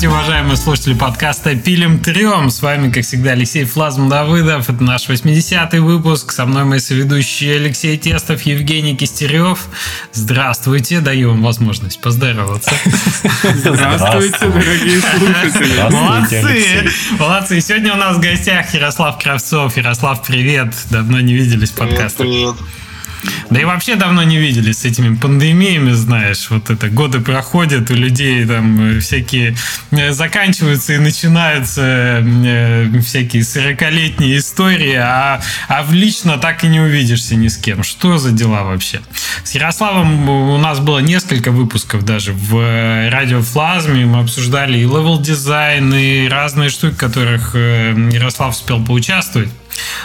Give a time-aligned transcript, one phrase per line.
[0.00, 2.48] Здравствуйте, уважаемые слушатели подкаста «Пилим трем».
[2.48, 4.70] С вами, как всегда, Алексей Флазм Давыдов.
[4.70, 6.32] Это наш 80-й выпуск.
[6.32, 9.58] Со мной мои соведущие Алексей Тестов, Евгений Кистерев.
[10.14, 11.00] Здравствуйте.
[11.00, 12.70] Даю вам возможность поздороваться.
[13.42, 15.92] Здравствуйте, дорогие слушатели.
[15.92, 16.90] Молодцы.
[17.18, 17.58] Молодцы.
[17.58, 19.76] И Сегодня у нас в гостях Ярослав Кравцов.
[19.76, 20.72] Ярослав, привет.
[20.88, 22.26] Давно не виделись в подкастах.
[22.26, 22.56] Привет.
[23.50, 27.94] Да и вообще давно не виделись с этими пандемиями, знаешь, вот это годы проходят, у
[27.94, 29.56] людей там э, всякие
[29.90, 36.80] э, заканчиваются и начинаются э, всякие сорокалетние истории, а, а в лично так и не
[36.80, 37.82] увидишься ни с кем.
[37.82, 39.00] Что за дела вообще?
[39.44, 45.92] С Ярославом у нас было несколько выпусков даже в радиофлазме, мы обсуждали и level design,
[45.94, 49.50] и разные штуки, в которых Ярослав успел поучаствовать.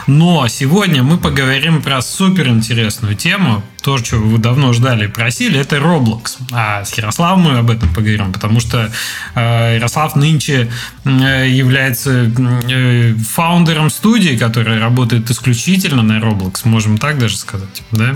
[0.08, 3.64] Но сегодня мы поговорим про супер интересную тему.
[3.82, 6.38] То, что вы давно ждали и просили, это Roblox.
[6.52, 8.92] А с Ярославом мы об этом поговорим, потому что
[9.36, 10.72] э, Ярослав нынче
[11.04, 18.16] э, является э, фаундером студии, которая работает исключительно на Roblox, можем так даже сказать, да?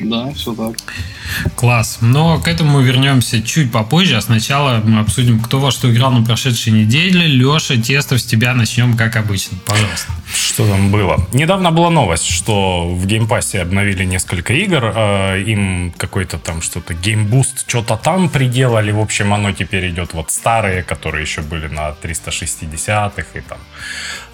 [0.00, 0.76] Да, все так.
[1.56, 1.98] Класс.
[2.00, 6.24] Но к этому вернемся чуть попозже, а сначала мы обсудим, кто во что играл на
[6.24, 7.26] прошедшей неделе.
[7.26, 9.58] Леша, Тестов, с тебя начнем, как обычно.
[9.66, 10.12] Пожалуйста.
[10.32, 11.26] Что там было?
[11.32, 16.62] Недавно была новость, что в Game Pass е обновили несколько игр, э, им какой-то там
[16.62, 18.92] что-то game boost, что-то там приделали.
[18.92, 23.58] В общем, оно теперь идет вот старые, которые еще были на 360-х и там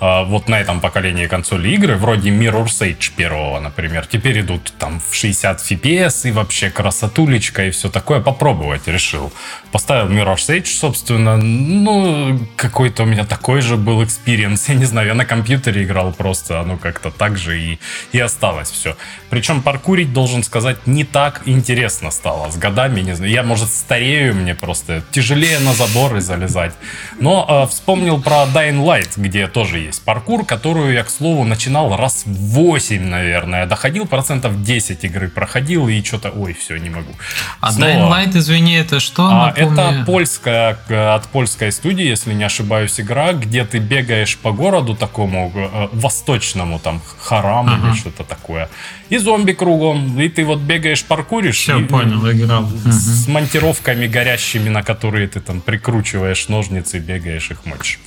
[0.00, 5.00] э, вот на этом поколении консоли игры, вроде Mirror's Edge первого, например, теперь идут там
[5.00, 8.20] в 60 FPS и вообще красотулечка и все такое.
[8.20, 9.32] Попробовать решил.
[9.72, 14.68] Поставил Mirror's Edge, собственно, ну, какой-то у меня такой же был experience.
[14.68, 17.78] Я не знаю, я на компьютере играл просто, оно как-то так же и,
[18.12, 18.96] и осталось все.
[19.30, 23.00] Причем паркурить, должен сказать, не так интересно стало с годами.
[23.00, 26.72] Не знаю, я, может, старею, мне просто тяжелее на заборы залезать.
[27.18, 31.96] Но э, вспомнил про Dying Light, где тоже есть паркур, которую я, к слову, начинал
[31.96, 33.66] раз в 8, наверное.
[33.66, 37.12] Доходил процентов 10 игры, проходил и что-то, ой, все, не могу.
[37.60, 37.90] А Снова...
[37.90, 39.22] Dying Light, извини, это что?
[39.22, 40.76] А, это польская,
[41.14, 46.80] от польской студии, если не ошибаюсь, игра, где ты бегаешь по городу такому э, восточному,
[46.80, 47.88] там, Харам ага.
[47.88, 48.68] или что-то такое.
[49.08, 50.20] И зомби кругом.
[50.20, 51.58] И ты вот бегаешь, паркуришь.
[51.58, 52.68] Все, и, понял, играл.
[52.90, 58.00] С монтировками горящими, на которые ты там прикручиваешь ножницы, бегаешь, их мочишь.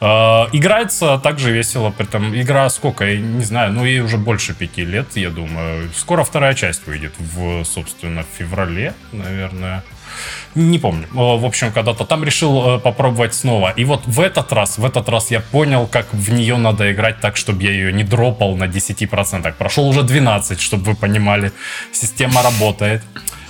[0.00, 4.52] Uh, играется также весело, при этом игра сколько, я не знаю, ну ей уже больше
[4.52, 5.90] пяти лет, я думаю.
[5.96, 9.84] Скоро вторая часть выйдет в, собственно, в феврале, наверное.
[10.54, 11.06] Не помню.
[11.12, 13.70] В общем, когда-то там решил э, попробовать снова.
[13.70, 17.20] И вот в этот раз, в этот раз я понял, как в нее надо играть
[17.20, 19.54] так, чтобы я ее не дропал на 10%.
[19.54, 21.52] Прошел уже 12, чтобы вы понимали.
[21.92, 23.02] Система работает.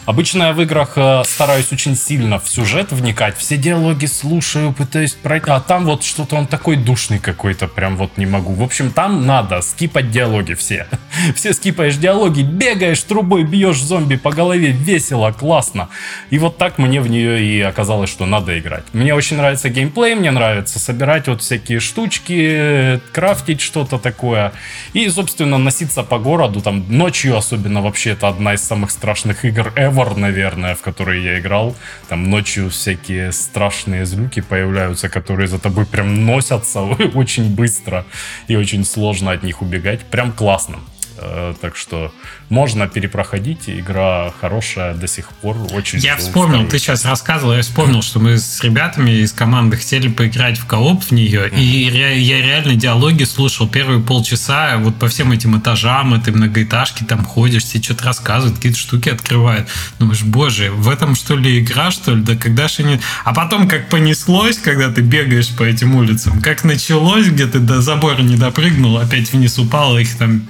[0.04, 5.12] Обычно я в играх э, стараюсь очень сильно в сюжет вникать, все диалоги слушаю, пытаюсь
[5.12, 8.52] пройти, а там вот что-то он такой душный какой-то, прям вот не могу.
[8.52, 10.88] В общем, там надо скипать диалоги все.
[11.36, 15.88] Все скипаешь диалоги, бегаешь трубой, бьешь зомби по голове, весело, классно.
[16.30, 18.84] И вот так мне в нее и оказалось, что надо играть.
[18.92, 24.52] Мне очень нравится геймплей, мне нравится собирать вот всякие штучки, крафтить что-то такое.
[24.94, 29.72] И, собственно, носиться по городу, там ночью особенно вообще это одна из самых страшных игр
[29.76, 31.76] ever Ever, наверное, в который я играл.
[32.08, 36.80] Там ночью всякие страшные звуки появляются, которые за тобой прям носятся
[37.14, 38.04] очень быстро
[38.48, 40.00] и очень сложно от них убегать.
[40.00, 40.78] Прям классно.
[41.18, 42.12] Э, так что
[42.52, 43.62] можно перепроходить.
[43.66, 45.56] Игра хорошая до сих пор.
[45.72, 50.08] Очень Я вспомнил, ты сейчас рассказывал, я вспомнил, что мы с ребятами из команды хотели
[50.08, 51.58] поиграть в кооп в нее, mm-hmm.
[51.58, 57.24] и я реально диалоги слушал первые полчаса, вот по всем этим этажам, этой многоэтажке там
[57.24, 59.66] ходишь, тебе что-то рассказывают, какие-то штуки открывают.
[59.98, 62.22] Думаешь, боже, в этом что ли игра, что ли?
[62.22, 63.00] Да когда же они...
[63.24, 67.80] А потом как понеслось, когда ты бегаешь по этим улицам, как началось, где ты до
[67.80, 70.42] забора не допрыгнул, опять вниз упал, их там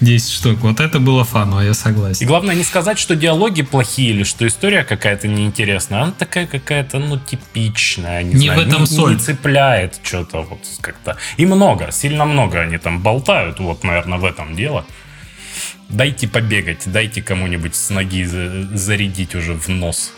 [0.00, 0.60] 10 штук.
[0.60, 2.24] Вот это было фан оно, я согласен.
[2.24, 6.02] И главное не сказать, что диалоги плохие или что история какая-то неинтересная.
[6.02, 8.22] Она такая какая-то, ну, типичная.
[8.22, 9.14] Не, не знаю, в этом не, соль.
[9.14, 11.16] Не цепляет что-то вот как-то.
[11.36, 13.58] И много, сильно много они там болтают.
[13.58, 14.86] Вот, наверное, в этом дело.
[15.88, 20.12] Дайте побегать, дайте кому-нибудь с ноги зарядить уже в нос.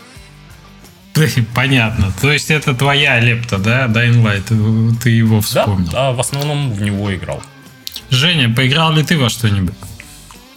[1.55, 2.13] Понятно.
[2.21, 4.99] То есть это твоя лепта, да, Dying Light?
[5.03, 5.87] Ты его вспомнил.
[5.87, 7.43] Да, да, в основном в него играл.
[8.11, 9.75] Женя, поиграл ли ты во что-нибудь?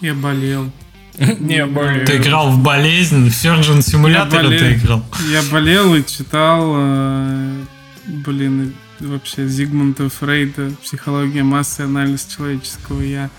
[0.02, 0.72] Я болел.
[1.18, 2.06] Не болел.
[2.06, 5.06] Ты играл в болезнь, в Surgeon Simulator ты играл?
[5.32, 7.64] Я болел и читал, э,
[8.06, 13.30] блин, вообще Зигмунда Фрейда «Психология массы, анализ человеческого я».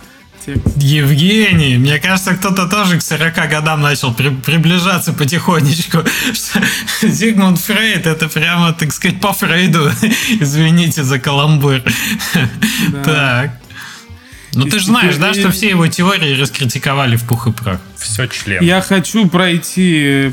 [0.44, 0.76] текст.
[0.76, 5.98] Евгений, мне кажется, кто-то тоже к 40 годам начал при- приближаться потихонечку.
[7.02, 9.90] Зигмунд Фрейд, это прямо, так сказать, по Фрейду.
[10.40, 11.82] Извините за каламбур.
[12.92, 13.02] Да.
[13.04, 13.60] Так.
[14.56, 17.80] Ну ты же знаешь, да, что все его теории раскритиковали в пух и прах.
[17.96, 18.62] Все член.
[18.62, 20.02] Я хочу пройти...
[20.28, 20.32] э,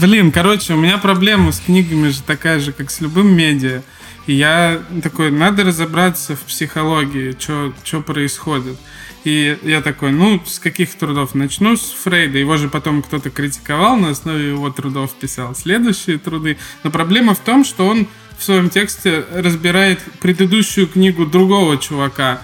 [0.00, 3.82] Блин, короче, у меня проблема с книгами же такая же, как с любым медиа.
[4.26, 8.76] И я такой, надо разобраться в психологии, что происходит.
[9.24, 11.34] И я такой, ну, с каких трудов?
[11.34, 12.38] Начну с Фрейда.
[12.38, 16.56] Его же потом кто-то критиковал, на основе его трудов писал следующие труды.
[16.84, 18.06] Но проблема в том, что он
[18.38, 22.40] в своем тексте разбирает предыдущую книгу другого чувака.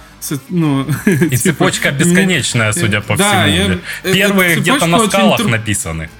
[0.48, 3.56] Ну, И типа, цепочка бесконечная, судя по Да, всему.
[3.56, 6.10] я- э, Первые где-то на очень скалах тру- написаны.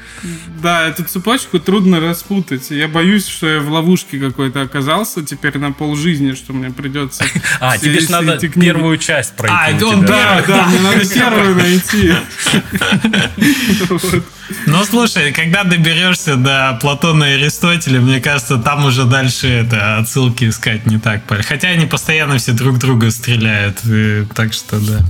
[0.63, 2.71] Да, эту цепочку трудно распутать.
[2.71, 7.25] Я боюсь, что я в ловушке какой-то оказался теперь на полжизни, что мне придется...
[7.61, 9.85] А, тебе же надо первую часть пройти.
[9.85, 10.05] А, он.
[10.05, 12.13] Да, да, мне надо первую найти.
[14.67, 20.49] Ну, слушай, когда доберешься до Платона и Аристотеля, мне кажется, там уже дальше это отсылки
[20.49, 21.23] искать не так.
[21.45, 25.05] Хотя они постоянно все друг друга стреляют, э, так что да.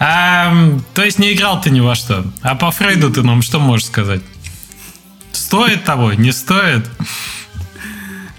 [0.00, 0.52] А,
[0.94, 2.24] то есть не играл ты ни во что.
[2.42, 4.22] А по Фрейду ты нам что можешь сказать?
[5.32, 6.88] Стоит того, не стоит?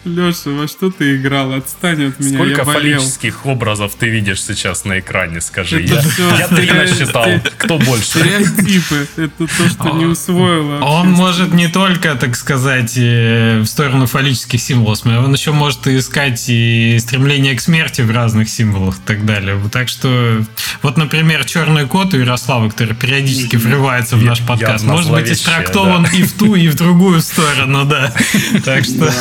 [0.09, 1.53] Леша, во что ты играл?
[1.53, 2.99] Отстань от меня, Сколько я болел.
[2.99, 5.83] фаллических образов ты видишь сейчас на экране, скажи.
[5.83, 7.25] Это Я, всё я три насчитал.
[7.57, 8.05] Кто больше?
[8.05, 9.07] Стереотипы.
[9.17, 10.79] Это то, что не усвоила.
[10.81, 15.87] Он может не только, так сказать, э, в сторону фаллических символов, но он еще может
[15.87, 19.55] искать и стремление к смерти в разных символах и так далее.
[19.55, 20.43] Вот Так что,
[20.81, 26.07] вот, например, черный кот у Ярослава, который периодически врывается в наш подкаст, может быть истрактован
[26.13, 28.11] и в ту, и в другую сторону, да.
[28.65, 29.11] Так что,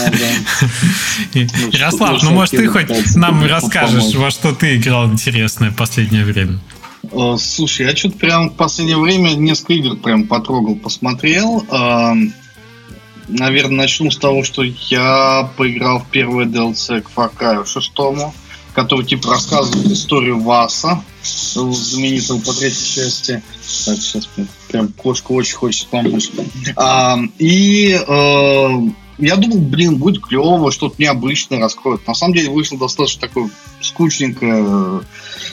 [1.34, 1.40] Да.
[1.72, 4.14] Ярослав, ну, может, ты хоть нам расскажешь, помочь.
[4.16, 6.60] во что ты играл интересное в последнее время?
[7.12, 11.64] Э, Слушай, я что-то прям в последнее время несколько игр прям потрогал, посмотрел.
[11.70, 12.32] Эм,
[13.28, 17.92] Наверное, начну с того, что я поиграл в первое DLC к Far Cry 6,
[18.72, 23.42] который типа рассказывает историю Васа, э, знаменитого по третьей части.
[23.84, 24.28] Так, сейчас
[24.68, 26.30] прям кошка очень хочет помочь.
[26.76, 28.68] А, и э,
[29.18, 32.06] я думал, блин, будет клево, что-то необычное раскроет.
[32.06, 33.50] На самом деле вышло достаточно такое
[33.80, 35.02] скучненькое.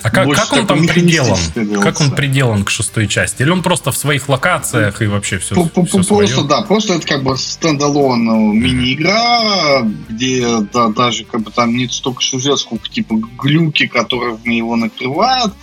[0.03, 1.38] А как, как он там приделан?
[1.81, 3.41] Как он приделан к шестой части?
[3.41, 7.23] Или он просто в своих локациях и вообще все, все Просто, да, просто это как
[7.23, 13.15] бы стендалон э, мини-игра, где да, даже как бы там нет столько сюжет, сколько типа
[13.41, 15.53] глюки, которые в него накрывают.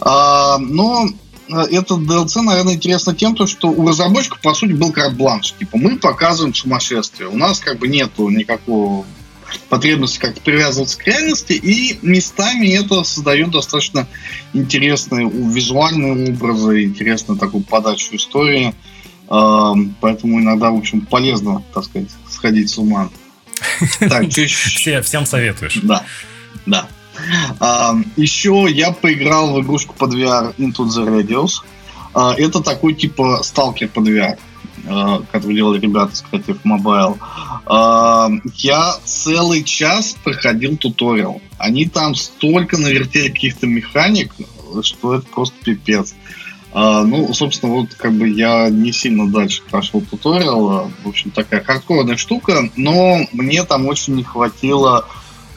[0.00, 1.08] А, но
[1.48, 5.52] этот DLC, наверное, интересно тем, то, что у разработчиков, по сути, был карт-бланш.
[5.52, 7.28] Типа, мы показываем сумасшествие.
[7.28, 9.06] У нас как бы нету никакого
[9.68, 14.06] потребности как-то привязываться к реальности, и местами это создает достаточно
[14.52, 18.74] интересные визуальные образы, интересную такую подачу истории.
[19.30, 23.10] Эм, Поэтому иногда, в общем, полезно, так сказать, сходить с ума.
[23.98, 24.28] Так?
[24.30, 25.78] Все, всем советуешь.
[25.82, 26.04] Да,
[26.66, 26.88] да.
[27.60, 31.62] Ам, еще я поиграл в игрушку под VR Into the Radius.
[32.14, 34.38] А, это такой типа сталкер под VR,
[34.86, 37.18] а, который делали ребята с Creative Mobile.
[37.66, 41.40] А, я целый час проходил туториал.
[41.58, 44.34] Они там столько навертели каких-то механик,
[44.82, 46.14] что это просто пипец.
[46.72, 50.70] А, ну, собственно, вот как бы я не сильно дальше прошел туториал.
[50.70, 55.06] А, В общем, такая хардкорная штука, но мне там очень не хватило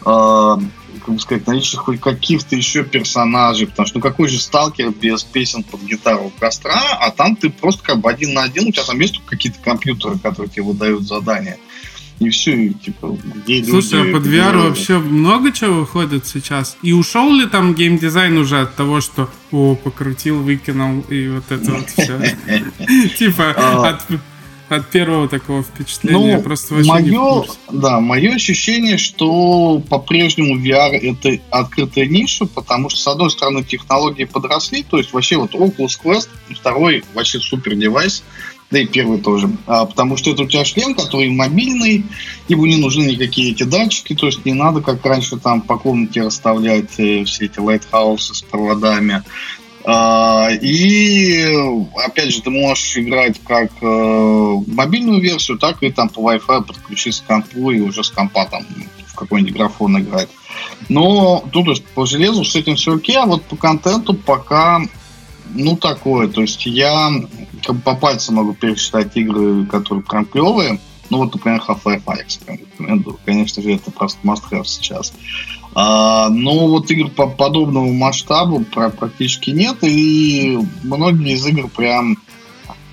[0.05, 0.59] а,
[1.05, 5.23] как бы сказать, наличие хоть каких-то еще персонажей, потому что ну какой же сталкер без
[5.23, 8.71] песен под гитару у костра, а там ты просто как бы один на один, у
[8.71, 11.57] тебя там есть только какие-то компьютеры, которые тебе выдают задания.
[12.19, 16.27] И все, и, типа, где Слушай, люди, а под где- VR вообще много чего выходит
[16.27, 16.77] сейчас?
[16.83, 21.71] И ушел ли там геймдизайн уже от того, что о, покрутил, выкинул и вот это
[21.71, 22.19] вот все?
[23.17, 23.99] Типа А.
[24.71, 26.37] от первого такого впечатления.
[26.37, 33.07] Ну, просто мое, да, мое ощущение, что по-прежнему VR это открытая ниша, потому что, с
[33.07, 38.23] одной стороны, технологии подросли, то есть вообще вот Oculus Quest, второй вообще супер девайс,
[38.71, 42.05] да и первый тоже, А, потому что это у тебя шлем, который мобильный,
[42.47, 46.21] ему не нужны никакие эти датчики, то есть не надо, как раньше, там по комнате
[46.21, 49.23] расставлять э, все эти лайтхаусы с проводами.
[49.85, 51.45] А, И
[51.95, 57.23] опять же, ты можешь играть как э, мобильную версию, так и там по Wi-Fi подключиться
[57.23, 58.65] к компу и уже с компа там
[59.07, 60.29] в какой-нибудь графон играть.
[60.89, 64.81] Но ну, то есть по железу с этим все окей, а вот по контенту пока
[65.53, 66.27] ну такое.
[66.27, 67.11] То есть я
[67.65, 70.79] как бы по пальцам могу пересчитать игры, которые прям клевые.
[71.09, 73.15] Ну вот, например, Half-Life Alex.
[73.25, 75.13] Конечно же, это просто must-have сейчас.
[75.73, 82.17] А, но вот игр по подобному масштабу практически нет, и многие из игр прям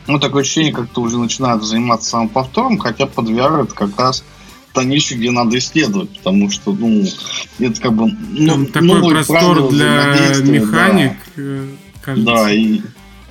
[0.08, 4.24] ну, такое ощущение, как-то уже начинают заниматься самоповтором, хотя под VR это как раз
[4.72, 7.04] та ниша, где надо исследовать, потому что, ну,
[7.58, 11.42] это как бы ну, Там такой простор для механик, да.
[11.42, 11.68] Э,
[12.00, 12.26] кажется.
[12.26, 12.80] Да, и,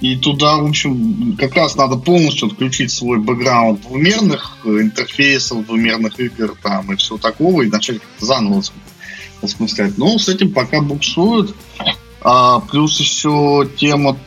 [0.02, 6.56] и туда, в общем, как раз надо полностью отключить свой бэкграунд двумерных интерфейсов, двумерных игр
[6.62, 8.62] там и все такого, и начать заново
[9.42, 9.98] осмыслять.
[9.98, 11.56] Но с этим пока буксуют.
[12.22, 14.18] А, плюс еще тема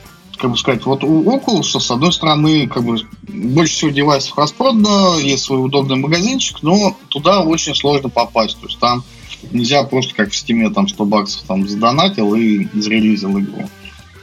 [0.40, 2.96] как бы сказать, вот у Oculus, с одной стороны, как бы
[3.28, 8.58] больше всего девайсов распродано, есть свой удобный магазинчик, но туда очень сложно попасть.
[8.58, 9.04] То есть там
[9.50, 13.68] нельзя просто как в Steam там 100 баксов там задонатил и зарелизил игру.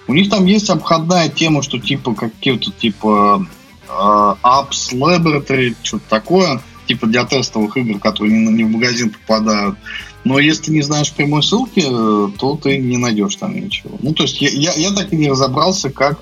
[0.07, 3.45] У них там есть обходная тема, что типа какие-то типа
[3.87, 9.77] э, Apps Laboratory, что-то такое, типа для тестовых игр, которые не, не в магазин попадают.
[10.23, 13.97] Но если ты не знаешь прямой ссылки, э, то ты не найдешь там ничего.
[14.01, 16.19] Ну, то есть я, я, я так и не разобрался, как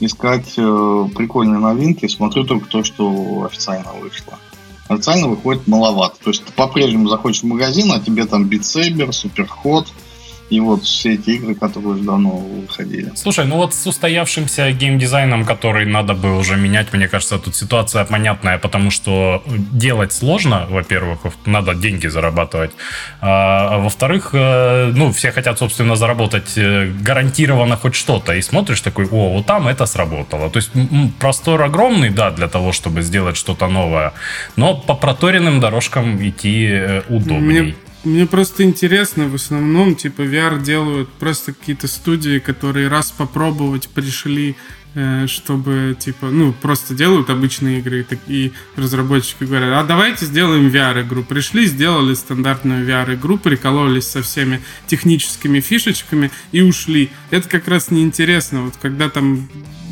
[0.00, 2.06] искать э, прикольные новинки.
[2.06, 4.38] Смотрю только то, что официально вышло.
[4.88, 6.16] Официально выходит маловато.
[6.22, 9.88] То есть ты по-прежнему заходишь в магазин, а тебе там Saber, Superhot,
[10.50, 13.12] и вот все эти игры, которые уже давно выходили.
[13.14, 18.04] Слушай, ну вот с устоявшимся геймдизайном, который надо бы уже менять, мне кажется, тут ситуация
[18.04, 22.70] понятная, потому что делать сложно, во-первых, надо деньги зарабатывать,
[23.20, 28.80] а, а во-вторых, э, ну, все хотят, собственно, заработать э, гарантированно хоть что-то, и смотришь
[28.80, 30.50] такой, о, вот там это сработало.
[30.50, 30.70] То есть
[31.18, 34.12] простор огромный, да, для того, чтобы сделать что-то новое,
[34.56, 37.62] но по проторенным дорожкам идти э, удобнее.
[37.62, 37.74] Мне
[38.08, 44.56] мне просто интересно, в основном, типа, VR делают просто какие-то студии, которые раз попробовать пришли,
[44.94, 51.22] э, чтобы, типа, ну, просто делают обычные игры, и разработчики говорят, а давайте сделаем VR-игру.
[51.22, 57.10] Пришли, сделали стандартную VR-игру, прикололись со всеми техническими фишечками и ушли.
[57.30, 58.62] Это как раз неинтересно.
[58.62, 59.48] Вот когда там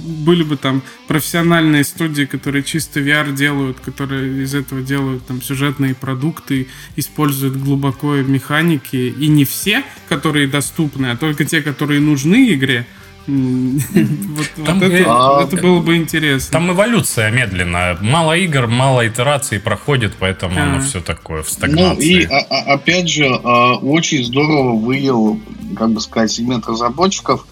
[0.07, 5.95] были бы там профессиональные студии, которые чисто VR делают, которые из этого делают там сюжетные
[5.95, 12.87] продукты, используют глубоко механики, и не все, которые доступны, а только те, которые нужны игре,
[13.27, 16.53] вот, там, вот это, а, это было бы интересно.
[16.53, 17.99] Там эволюция медленная.
[18.01, 20.63] Мало игр, мало итераций проходит, поэтому а.
[20.63, 21.97] оно все такое в стагнации.
[21.97, 25.41] Ну и а, а, опять же, очень здорово вывел,
[25.77, 27.47] как бы сказать, сегмент разработчиков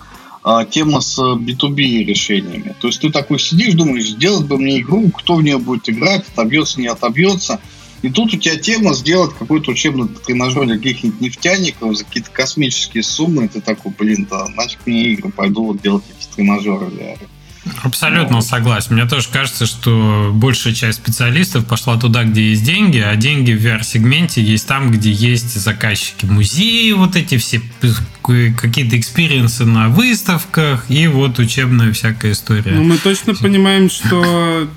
[0.44, 2.74] а, тема с B2B решениями.
[2.78, 6.26] То есть ты такой сидишь, думаешь, сделать бы мне игру, кто в нее будет играть,
[6.28, 7.60] отобьется, не отобьется.
[8.02, 13.02] И тут у тебя тема сделать какой-то учебный тренажер для каких-нибудь нефтяников за какие-то космические
[13.02, 13.46] суммы.
[13.46, 17.16] И ты такой, блин, да, нафиг мне игры, пойду вот делать эти тренажеры для
[17.82, 18.94] Абсолютно согласен.
[18.94, 23.64] Мне тоже кажется, что большая часть специалистов пошла туда, где есть деньги, а деньги в
[23.64, 27.62] VR-сегменте есть там, где есть заказчики музеи, вот эти все
[28.22, 32.72] какие-то experience ы на выставках и вот учебная всякая история.
[32.72, 34.68] Ну, мы точно понимаем, что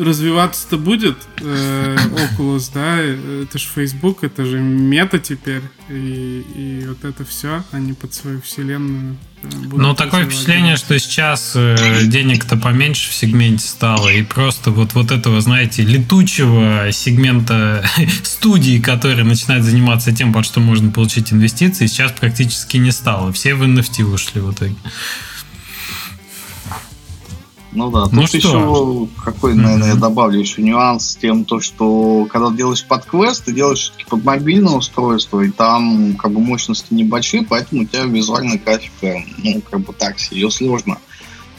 [0.00, 7.04] развиваться-то будет э, Oculus, да, это же Facebook, это же Meta теперь, и, и вот
[7.04, 13.10] это все, они под свою вселенную э, Ну, такое впечатление, что сейчас э, денег-то поменьше
[13.10, 17.84] в сегменте стало, и просто вот, вот этого, знаете, летучего сегмента
[18.22, 23.32] студии, которые начинают заниматься тем, под что можно получить инвестиции, сейчас практически не стало.
[23.32, 24.76] Все в NFT ушли в итоге.
[27.72, 28.36] Ну да, ну тут что?
[28.36, 29.94] еще какой, наверное, mm-hmm.
[29.94, 34.04] я добавлю еще нюанс с тем, то, что когда делаешь под квест, ты делаешь все-таки
[34.04, 39.62] под мобильное устройство, и там как бы мощности небольшие, поэтому у тебя визуальная графика, ну,
[39.62, 40.98] как бы так, ее сложно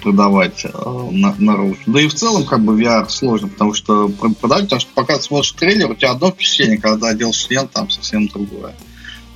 [0.04, 1.80] продавать э, на, наружу.
[1.88, 5.24] Да и в целом, как бы, VR сложно, потому что продавать, потому что пока ты
[5.24, 8.76] смотришь трейлер, у тебя одно впечатление, когда делаешь член, там совсем другое.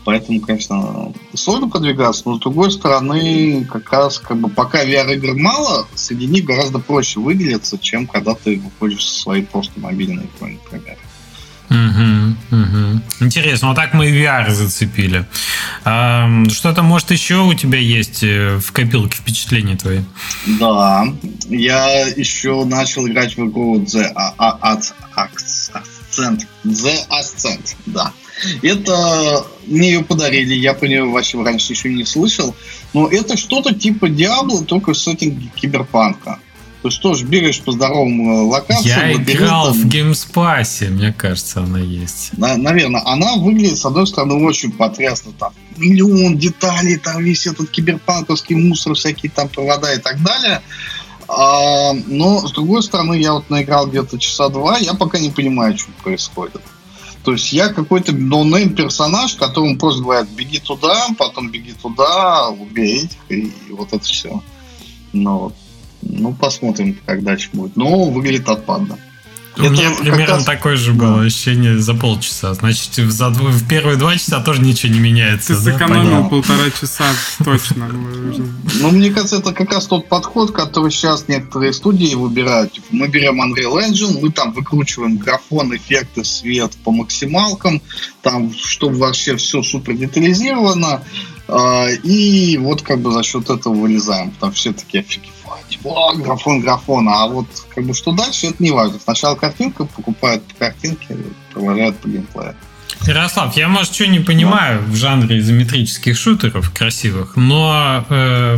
[0.08, 5.86] Поэтому, конечно, сложно продвигаться, но с другой стороны, как раз как бы пока VR-игр мало,
[5.96, 10.98] среди них гораздо проще выделиться, чем когда ты выходишь со своей просто мобильной иконы, например.
[11.70, 13.02] Угу, угу.
[13.20, 15.26] Интересно, вот так мы и VR зацепили.
[15.84, 20.00] А, что-то, может, еще у тебя есть э, в копилке впечатлений твои?
[20.58, 21.06] Да,
[21.50, 24.94] я еще начал играть в игру The Ascent.
[26.64, 28.14] The Ascent, да.
[28.62, 32.56] Это мне ее подарили, я про нее вообще раньше еще не слышал.
[32.94, 36.39] Но это что-то типа Диабло, только в сеттинге киберпанка.
[36.82, 39.10] То есть тоже бегаешь по здоровым э, локациям.
[39.10, 42.38] Я играл в Game Pass е, мне кажется, она есть.
[42.38, 45.32] На, наверное, она выглядит, с одной стороны, очень потрясно.
[45.38, 50.62] Там миллион деталей, там весь этот киберпанковский мусор, всякие там провода и так далее.
[51.27, 55.77] А, но, с другой стороны, я вот наиграл где-то часа два, я пока не понимаю,
[55.77, 56.62] что происходит.
[57.27, 63.03] То есть я какой-то no-name персонаж, которому просто говорят, беги туда, потом беги туда, убей
[63.03, 64.41] этих, и вот это все.
[65.12, 65.51] Но,
[66.01, 67.75] ну, посмотрим, как дальше будет.
[67.75, 68.98] Но выглядит отпадно.
[69.58, 70.46] У это меня примерно раз...
[70.46, 72.54] такое же было ощущение за полчаса.
[72.54, 75.56] Значит, за, в первые два часа тоже ничего не меняется.
[75.56, 75.72] Ты да?
[75.72, 76.30] сэкономил Понятно.
[76.30, 77.06] полтора часа,
[77.44, 77.92] точно.
[78.80, 82.74] Ну, мне кажется, это как раз тот подход, который сейчас некоторые студии выбирают.
[82.74, 87.82] Типа, мы берем Unreal Engine, мы там выкручиваем графон, эффекты, свет по максималкам,
[88.22, 91.02] там, чтобы вообще все супер детализировано,
[91.48, 94.32] а, и вот как бы за счет этого вылезаем.
[94.40, 95.04] Там все такие
[95.70, 99.00] типа, графон графона, а вот как бы что дальше, это не важно.
[99.00, 101.18] Сначала картинка, покупают по картинке,
[101.54, 102.56] продолжают по геймплею.
[103.06, 108.58] Ярослав, я, может, что не понимаю в жанре изометрических шутеров красивых, но э,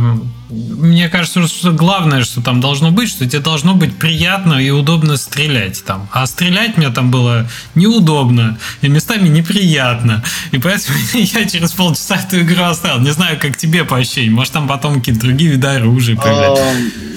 [0.50, 5.16] мне кажется, что главное, что там должно быть, что тебе должно быть приятно и удобно
[5.16, 6.08] стрелять там.
[6.12, 10.24] А стрелять мне там было неудобно и местами неприятно.
[10.50, 13.00] И поэтому я через полчаса эту игру оставил.
[13.00, 14.34] Не знаю, как тебе по ощущениям.
[14.34, 16.64] Может, там потом какие-то другие виды оружия появляются.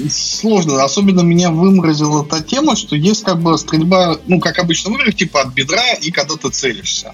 [0.10, 0.84] Сложно.
[0.84, 5.16] Особенно меня выморозила та тема, что есть как бы стрельба, ну, как обычно в играх,
[5.16, 7.14] типа от бедра и когда ты целишься.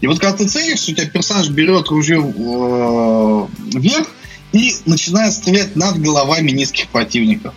[0.00, 3.46] И вот когда ты целишься, у тебя персонаж берет ружье э,
[3.78, 4.06] вверх,
[4.54, 7.54] и начинает стрелять над головами низких противников.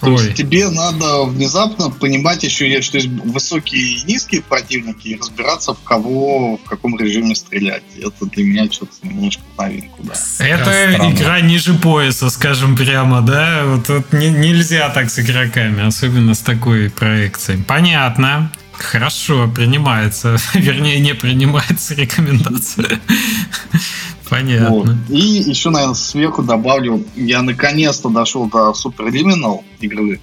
[0.00, 0.24] То Ой.
[0.24, 5.82] есть тебе надо внезапно понимать еще, что есть высокие и низкие противники и разбираться, в
[5.82, 7.82] кого, в каком режиме стрелять.
[8.00, 10.14] Это для меня что-то немножко новинку, да.
[10.38, 11.12] Это Странно.
[11.12, 13.64] игра ниже пояса, скажем прямо, да?
[13.66, 17.62] Вот, вот не, нельзя так с игроками, особенно с такой проекцией.
[17.64, 18.52] Понятно.
[18.78, 20.38] Хорошо, принимается.
[20.54, 23.00] Вернее, не принимается рекомендация.
[24.28, 24.70] Понятно.
[24.70, 24.88] Вот.
[25.08, 30.20] И еще, наверное, сверху добавлю, я наконец-то дошел до Super Liminal игры,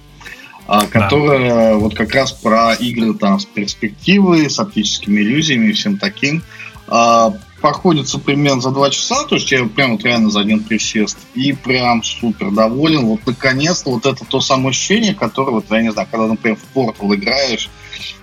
[0.66, 1.78] а, которая да.
[1.78, 6.42] вот как раз про игры там с перспективой, с оптическими иллюзиями и всем таким.
[6.88, 11.18] А, проходится примерно за два часа, то есть я прям вот реально за один присест,
[11.34, 13.06] и прям супер доволен.
[13.06, 16.76] Вот наконец-то вот это то самое ощущение, которое, вот я не знаю, когда, например, в
[16.76, 17.70] Portal играешь,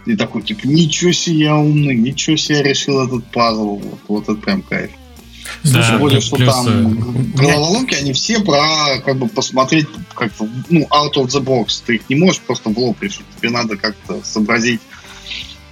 [0.06, 3.78] и такой, типа, ничего себе я умный, ничего себе я решил этот пазл.
[3.78, 4.92] Вот, вот это прям кайф.
[5.64, 6.54] Да, Тем более, что плюс...
[6.54, 11.84] там э, головоломки, они все про как бы посмотреть как-то, ну, out of the box.
[11.86, 13.26] Ты их не можешь просто в лоб решить.
[13.38, 14.82] Тебе надо как-то сообразить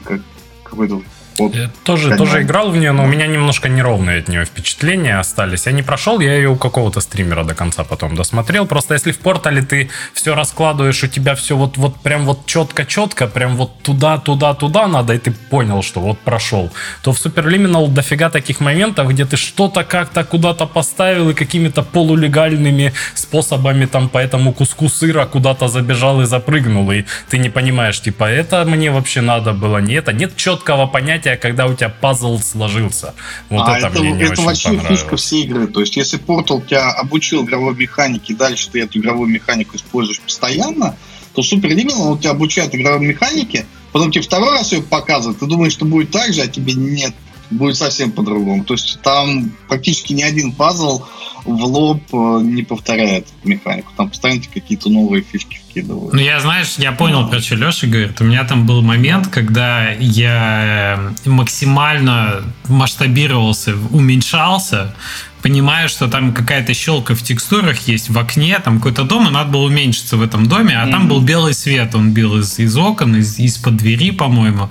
[0.03, 0.21] как,
[0.63, 1.01] какой-то
[1.37, 5.19] вот, я тоже, тоже играл в нее, но у меня немножко неровные от нее впечатления
[5.19, 5.65] остались.
[5.65, 8.65] Я не прошел, я ее у какого-то стримера до конца потом досмотрел.
[8.65, 13.27] Просто если в портале ты все раскладываешь, у тебя все вот, вот прям вот четко-четко,
[13.27, 17.87] прям вот туда, туда, туда надо, и ты понял, что вот прошел, то в Superliminal
[17.87, 24.17] дофига таких моментов, где ты что-то как-то куда-то поставил и какими-то полулегальными способами там по
[24.17, 29.21] этому куску сыра куда-то забежал и запрыгнул, и ты не понимаешь, типа, это мне вообще
[29.21, 33.13] надо было, не это, нет четкого понятия понятие, когда у тебя пазл сложился.
[33.49, 35.67] Вот а это, это мне не это очень вообще фишка всей игры.
[35.67, 40.95] То есть, если Portal тебя обучил игровой механике, дальше ты эту игровую механику используешь постоянно,
[41.33, 45.73] то Liminal он тебя обучает игровой механике, потом тебе второй раз ее показывает, ты думаешь,
[45.73, 47.13] что будет так же, а тебе нет,
[47.51, 48.63] будет совсем по-другому.
[48.63, 51.03] То есть там практически ни один пазл
[51.45, 53.91] в лоб э, не повторяет механику.
[53.97, 56.13] Там постоянно какие-то новые фишки вкидывают.
[56.13, 58.19] Ну, я, знаешь, я понял, про что Леша говорит.
[58.21, 64.95] У меня там был момент, когда я максимально масштабировался, уменьшался,
[65.41, 69.51] понимаю, что там какая-то щелка в текстурах есть в окне, там какой-то дом, и надо
[69.51, 70.91] было уменьшиться в этом доме, а mm-hmm.
[70.91, 74.69] там был белый свет, он бил из, из окон, из, из-под двери, по-моему.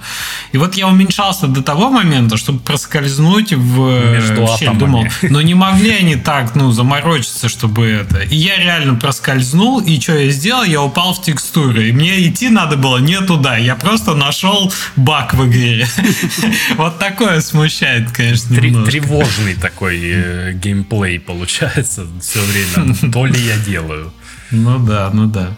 [0.52, 4.70] И вот я уменьшался до того момента, чтобы проскользнуть в, Между в щель.
[4.70, 8.20] Думал, но не могли они так, ну, заморочиться, чтобы это.
[8.20, 10.64] И я реально проскользнул, и что я сделал?
[10.64, 11.88] Я упал в текстуры.
[11.88, 13.56] И мне идти надо было не туда.
[13.56, 15.86] Я просто нашел баг в игре.
[16.76, 22.94] Вот такое смущает, конечно, Тревожный такой э, геймплей получается все время.
[23.12, 24.12] То ли я делаю.
[24.50, 25.56] Ну да, ну да.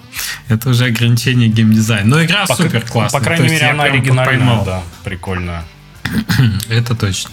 [0.48, 2.06] Это уже ограничение геймдизайна.
[2.06, 3.20] Но игра по, супер классная.
[3.20, 5.64] По крайней мере, она оригинальная, да, прикольная.
[6.68, 7.30] Это точно.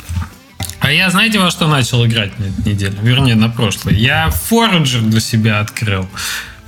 [0.80, 2.98] А я, знаете, во что начал играть на этой неделе?
[3.02, 3.96] Вернее, на прошлой.
[3.96, 6.08] Я Forager для себя открыл.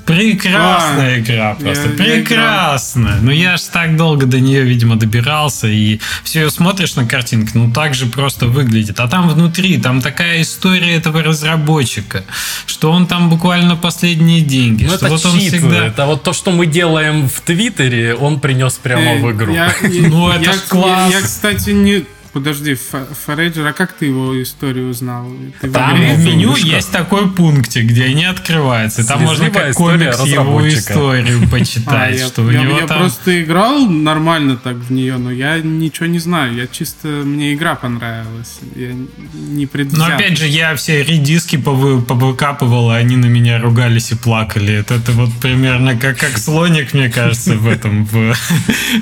[0.06, 3.16] Прекрасная а, игра, просто я, прекрасная.
[3.16, 7.52] Я ну я ж так долго до нее, видимо, добирался, и все смотришь на картинки,
[7.54, 9.00] ну так же просто выглядит.
[9.00, 12.24] А там внутри, там такая история этого разработчика,
[12.66, 14.86] что он там буквально последние деньги.
[14.86, 15.86] Ну, что это вот он всегда...
[15.86, 19.54] Это вот то, что мы делаем в Твиттере, он принес прямо э, в игру.
[19.54, 21.12] Я, ну это я, класс.
[21.12, 25.28] Я, я, кстати, не Подожди, Форейджер, а как ты его историю узнал?
[25.60, 29.06] Ты там в меню есть такой пунктик, где не открывается.
[29.06, 32.22] Там можно как комикс его историю почитать.
[32.22, 33.00] А, что я, у него я там...
[33.00, 36.56] просто играл нормально так в нее, но я ничего не знаю.
[36.56, 37.08] Я чисто...
[37.08, 38.60] Мне игра понравилась.
[38.76, 38.96] Я
[39.34, 39.98] не предвзят.
[39.98, 44.74] Но опять же, я все редиски повыкапывал, и они на меня ругались и плакали.
[44.74, 48.14] Это, это вот примерно как, как слоник, мне кажется, в этом, в,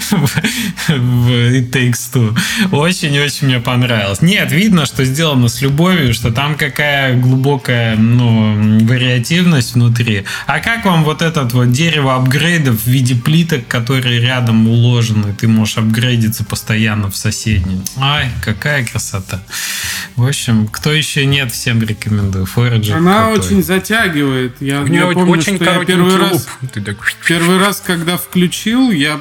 [0.09, 2.35] в It Takes Two.
[3.19, 4.21] Очень-очень мне понравилось.
[4.21, 10.23] Нет, видно, что сделано с любовью, что там какая глубокая, ну, вариативность внутри.
[10.47, 15.36] А как вам вот этот вот дерево апгрейдов в виде плиток, которые рядом уложены?
[15.38, 17.84] Ты можешь апгрейдиться постоянно в соседнем.
[17.97, 19.41] Ай, какая красота.
[20.15, 22.45] В общем, кто еще нет, всем рекомендую.
[22.45, 23.39] Forager Она крутой.
[23.39, 24.55] очень затягивает.
[24.62, 26.47] Я, я помню, очень что я первый раз,
[27.27, 29.19] первый раз, когда включил, я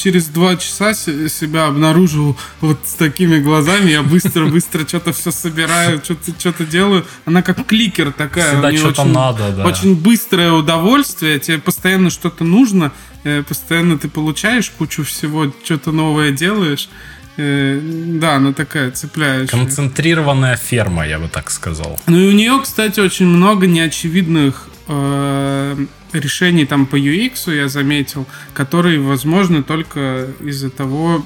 [0.00, 3.90] через два часа себя обнаружил вот с такими глазами.
[3.90, 7.04] Я быстро-быстро что-то все собираю, что-то что делаю.
[7.26, 8.52] Она как кликер такая.
[8.52, 9.66] Всегда что-то надо, да.
[9.66, 11.38] Очень быстрое удовольствие.
[11.38, 12.92] Тебе постоянно что-то нужно.
[13.24, 16.88] Э, постоянно ты получаешь кучу всего, что-то новое делаешь.
[17.36, 19.48] Э, да, она такая цепляющая.
[19.48, 22.00] Концентрированная ферма, я бы так сказал.
[22.06, 28.26] Ну и у нее, кстати, очень много неочевидных э, решений там по UX я заметил,
[28.54, 31.24] которые возможны только из-за того,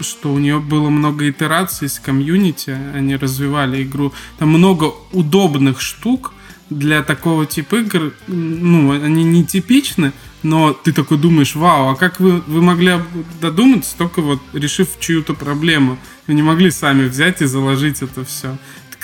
[0.00, 4.12] что у нее было много итераций с комьюнити, они развивали игру.
[4.38, 6.32] Там много удобных штук
[6.70, 8.12] для такого типа игр.
[8.26, 10.12] Ну, они не типичны,
[10.42, 12.94] но ты такой думаешь, вау, а как вы, вы могли
[13.40, 15.98] додуматься, только вот решив чью-то проблему?
[16.26, 18.56] Вы не могли сами взять и заложить это все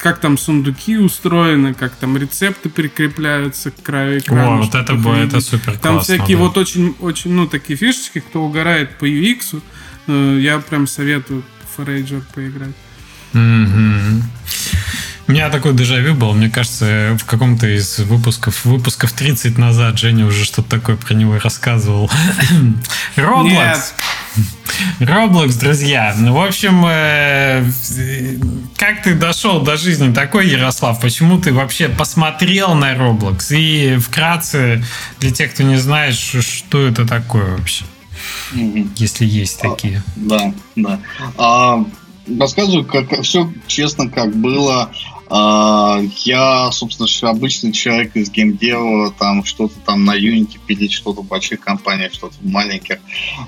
[0.03, 4.57] как там сундуки устроены, как там рецепты прикрепляются к краю экрана.
[4.57, 6.43] О, вот это, будет, это супер Там классно, всякие да.
[6.43, 9.63] вот очень, очень, ну, такие фишечки, кто угорает по UX,
[10.09, 11.45] э, я прям советую
[11.77, 12.75] Forager поиграть.
[13.33, 14.23] Mm-hmm.
[15.29, 20.27] У меня такой дежавю был, мне кажется, в каком-то из выпусков, выпусков 30 назад Женя
[20.27, 22.11] уже что-то такое про него рассказывал.
[23.17, 23.79] Roblox.
[25.01, 26.15] Roblox, друзья.
[26.19, 27.65] Ну, в общем, э,
[28.77, 31.01] как ты дошел до жизни такой, Ярослав?
[31.01, 33.55] Почему ты вообще посмотрел на Roblox?
[33.57, 34.85] И вкратце,
[35.21, 37.85] для тех, кто не знает, что это такое вообще?
[38.53, 38.91] Mm-hmm.
[38.97, 40.03] Если есть а, такие.
[40.17, 41.01] Да, да.
[41.37, 41.85] А,
[42.39, 44.91] рассказываю, как все честно, как было.
[45.35, 51.27] А, я, собственно, обычный человек из геймдева, там что-то там на Unity пилить, что-то в
[51.27, 52.99] больших компаниях, что-то в маленьких.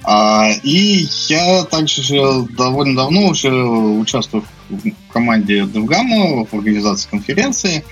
[0.03, 7.85] А, и я также довольно давно уже участвую в команде DevGamma в организации конференции.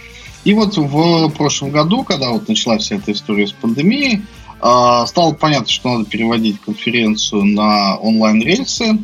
[0.45, 4.23] И вот в прошлом году, когда вот началась вся эта история с пандемией,
[4.63, 8.97] а, стало понятно, что надо переводить конференцию на онлайн-рельсы.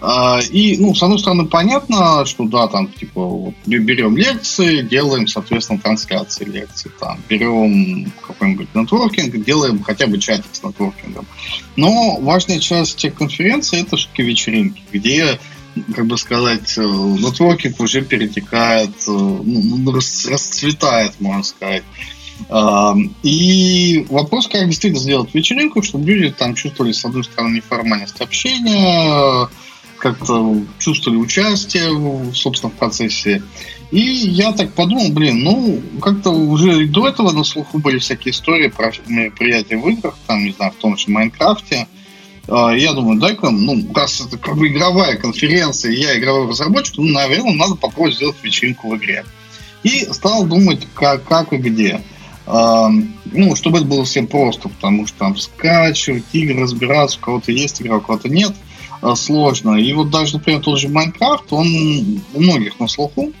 [0.00, 5.26] А, и, ну, с одной стороны, понятно, что да, там, типа, вот, берем лекции, делаем,
[5.26, 11.26] соответственно, трансляции лекций, там, берем какой-нибудь нетворкинг, делаем хотя бы чатик с нетворкингом.
[11.76, 15.38] Но важная часть тех конференций это все-таки вечеринки, где
[15.94, 21.84] как бы сказать, э, нетворкинг уже перетекает, э, ну, расцветает, можно сказать.
[23.22, 29.48] И вопрос, как действительно сделать вечеринку, чтобы люди там чувствовали, с одной стороны, неформальность общения,
[29.98, 33.42] как-то чувствовали участие, собственно, в процессе.
[33.90, 38.68] И я так подумал, блин, ну, как-то уже до этого на слуху были всякие истории
[38.68, 41.86] про мероприятия в играх, там, не знаю, в том же Майнкрафте.
[42.48, 47.04] А, я думаю, дай-ка, ну, раз это как бы игровая конференция, я игровой разработчик, ну,
[47.04, 49.24] наверное, надо попробовать сделать вечеринку в игре.
[49.82, 52.00] И стал думать, как, как и где.
[52.46, 57.50] Uh, ну, чтобы это было всем просто, потому что там скачивать игры, разбираться, у кого-то
[57.50, 58.52] есть игра, у кого-то нет.
[59.02, 59.76] Э, сложно.
[59.76, 63.32] И вот даже, например, тот же Майнкрафт, он у многих на слуху,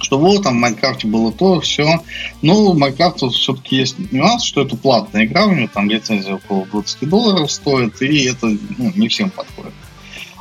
[0.00, 2.00] что вот там в Майнкрафте было то, все.
[2.42, 6.66] Но в Майнкрафте все-таки есть нюанс, что это платная игра, у него там лицензия около
[6.66, 9.72] 20 долларов стоит, и это ну, не всем подходит.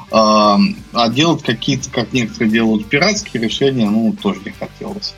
[0.09, 0.57] А,
[0.93, 5.13] а делать какие-то, как некоторые делают, пиратские решения, ну, тоже не хотелось.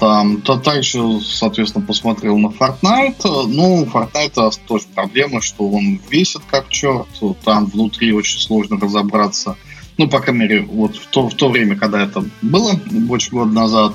[0.00, 3.46] Там, то также, соответственно, посмотрел на Fortnite.
[3.48, 7.06] Ну, у Fortnite тоже проблема, что он весит как черт.
[7.44, 9.56] Там внутри очень сложно разобраться.
[9.96, 13.52] Ну, по крайней мере, вот в то, в то время, когда это было, больше года
[13.52, 13.94] назад,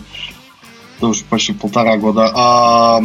[0.99, 3.01] тоже почти полтора года, а,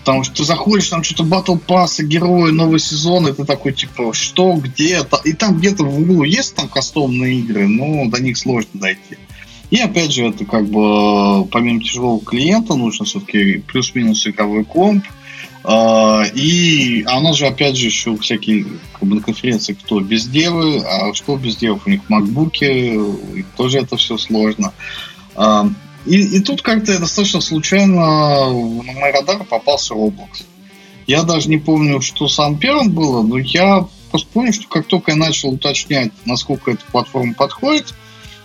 [0.00, 4.12] потому что ты заходишь, там что-то батл пассы, герои, новый сезон, и ты такой, типа,
[4.12, 5.18] что, где, -то?
[5.24, 9.18] и там где-то в углу есть там кастомные игры, но до них сложно дойти.
[9.70, 15.04] И опять же, это как бы помимо тяжелого клиента нужно все-таки плюс-минус игровой комп,
[15.68, 20.78] А, и оно же, опять же, еще всякие как бы, на конференции, кто без девы,
[20.78, 22.96] а что без девов, у них макбуки,
[23.56, 24.72] тоже это все сложно.
[25.34, 25.68] А,
[26.06, 30.44] и, и тут как-то достаточно случайно на мой радар попался Roblox.
[31.08, 35.10] Я даже не помню, что сам первым было, но я просто помню, что как только
[35.10, 37.92] я начал уточнять, насколько эта платформа подходит,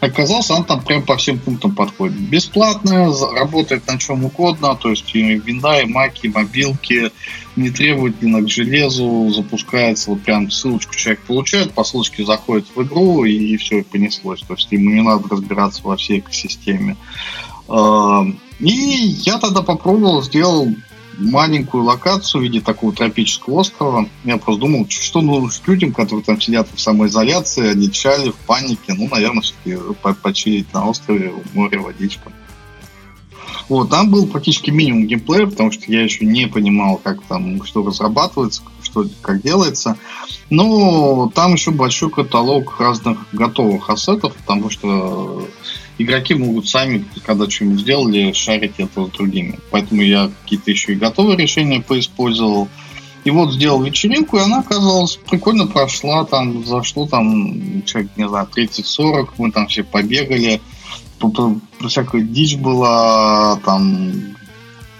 [0.02, 2.18] оказалось, она там прям по всем пунктам подходит.
[2.18, 7.12] Бесплатная, работает на чем угодно, то есть и винда, и маки, и мобилки,
[7.56, 13.24] не ни к железу, запускается, вот прям ссылочку человек получает, по ссылочке заходит в игру,
[13.26, 14.42] и, и все, и понеслось.
[14.42, 16.98] То есть ему не надо разбираться во всей экосистеме.
[18.60, 20.68] И я тогда попробовал, сделал
[21.18, 24.08] маленькую локацию в виде такого тропического острова.
[24.24, 28.94] Я просто думал, что нужно людям, которые там сидят в самоизоляции, они чали в панике.
[28.94, 29.78] Ну, наверное, все-таки
[30.22, 32.32] почилить на острове, море, водичка.
[33.70, 37.86] Вот, там был практически минимум геймплея, потому что я еще не понимал, как там, что
[37.86, 39.98] разрабатывается, что как делается.
[40.50, 45.48] Но там еще большой каталог разных готовых ассетов, потому что
[45.98, 49.60] игроки могут сами, когда что-нибудь сделали, шарить это другими.
[49.72, 52.68] Поэтому я какие-то еще и готовые решения поиспользовал.
[53.24, 58.48] И вот сделал вечеринку, и она оказалась прикольно прошла, там зашло там человек, не знаю,
[58.56, 60.60] 30-40, мы там все побегали,
[61.88, 64.12] всякая дичь была, там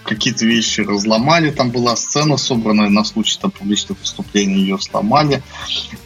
[0.02, 5.42] какие-то вещи разломали, там была сцена собранная на случай там, публичных выступлений, ее сломали.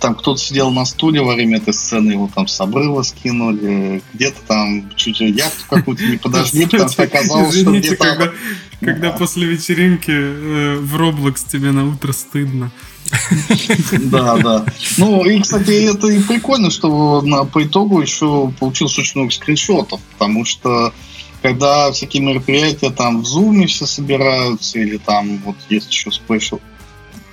[0.01, 4.41] Там кто-то сидел на стуле во время этой сцены, его там с обрыва скинули, где-то
[4.47, 8.33] там чуть ли яхту какую-то не подожгли, потому что оказалось, что где-то...
[8.81, 12.71] Когда, после вечеринки э, в Roblox тебе на утро стыдно.
[13.93, 14.67] Да, да.
[14.99, 20.45] Ну, и, кстати, это и прикольно, что по итогу еще получилось очень много скриншотов, потому
[20.45, 20.93] что
[21.43, 26.59] когда всякие мероприятия там в Zoom все собираются, или там вот есть еще Spatial,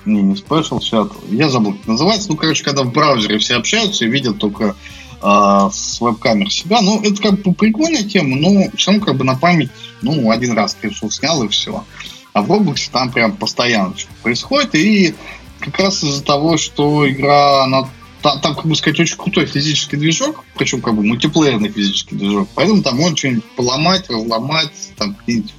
[0.04, 4.04] не, не Spatial Chat, я забыл, как называется, ну, короче, когда в браузере все общаются
[4.04, 4.76] и видят только
[5.22, 9.24] э, с веб-камер себя, ну, это как бы прикольная тема, но все равно как бы
[9.24, 9.70] на память,
[10.02, 11.84] ну, один раз скриншот снял и все.
[12.32, 15.14] А в Roblox там прям постоянно что происходит, и
[15.60, 17.88] как раз из-за того, что игра, она
[18.24, 22.48] там, там, как бы сказать, очень крутой физический движок, причем как бы мультиплеерный физический движок,
[22.54, 25.52] поэтому там можно что-нибудь поломать, разломать, там какие-нибудь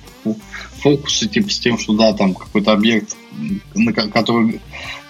[0.80, 3.16] фокусы типа с тем, что да, там какой-то объект,
[3.76, 4.62] на который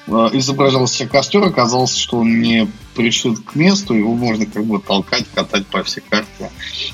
[0.07, 5.23] э, изображался костер, оказалось, что он не пришит к месту, его можно как бы толкать,
[5.33, 6.51] катать по всей карте.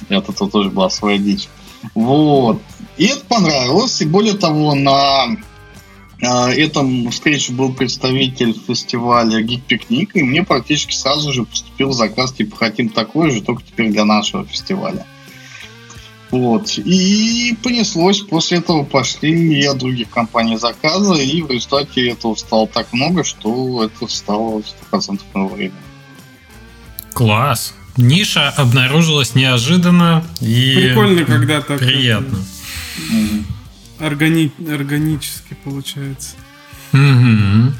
[0.10, 1.50] И от этого тоже была своя дичь.
[1.95, 2.62] Вот.
[2.97, 4.00] И это понравилось.
[4.02, 5.38] И более того, на
[6.22, 12.56] этом встрече был представитель фестиваля Гик Пикник, и мне практически сразу же поступил заказ, типа,
[12.56, 15.06] хотим такой же, только теперь для нашего фестиваля.
[16.30, 16.78] Вот.
[16.78, 18.22] И понеслось.
[18.22, 23.24] После этого пошли и от других компаний заказы, и в результате этого стало так много,
[23.24, 25.74] что это стало 100% моего времени.
[27.14, 27.74] Класс.
[27.98, 31.80] Ниша обнаружилась неожиданно и Прикольно, когда так.
[31.80, 32.38] Приятно.
[33.12, 33.51] Mm-hmm
[34.02, 34.52] органи...
[34.68, 36.36] органически получается.
[36.94, 37.74] Угу.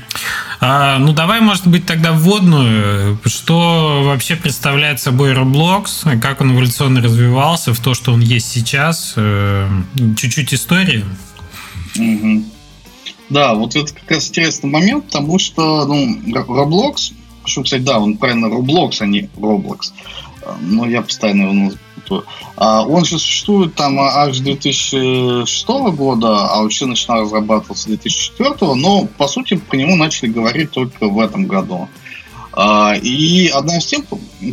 [0.62, 3.19] А, ну давай, может быть, тогда вводную.
[3.25, 6.19] Что вообще представляет собой Roblox?
[6.21, 9.13] Как он эволюционно развивался в то, что он есть сейчас?
[9.17, 9.67] Э,
[10.15, 11.03] чуть-чуть истории.
[11.97, 12.45] Угу.
[13.29, 17.13] Да, вот это как раз интересный момент, потому что ну, Roblox,
[17.45, 19.91] что, кстати, да, он правильно Roblox, а не Roblox.
[20.62, 21.71] Но я постоянно его
[22.12, 22.26] путаю.
[22.56, 29.28] А он же существует там аж 2006 года, а вообще начинал разрабатываться 2004, но, по
[29.28, 31.88] сути, по нему начали говорить только в этом году.
[32.54, 34.04] А, и одна из тем,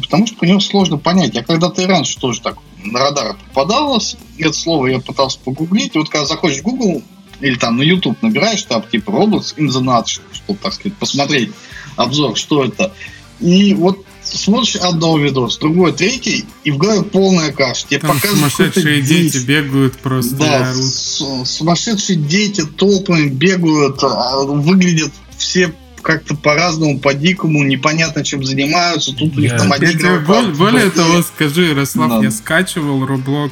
[0.03, 1.35] потому что по нему сложно понять.
[1.35, 4.17] Я когда-то и раньше тоже так на радар попадалось.
[4.39, 5.97] Это слово я пытался погуглить.
[5.97, 7.03] И вот когда заходишь в Google
[7.41, 11.51] или там на YouTube набираешь там типа Roblox in the nutshell, чтобы, так сказать, посмотреть
[11.97, 12.93] обзор, что это.
[13.41, 14.05] И вот
[14.37, 17.87] смотришь одного видос, другой, третий, и в голове полная каша.
[17.89, 20.37] Тебе Там сумасшедшие дети бегают просто.
[20.37, 29.13] Да, сумасшедшие дети толпами бегают, а выглядят все как-то по-разному, по-дикому, непонятно, чем занимаются.
[29.13, 29.95] Тут у них там одни
[30.27, 32.25] Более, более того, скажи, Ярослав, да.
[32.25, 33.51] я скачивал Roblox,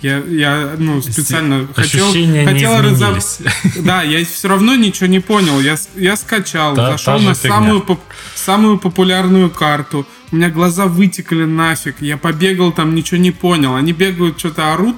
[0.00, 2.12] я, я ну, специально хотел,
[2.44, 3.42] хотел разобраться.
[3.78, 5.60] Да, я все равно ничего не понял.
[5.60, 8.00] Я, я скачал, да, зашел на самую, поп,
[8.34, 10.06] самую популярную карту.
[10.30, 11.96] У меня глаза вытекли нафиг.
[12.00, 13.74] Я побегал там, ничего не понял.
[13.74, 14.96] Они бегают, что-то орут.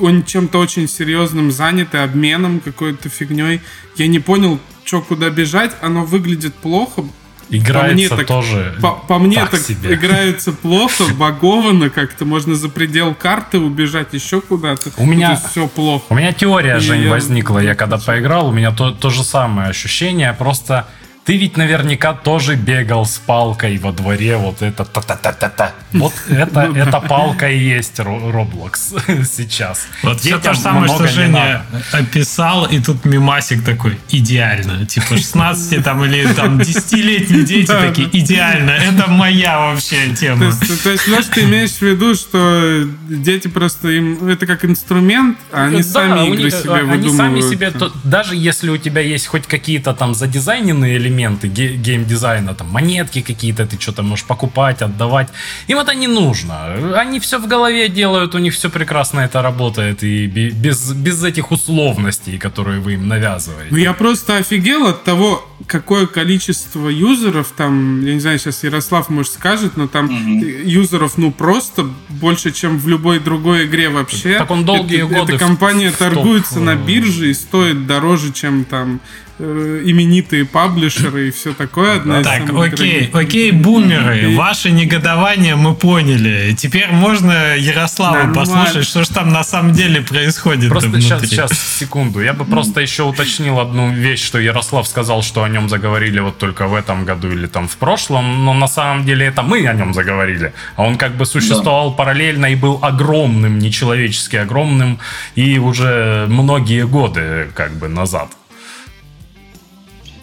[0.00, 3.60] Он чем-то очень серьезным заняты, обменом какой-то фигней.
[3.96, 5.76] Я не понял, что куда бежать.
[5.80, 7.04] Оно выглядит плохо.
[7.50, 9.94] Играется по мне так, тоже По, по мне так, так себе.
[9.94, 12.24] играется плохо, багованно как-то.
[12.24, 14.90] Можно за предел карты убежать еще куда-то.
[14.96, 16.04] У меня все плохо.
[16.10, 17.58] У меня теория, же не возникла.
[17.60, 20.32] Я когда поиграл, у меня то, то же самое ощущение.
[20.32, 20.86] Просто
[21.28, 25.72] ты ведь наверняка тоже бегал с палкой во дворе, вот это та-та-та-та-та.
[25.92, 29.88] Вот это, эта палка и есть Roblox сейчас.
[30.02, 34.86] Вот все то же самое, что Женя описал, и тут мимасик такой, идеально.
[34.86, 40.50] Типа 16 там или там 10-летние дети такие, идеально, это моя вообще тема.
[40.82, 45.66] То есть, знаешь, ты имеешь в виду, что дети просто им, это как инструмент, а
[45.66, 47.04] они сами игры себе выдумывают.
[47.04, 47.70] Они сами себе,
[48.04, 53.66] даже если у тебя есть хоть какие-то там задизайненные элементы, элементы геймдизайна, там монетки какие-то
[53.66, 55.28] ты что-то можешь покупать, отдавать.
[55.66, 56.98] Им это не нужно.
[57.00, 61.50] Они все в голове делают, у них все прекрасно это работает, и без, без этих
[61.50, 63.68] условностей, которые вы им навязываете.
[63.70, 69.08] Ну, я просто офигел от того, какое количество юзеров там, я не знаю, сейчас Ярослав,
[69.10, 70.64] может, скажет, но там mm-hmm.
[70.64, 74.38] юзеров, ну, просто больше, чем в любой другой игре вообще.
[74.38, 78.32] Так он долгие это, годы Эта компания в, торгуется в на бирже и стоит дороже,
[78.32, 79.00] чем там
[79.38, 81.96] именитые паблишеры и все такое.
[81.96, 83.14] Одна так, окей, дорогих.
[83.14, 84.36] окей, бумеры, и...
[84.36, 86.54] ваше негодование мы поняли.
[86.56, 88.34] Теперь можно Ярослава Нормально.
[88.34, 90.70] послушать, что же там на самом деле происходит.
[90.70, 92.20] Просто сейчас, сейчас, секунду.
[92.20, 96.38] Я бы просто еще уточнил одну вещь, что Ярослав сказал, что о нем заговорили вот
[96.38, 99.72] только в этом году или там в прошлом, но на самом деле это мы о
[99.72, 100.52] нем заговорили.
[100.76, 101.96] А он как бы существовал да.
[101.96, 104.98] параллельно и был огромным, нечеловечески огромным,
[105.36, 108.37] и уже многие годы как бы назад.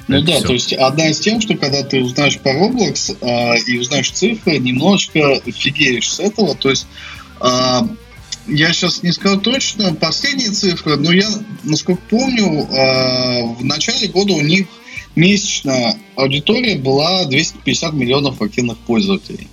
[0.08, 0.48] Ну да, все.
[0.48, 4.58] то есть одна из тем, что когда ты узнаешь про Roblox э, и узнаешь цифры,
[4.60, 6.56] немножечко фигеешь с этого.
[6.56, 6.86] То есть
[7.42, 7.80] э,
[8.48, 11.28] я сейчас не скажу точно последние цифры, но я,
[11.64, 14.68] насколько помню, э, в начале года у них
[15.16, 19.48] месячная аудитория была 250 миллионов активных пользователей.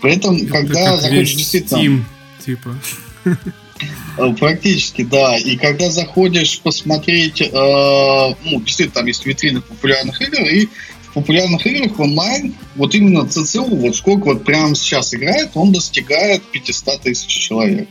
[0.00, 1.78] При этом, Это когда заходишь действительно...
[1.78, 2.02] Steam,
[2.44, 2.78] типа.
[4.16, 5.36] Э, практически, да.
[5.36, 10.66] И когда заходишь посмотреть, э, ну, действительно, там есть витрины популярных игр, и
[11.08, 16.42] в популярных играх онлайн, вот именно ЦЦУ, вот сколько вот прямо сейчас играет, он достигает
[16.42, 17.88] 500 тысяч человек.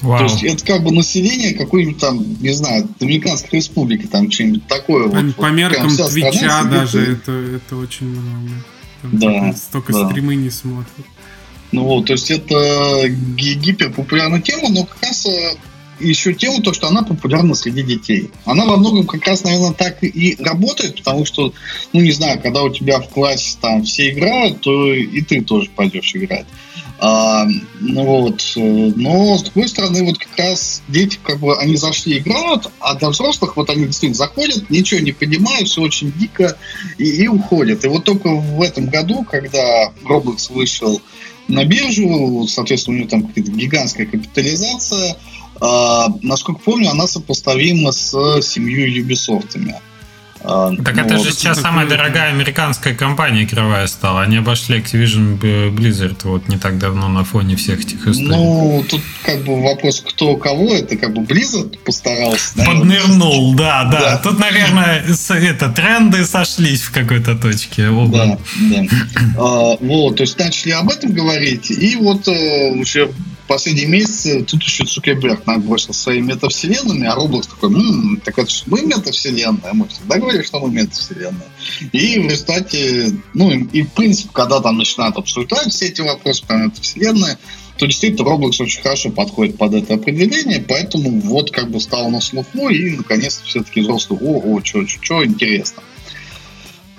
[0.00, 0.18] Вау.
[0.18, 5.08] То есть это как бы население какой-нибудь там, не знаю, Доминиканской республики, там что-нибудь такое.
[5.08, 8.50] По, вот, по меркам Твича даже это, это очень много.
[9.02, 9.52] Там да.
[9.52, 10.08] Столько да.
[10.08, 11.06] стримы не смотрят.
[11.72, 15.56] Ну вот, то есть это гиперпопулярная тема, но как раз э,
[16.00, 18.30] еще тема, то, что она популярна среди детей.
[18.44, 21.52] Она во многом как раз, наверное, так и работает, потому что,
[21.92, 25.70] ну, не знаю, когда у тебя в классе там все играют, то и ты тоже
[25.74, 26.46] пойдешь играть.
[27.04, 27.46] А,
[27.80, 32.18] ну вот, э, но с другой стороны, вот как раз дети, как бы, они зашли
[32.18, 36.56] играют, а для взрослых вот они действительно заходят, ничего не понимают, все очень дико
[36.98, 37.84] и, и уходят.
[37.84, 41.02] И вот только в этом году, когда Roblox вышел
[41.48, 45.16] на биржу, соответственно, у нее там какая-то гигантская капитализация.
[45.60, 48.10] А, насколько помню, она сопоставима с
[48.42, 49.76] семью Ubisoft'ами.
[50.44, 54.22] А, так ну, это же сейчас самая дорогая американская компания игровая стала.
[54.22, 58.30] Они обошли Activision Blizzard вот не так давно на фоне всех этих историй.
[58.30, 62.58] Ну, тут как бы вопрос, кто кого, это как бы Blizzard постарался.
[62.58, 64.16] Наверное, Поднырнул, да, да, да.
[64.18, 67.88] Тут, наверное, это, тренды сошлись в какой-то точке.
[68.08, 68.86] Да, да.
[69.38, 73.10] а, вот, то есть начали об этом говорить, и вот э, уже
[73.52, 78.80] последние месяцы тут еще Цукерберг набросил своими метавселенными, а Roblox такой, м-м, так это мы
[78.80, 81.48] метавселенная, мы всегда говорили, что мы метавселенная.
[81.92, 86.56] И в результате, ну и в принципе, когда там начинают обсуждать все эти вопросы про
[86.56, 87.36] метавселенные,
[87.76, 92.22] то действительно Roblox очень хорошо подходит под это определение, поэтому вот как бы стал на
[92.22, 95.82] слуху, и наконец-то все-таки взрослые, о, о, что, что интересно.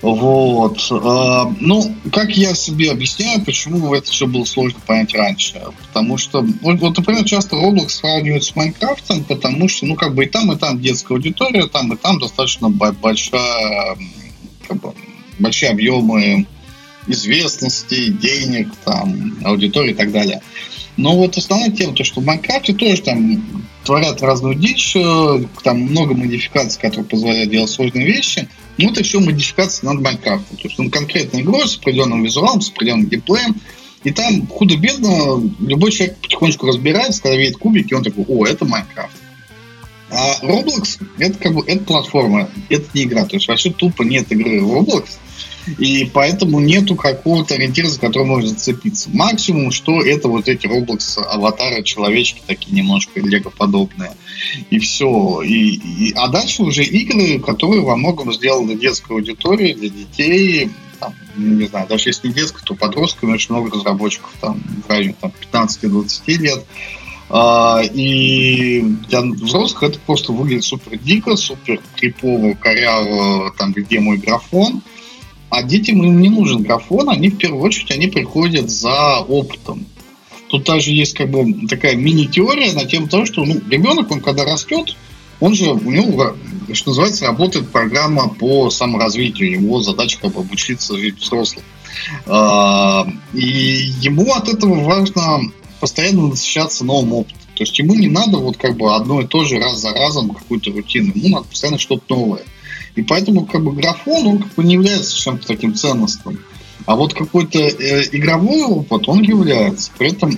[0.03, 0.85] Вот.
[0.91, 5.61] А, ну, как я себе объясняю, почему это все было сложно понять раньше.
[5.87, 10.27] Потому что, вот, например, часто Roblox сравнивают с Майнкрафтом, потому что, ну, как бы и
[10.27, 13.97] там, и там детская аудитория, там и там достаточно большая,
[14.67, 14.93] как бы,
[15.39, 16.47] большие объемы
[17.07, 20.41] известности, денег, там, аудитории и так далее.
[20.97, 23.43] Но вот основная тема, то, что в Майнкрафте тоже там
[23.83, 28.47] творят разную дичь, э, там много модификаций, которые позволяют делать сложные вещи.
[28.77, 30.57] Но это все модификации над Майнкрафтом.
[30.57, 33.55] То есть он конкретная игра с определенным визуалом, с определенным геймплеем.
[34.03, 39.15] И там худо-бедно любой человек потихонечку разбирается, когда видит кубики, он такой, о, это Майнкрафт.
[40.11, 43.25] А Roblox это как бы это платформа, это не игра.
[43.25, 45.05] То есть вообще тупо нет игры Roblox.
[45.77, 49.09] И поэтому нету какого-то ориентира, за который можно зацепиться.
[49.11, 54.11] Максимум, что это вот эти Roblox аватары, человечки такие немножко лего-подобные.
[54.69, 55.41] И все.
[55.41, 61.13] И, и, а дальше уже игры, которые во многом сделаны детской аудитории, для детей, там,
[61.35, 65.31] не знаю, даже если не детская, то подростками очень много разработчиков, там, в районе там,
[65.51, 66.63] 15-20 лет.
[67.29, 74.17] А, и для взрослых это просто выглядит супер дико, супер крипово, коряво, там, где мой
[74.17, 74.81] графон.
[75.53, 79.85] А детям им не нужен графон, они в первую очередь они приходят за опытом.
[80.47, 84.45] Тут даже есть как бы такая мини-теория на тему того, что ну, ребенок, он когда
[84.45, 84.95] растет,
[85.39, 86.35] он же, у него,
[86.73, 89.51] что называется, работает программа по саморазвитию.
[89.51, 91.63] Его задача как бы обучиться жить взрослым.
[92.25, 97.37] А, и ему от этого важно постоянно насыщаться новым опытом.
[97.55, 100.31] То есть ему не надо вот как бы одно и то же раз за разом
[100.31, 101.11] какую-то рутину.
[101.13, 102.41] Ему надо постоянно что-то новое.
[102.95, 106.39] И поэтому как бы графон, он как бы не является чем-то таким ценностным.
[106.85, 109.91] А вот какой-то э, игровой опыт, он является.
[109.97, 110.37] При этом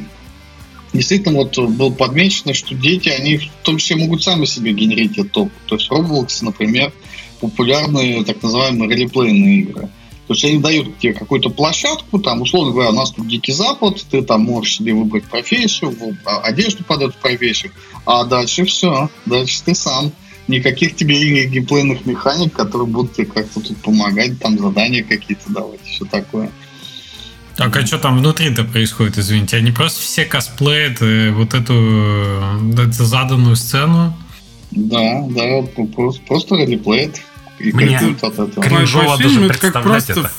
[0.94, 5.38] действительно вот было подмечено, что дети, они в том числе могут сами себе генерить этот
[5.38, 5.54] опыт.
[5.66, 6.94] То есть Roblox, например,
[7.42, 9.90] популярные так называемые релиплейные игры.
[10.28, 14.04] То есть они дают тебе какую-то площадку, там, условно говоря, у нас тут Дикий Запад,
[14.10, 15.96] ты там можешь себе выбрать профессию,
[16.26, 17.72] одежду под эту профессию,
[18.06, 20.12] а дальше все, дальше ты сам.
[20.48, 26.06] Никаких тебе геймплейных механик, которые будут тебе как-то тут помогать, там задания какие-то давать, все
[26.06, 26.52] такое.
[27.56, 29.58] Так, а что там внутри-то происходит, извините?
[29.58, 31.74] Они просто все косплеят э, вот эту,
[32.78, 34.16] эту заданную сцену?
[34.72, 35.62] Да, да,
[35.96, 37.22] просто, просто ролеплеят
[37.60, 38.62] и Мне от этого.
[38.62, 40.32] Кринжово даже представлять как просто это.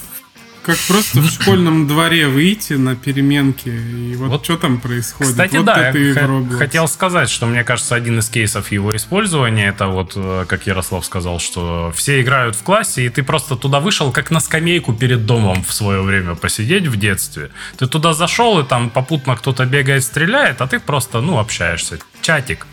[0.67, 5.31] Как просто в школьном дворе выйти на переменке, и вот, вот что там происходит.
[5.31, 9.87] Кстати, вот да, я хотел сказать, что мне кажется, один из кейсов его использования, это
[9.87, 14.11] вот, э, как Ярослав сказал, что все играют в классе, и ты просто туда вышел,
[14.11, 17.51] как на скамейку перед домом в свое время посидеть в детстве.
[17.79, 22.01] Ты туда зашел, и там попутно кто-то бегает, стреляет, а ты просто, ну, общаешься.
[22.23, 22.67] Чатик.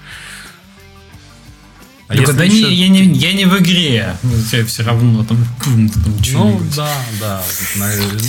[2.14, 2.64] А Только да еще...
[2.64, 4.16] не, я, не, я не в игре.
[4.24, 5.38] У все равно там...
[5.64, 5.90] там
[6.34, 7.44] ну, да, да.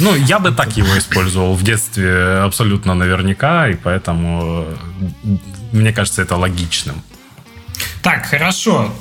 [0.00, 4.66] Ну, я бы так его использовал в детстве абсолютно наверняка, и поэтому
[5.24, 5.36] э,
[5.72, 7.02] мне кажется это логичным.
[8.04, 8.92] Так, хорошо.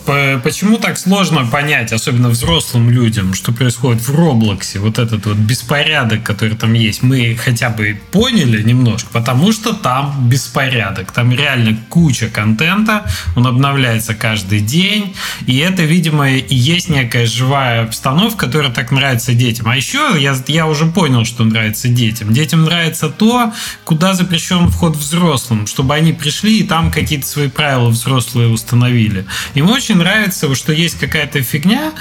[0.44, 6.24] Почему так сложно понять, особенно взрослым людям, что происходит в Роблоксе, вот этот вот беспорядок,
[6.24, 11.12] который там есть, мы хотя бы поняли немножко, потому что там беспорядок.
[11.12, 15.14] Там реально куча контента, он обновляется каждый день,
[15.48, 19.68] и это, видимо, и есть некая живая обстановка, которая так нравится детям.
[19.68, 22.32] А еще я, я уже понял, что нравится детям.
[22.32, 23.52] Детям нравится то,
[23.84, 29.26] куда запрещен вход взрослым, чтобы они пришли и там какие-то свои правила взрослые установили установили.
[29.56, 31.92] Им очень нравится, что есть какая-то фигня,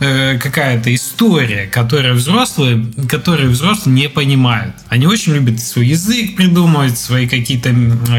[0.00, 4.74] э, какая-то история, которая взрослые, которые взрослые не понимают.
[4.88, 7.70] Они очень любят свой язык придумывать, свои какие-то,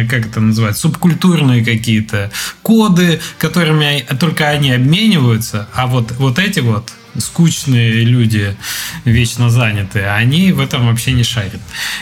[0.09, 2.31] как это называется, субкультурные какие-то
[2.61, 8.55] коды, которыми только они обмениваются, а вот, вот эти вот скучные люди,
[9.05, 11.61] вечно занятые, они в этом вообще не шарят.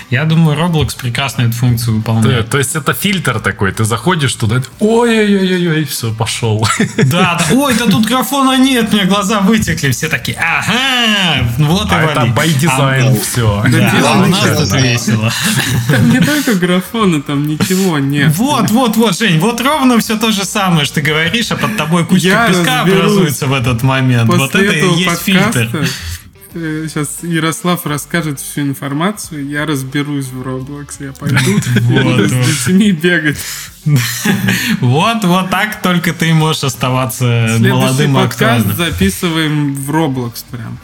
[0.09, 2.45] Я думаю, Roblox прекрасно эту функцию выполняет.
[2.45, 6.67] То, то есть это фильтр такой, ты заходишь туда, ой-ой-ой-ой, все, пошел.
[6.97, 7.03] Да,
[7.49, 12.03] да, ой, да тут графона нет, у меня глаза вытекли, все такие, ага, вот а
[12.03, 13.63] и это by design, а, все.
[13.67, 15.31] Да, да, у нас тут весело.
[15.89, 18.33] Там не только графона, там ничего нет.
[18.35, 21.77] Вот, вот, вот, Жень, вот ровно все то же самое, что ты говоришь, а под
[21.77, 24.29] тобой кучка песка образуется в этот момент.
[24.29, 25.87] Вот это и есть фильтр.
[26.53, 31.37] Сейчас Ярослав расскажет всю информацию, я разберусь в Roblox, я пойду
[32.27, 33.37] с детьми бегать.
[34.79, 38.75] Вот, вот так только ты можешь оставаться молодым и актуальным.
[38.75, 40.77] записываем в Roblox прям.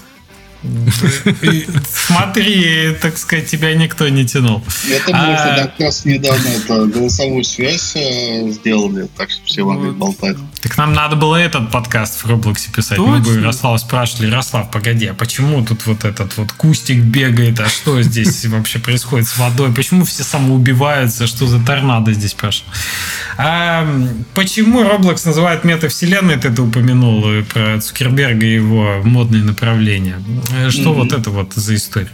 [1.91, 4.64] Смотри, так сказать, тебя никто не тянул.
[4.89, 5.64] Это мы а...
[5.64, 10.38] как раз недавно это голосовую связь э, сделали, так что все могли болтать.
[10.62, 12.97] Так нам надо было этот подкаст в Роблоксе писать.
[12.97, 13.14] Точно?
[13.14, 17.70] Мы бы Ярослава спрашивали, Ярослав, погоди, а почему тут вот этот вот кустик бегает, а
[17.70, 19.72] что здесь вообще происходит с водой?
[19.74, 21.28] Почему все самоубиваются?
[21.28, 22.66] Что за торнадо здесь прошло?
[23.38, 23.88] А
[24.34, 26.38] почему Роблокс называют метавселенной?
[26.38, 30.20] Ты это упомянул э, про Цукерберга и его модные направления.
[30.52, 30.93] Э, что mm-hmm.
[30.93, 32.12] вот это вот за история?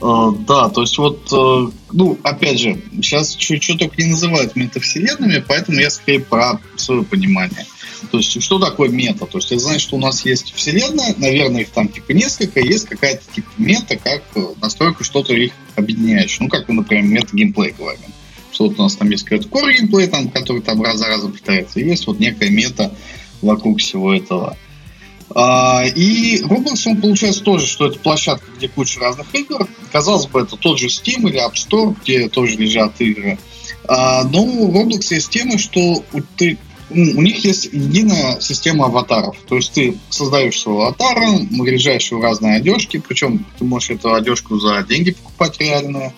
[0.00, 5.42] Uh, да, то есть вот, uh, ну, опять же, сейчас что только не называют метавселенными,
[5.46, 7.64] поэтому я скорее про свое понимание.
[8.10, 9.24] То есть, что такое мета?
[9.26, 12.86] То есть, это значит, что у нас есть вселенная, наверное, их там типа несколько, есть
[12.86, 14.22] какая-то типа мета, как
[14.60, 16.38] настройка что-то их объединяющее.
[16.40, 18.12] Ну, как мы, например, мета-геймплей говорим.
[18.52, 21.32] Что вот у нас там есть какой-то core геймплей, там, который там раз за разом
[21.32, 22.94] повторяется, и есть вот некая мета
[23.40, 24.50] вокруг всего этого.
[24.50, 24.56] А,
[25.36, 29.66] и Roblox, он получается тоже, что это площадка, где куча разных игр.
[29.90, 33.38] Казалось бы, это тот же Steam или App Store, где тоже лежат игры.
[33.88, 36.04] А, но у Roblox есть тема, что
[36.36, 36.58] ты
[36.90, 39.36] у них есть единая система аватаров.
[39.48, 44.58] То есть ты создаешь своего аватара, наряжаешь его разные одежки, причем ты можешь эту одежку
[44.58, 46.14] за деньги покупать реальные.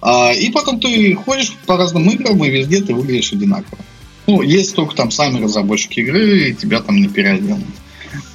[0.00, 3.78] А, и потом ты ходишь по разным играм, и везде ты выглядишь одинаково.
[4.26, 7.64] Ну, есть только там сами разработчики игры, и тебя там не переоденут.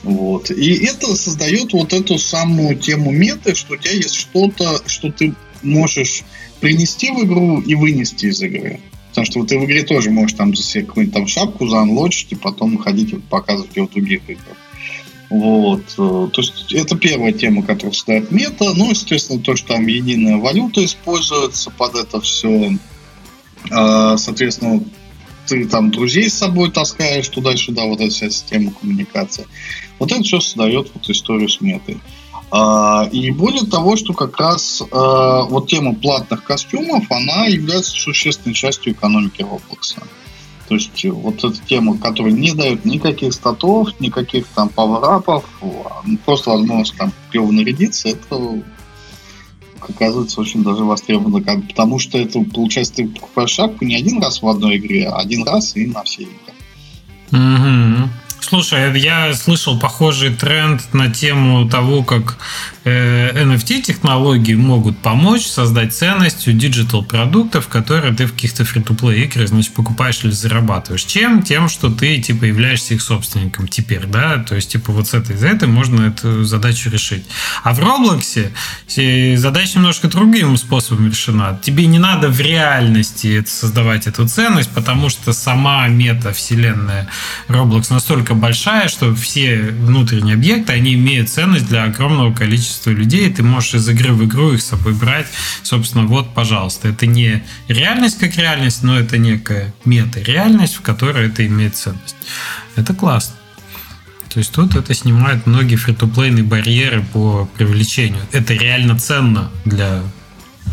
[0.07, 0.49] Вот.
[0.51, 5.35] И это создает вот эту самую тему меты, что у тебя есть что-то, что ты
[5.61, 6.23] можешь
[6.61, 8.79] принести в игру и вынести из игры.
[9.09, 12.35] Потому что вот ты в игре тоже можешь там себе какую-нибудь там шапку заанлочить и
[12.35, 14.55] потом ходить и показывать ее в других играх.
[15.29, 15.83] Вот.
[15.97, 18.73] Э, то есть это первая тема, которая стоит мета.
[18.75, 22.77] Ну, естественно, то, что там единая валюта используется под это все.
[23.71, 24.85] А, соответственно,
[25.47, 29.47] ты там друзей с собой таскаешь туда-сюда, вот эта вся система коммуникации.
[29.99, 31.99] Вот это все создает вот историю с метой.
[32.49, 38.53] А, и более того, что как раз а, вот тема платных костюмов, она является существенной
[38.53, 40.01] частью экономики Roblox.
[40.67, 45.45] То есть вот эта тема, которая не дает никаких статов, никаких там пауэрапов,
[46.25, 48.61] просто возможность там клево нарядиться, это
[49.81, 54.47] оказывается очень даже востребовано, потому что это, получается, ты покупаешь шапку не один раз в
[54.47, 56.35] одной игре, а один раз и на все игры.
[57.31, 58.09] Угу.
[58.39, 62.37] Слушай, я слышал похожий тренд на тему того, как
[62.87, 70.23] NFT-технологии могут помочь создать ценность у digital-продуктов, которые ты в каких-то free-to-play играх, значит, покупаешь
[70.23, 71.03] или зарабатываешь.
[71.03, 71.43] Чем?
[71.43, 74.37] Тем, что ты, типа, являешься их собственником теперь, да?
[74.37, 77.25] То есть, типа, вот с этой, за этой можно эту задачу решить.
[77.63, 78.51] А в Роблоксе
[78.87, 81.59] задача немножко другим способом решена.
[81.61, 87.07] Тебе не надо в реальности создавать эту ценность, потому что сама мета-вселенная
[87.47, 93.31] Roblox настолько большая, что все внутренние объекты, они имеют ценность для огромного количества людей.
[93.31, 95.27] Ты можешь из игры в игру их с собой брать.
[95.63, 96.87] Собственно, вот, пожалуйста.
[96.89, 102.15] Это не реальность как реальность, но это некая мета-реальность, в которой это имеет ценность.
[102.75, 103.35] Это классно.
[104.29, 108.21] То есть тут это снимает многие фри-то-плейные барьеры по привлечению.
[108.31, 110.03] Это реально ценно для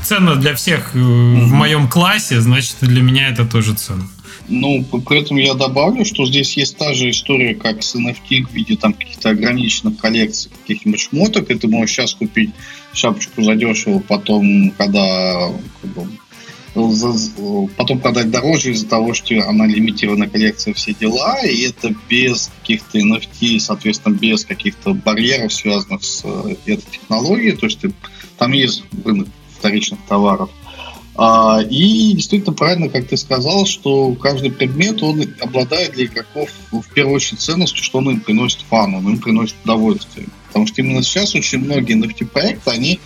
[0.02, 1.44] ценно для всех mm-hmm.
[1.44, 4.06] в моем классе, значит, для меня это тоже ценно.
[4.48, 8.52] Ну, при этом я добавлю, что здесь есть та же история, как с NFT в
[8.52, 12.50] виде там каких-то ограниченных коллекций каких-нибудь шмоток, и ты можешь сейчас купить
[12.92, 15.50] шапочку задешево, потом, когда
[17.76, 22.98] потом продать дороже из-за того, что она лимитированная коллекция, все дела, и это без каких-то
[22.98, 27.78] NFT, соответственно, без каких-то барьеров, связанных с э, этой технологией, то есть
[28.38, 30.50] там есть рынок вторичных товаров.
[31.16, 36.92] А, и действительно правильно, как ты сказал, что каждый предмет, он обладает для игроков в
[36.92, 40.26] первую очередь ценностью, что он им приносит фан, он им приносит удовольствие.
[40.48, 43.00] Потому что именно сейчас очень многие NFT-проекты, они,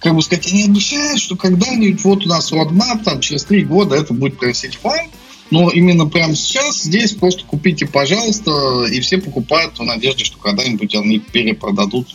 [0.00, 3.94] как бы сказать, они обещают, что когда-нибудь вот у нас roadmap, там через три года
[3.94, 5.08] это будет приносить фан,
[5.50, 10.94] но именно прямо сейчас здесь просто купите, пожалуйста, и все покупают в надежде, что когда-нибудь
[10.94, 12.08] они перепродадут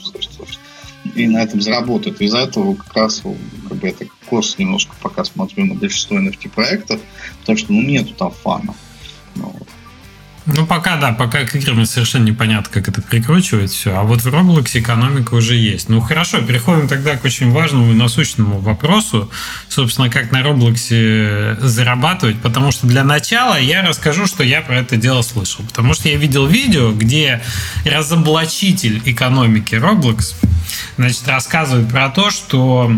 [1.16, 2.20] и на этом заработают.
[2.20, 3.22] Из-за этого как раз
[3.70, 6.99] как бы это курс немножко пока смотрю на большинство NFT проектов,
[7.41, 8.73] потому что ну нету там фана.
[9.36, 9.53] Ну,
[10.49, 13.93] ну, пока, да, пока к играм совершенно непонятно, как это прикручивать все.
[13.97, 15.89] А вот в Roblox экономика уже есть.
[15.89, 19.30] Ну, хорошо, переходим тогда к очень важному и насущному вопросу.
[19.67, 22.41] Собственно, как на Roblox зарабатывать.
[22.41, 25.65] Потому что для начала я расскажу, что я про это дело слышал.
[25.65, 27.41] Потому что я видел видео, где
[27.84, 30.34] разоблачитель экономики Roblox
[30.95, 32.89] значит, рассказывает про то, что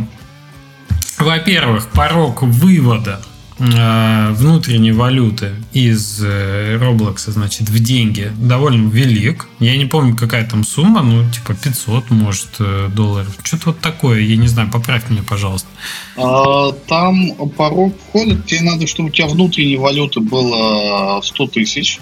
[1.20, 3.22] во-первых, порог вывода
[3.59, 9.47] э, внутренней валюты из э, Roblox, значит, в деньги довольно велик.
[9.59, 13.36] Я не помню, какая там сумма, ну, типа 500, может, э, долларов.
[13.43, 15.67] Что-то вот такое, я не знаю, поправь меня, пожалуйста.
[16.15, 21.99] А, там порог входа, тебе надо, чтобы у тебя внутренней валюты было 100 тысяч,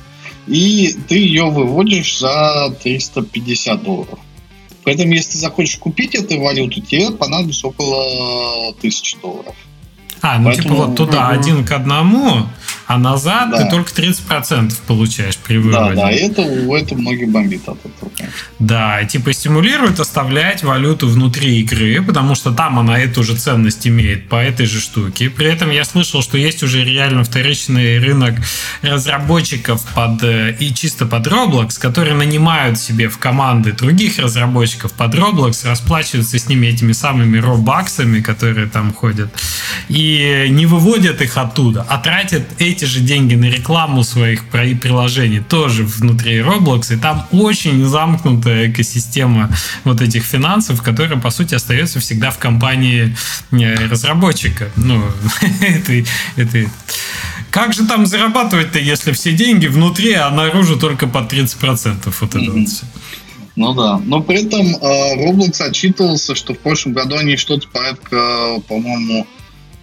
[0.47, 4.19] и ты ее выводишь за 350 долларов.
[4.87, 9.53] Поэтому, если ты захочешь купить эту валюту, тебе понадобится около тысячи долларов.
[10.21, 10.63] А, ну Поэтому...
[10.63, 12.47] типа вот туда один к одному,
[12.87, 13.63] а назад да.
[13.63, 15.95] ты только 30% получаешь при выводе.
[15.95, 18.11] Да, да, это, это многие бомбит от этого.
[18.59, 24.29] Да, типа стимулирует оставлять валюту внутри игры, потому что там она эту же ценность имеет
[24.29, 25.29] по этой же штуке.
[25.29, 28.35] При этом я слышал, что есть уже реально вторичный рынок
[28.81, 35.13] разработчиков под э, и чисто под Roblox, которые нанимают себе в команды других разработчиков под
[35.13, 39.29] Roblox, расплачиваются с ними этими самыми робаксами, которые там ходят.
[39.89, 40.06] И
[40.49, 46.39] не выводят их оттуда, а тратят эти же деньги на рекламу своих приложений тоже внутри
[46.39, 49.49] Roblox, и там очень замкнутая экосистема
[49.83, 53.15] вот этих финансов, которая, по сути, остается всегда в компании
[53.51, 54.69] э, разработчика.
[54.75, 55.03] Ну,
[55.61, 55.93] это,
[56.35, 56.69] это...
[57.49, 62.51] Как же там зарабатывать-то, если все деньги внутри, а наружу только по 30% вот это
[62.51, 62.85] вот все?
[63.57, 63.99] Ну да.
[64.05, 69.25] Но при этом э, Roblox отчитывался, что в прошлом году они что-то порядка, по-моему,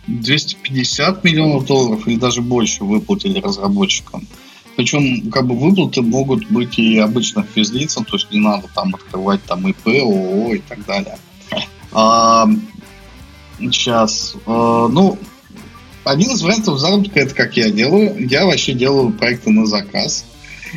[0.06, 4.26] 250 миллионов долларов или даже больше выплатили разработчикам.
[4.76, 9.42] Причем, как бы, выплаты могут быть и обычных физлицам, то есть не надо там открывать
[9.44, 11.16] там ИП, ООО и так далее.
[11.92, 12.48] А,
[13.60, 15.16] сейчас, а, ну,
[16.04, 18.28] один из вариантов заработка, это как я делаю.
[18.28, 20.26] Я вообще делаю проекты на заказ.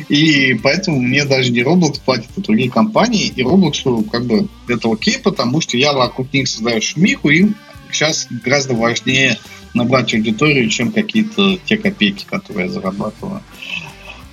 [0.08, 3.32] И поэтому мне даже не Roblox платит, а другие компании.
[3.34, 7.48] И Roblox как бы это окей, потому что я вокруг них создаю шумиху, и
[7.92, 9.38] сейчас гораздо важнее
[9.74, 13.42] набрать аудиторию, чем какие-то те копейки, которые я зарабатываю.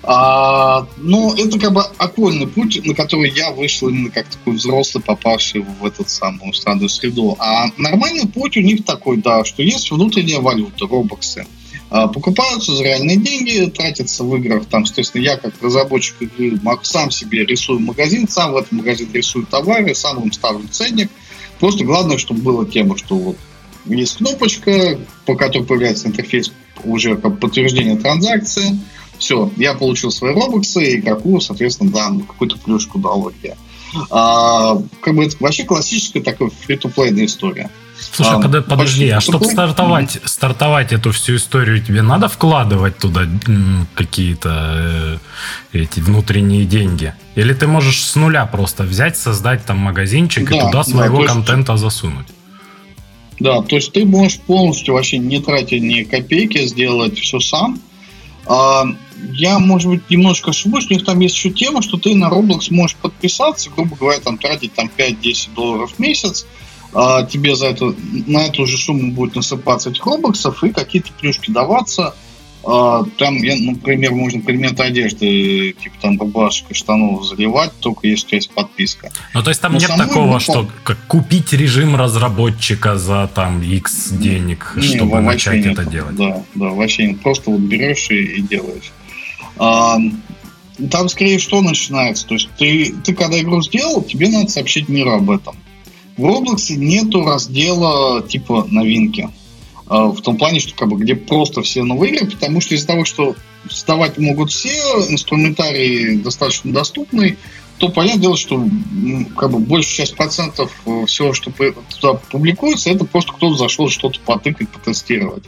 [0.07, 5.03] А, ну, это как бы окольный путь, на который я вышел именно как такой взрослый,
[5.03, 7.35] попавший в эту самую странную среду.
[7.39, 11.47] А нормальный путь у них такой, да, что есть внутренняя валюта, робоксы.
[11.89, 14.65] А, покупаются за реальные деньги, тратятся в играх.
[14.67, 19.47] Там, соответственно, я как разработчик игры сам себе рисую магазин, сам в этом магазине рисую
[19.47, 21.09] товары, сам им ставлю ценник.
[21.59, 23.37] Просто главное, чтобы была тема, что вот
[23.85, 26.51] есть кнопочка, по которой появляется интерфейс
[26.83, 28.79] уже как подтверждение транзакции.
[29.17, 33.55] Все, я получил свои робоксы, игроку, соответственно, дам какую-то плюшку дал игре.
[34.09, 37.69] А, как бы это вообще классическая такая фри-то-плейная история.
[38.11, 40.27] Слушай, а, под, подожди, а чтобы стартовать, mm-hmm.
[40.27, 43.27] стартовать эту всю историю, тебе надо вкладывать туда
[43.93, 45.19] какие-то
[45.73, 47.13] э, эти внутренние деньги?
[47.35, 51.33] Или ты можешь с нуля просто взять, создать там магазинчик да, и туда своего да,
[51.33, 51.83] контента есть...
[51.83, 52.27] засунуть?
[53.39, 57.81] Да, то есть ты можешь полностью вообще не тратя ни копейки сделать все сам.
[58.47, 58.85] А,
[59.33, 62.67] я, может быть, немножко ошибусь, у них там есть еще тема, что ты на Roblox
[62.69, 66.45] можешь подписаться, грубо говоря, там тратить там 5-10 долларов в месяц,
[66.95, 67.93] а, тебе за это,
[68.25, 72.15] на эту же сумму будет насыпаться этих робоксов и какие-то плюшки даваться.
[72.63, 78.25] А, там, я, например, можно предметы одежды, типа там рубашек и штанов заливать, только если
[78.25, 79.11] у тебя есть подписка.
[79.33, 83.61] Ну, то есть там Но нет такого, ну, что как купить режим разработчика за там
[83.61, 86.15] X денег, не, чтобы начать нет, это делать.
[86.15, 87.19] Да, да, вообще нет.
[87.19, 88.93] Просто вот берешь и, и делаешь.
[89.57, 89.97] А,
[90.89, 92.25] там скорее что начинается?
[92.25, 95.57] То есть ты, ты когда игру сделал, тебе надо сообщить миру об этом.
[96.17, 99.29] В Roblox нету раздела типа новинки.
[99.87, 102.87] А, в том плане, что как бы где просто все новые игры, потому что из-за
[102.87, 103.35] того, что
[103.69, 104.69] создавать могут все,
[105.09, 107.37] инструментарий достаточно доступный,
[107.77, 108.65] то понятное дело, что
[109.35, 114.19] как бы большая часть процентов э, всего, что туда публикуется, это просто кто-то зашел что-то
[114.21, 115.43] потыкать, потестировать.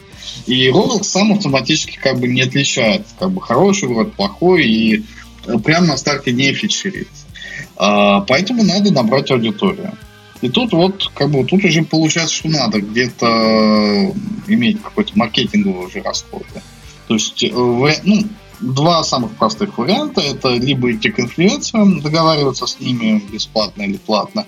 [0.46, 5.06] И Roblox сам автоматически как бы не отличает как бы хороший город, плохой, и
[5.46, 7.08] э, прямо на старте не фичерит.
[7.78, 9.94] А, поэтому надо набрать аудиторию.
[10.42, 14.14] И тут вот, как бы, тут уже получается, что надо где-то
[14.48, 16.44] иметь какой-то маркетинговый уже расход.
[17.08, 17.50] То есть, э,
[18.04, 18.24] ну,
[18.60, 20.22] два самых простых варианта.
[20.22, 24.46] Это либо идти к инфлюенсерам, договариваться с ними бесплатно или платно,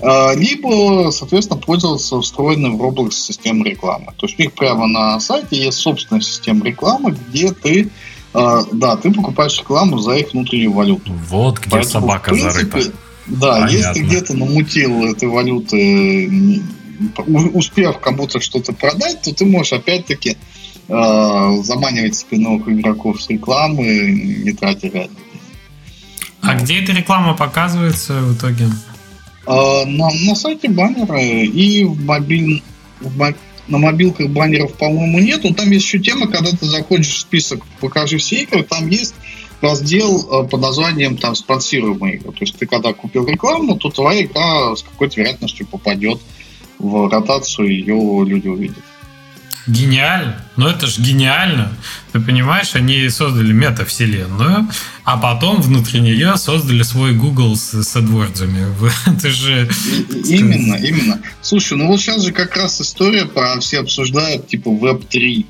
[0.00, 4.12] э, либо, соответственно, пользоваться встроенной в Roblox системой рекламы.
[4.16, 7.90] То есть у них прямо на сайте есть собственная система рекламы, где ты
[8.34, 11.12] э, да, ты покупаешь рекламу за их внутреннюю валюту.
[11.28, 12.92] Вот где Поэтому, собака принципе, зарыта.
[13.28, 13.76] Да, Понятно.
[13.76, 16.62] если где-то намутил этой валюты,
[17.26, 20.36] успев кому-то что-то продать, то ты можешь опять-таки
[20.88, 24.10] э, заманивать себе новых игроков с рекламы,
[24.44, 25.16] не тратя реально
[26.40, 26.62] А вот.
[26.62, 28.66] где эта реклама показывается в итоге?
[29.46, 32.62] Э, на, на сайте баннера и в мобиль,
[33.00, 33.34] в,
[33.68, 35.44] на мобилках баннеров, по-моему, нет.
[35.44, 39.14] Но там есть еще тема, когда ты заходишь в список «Покажи все игры», там есть
[39.60, 42.32] раздел э, под названием там спонсируемые игры.
[42.32, 46.20] То есть ты когда купил рекламу, то твоя игра с какой-то вероятностью попадет
[46.78, 48.84] в ротацию, ее люди увидят.
[49.68, 50.42] Гениально.
[50.56, 51.76] Ну это же гениально.
[52.12, 54.66] Ты понимаешь, они создали метавселенную,
[55.04, 58.90] а потом внутри нее создали свой Google с, с AdWords.
[59.06, 59.68] Это же...
[60.24, 61.20] Именно, именно.
[61.42, 65.46] Слушай, ну вот сейчас же как раз история про все обсуждают типа Web 3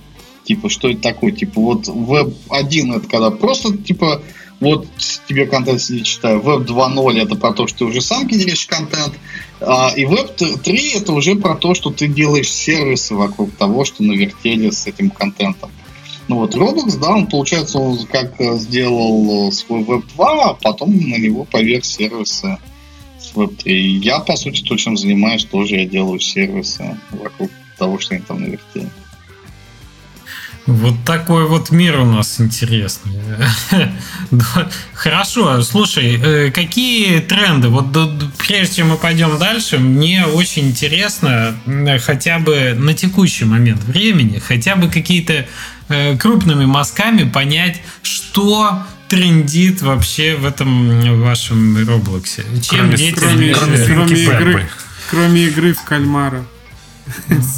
[0.48, 1.30] Типа, что это такое?
[1.30, 4.22] Типа, вот веб 1 это когда просто, типа,
[4.60, 4.86] вот
[5.28, 6.40] тебе контент сидит, читаю.
[6.40, 9.12] Веб 2.0 это про то, что ты уже сам генеришь контент.
[9.60, 14.02] А, и веб 3 это уже про то, что ты делаешь сервисы вокруг того, что
[14.02, 15.70] навертели с этим контентом.
[16.28, 21.18] Ну вот Roblox, да, он, получается, он как сделал свой веб 2, а потом на
[21.18, 22.56] него поверх сервисы
[23.34, 23.98] веб 3.
[23.98, 28.40] Я, по сути, то, чем занимаюсь, тоже я делаю сервисы вокруг того, что они там
[28.40, 28.88] навертели.
[30.68, 33.18] Вот такой вот мир у нас интересный.
[34.92, 37.68] Хорошо, слушай, э, какие тренды?
[37.68, 37.86] Вот
[38.36, 41.56] прежде чем мы пойдем дальше, мне очень интересно
[42.04, 45.46] хотя бы на текущий момент времени, хотя бы какие-то
[45.88, 52.44] э, крупными мазками понять, что трендит вообще в этом вашем Роблоксе.
[52.60, 54.68] Чем кроме, дети кроме, кроме, кроме, игры,
[55.08, 56.44] кроме игры в кальмара.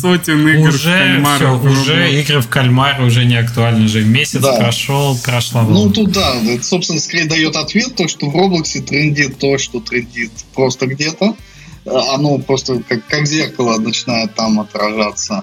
[0.00, 1.58] Сотен игр уже, в кальмара.
[1.58, 3.84] Все, уже игры в кальмар уже не актуальны.
[3.84, 4.56] Уже месяц да.
[4.56, 5.84] прошел, прошла волна.
[5.84, 9.80] Ну, тут да, это, собственно, скорее дает ответ, то, что в Роблоксе трендит то, что
[9.80, 11.36] трендит просто где-то.
[11.84, 15.42] Оно просто как, как зеркало начинает там отражаться.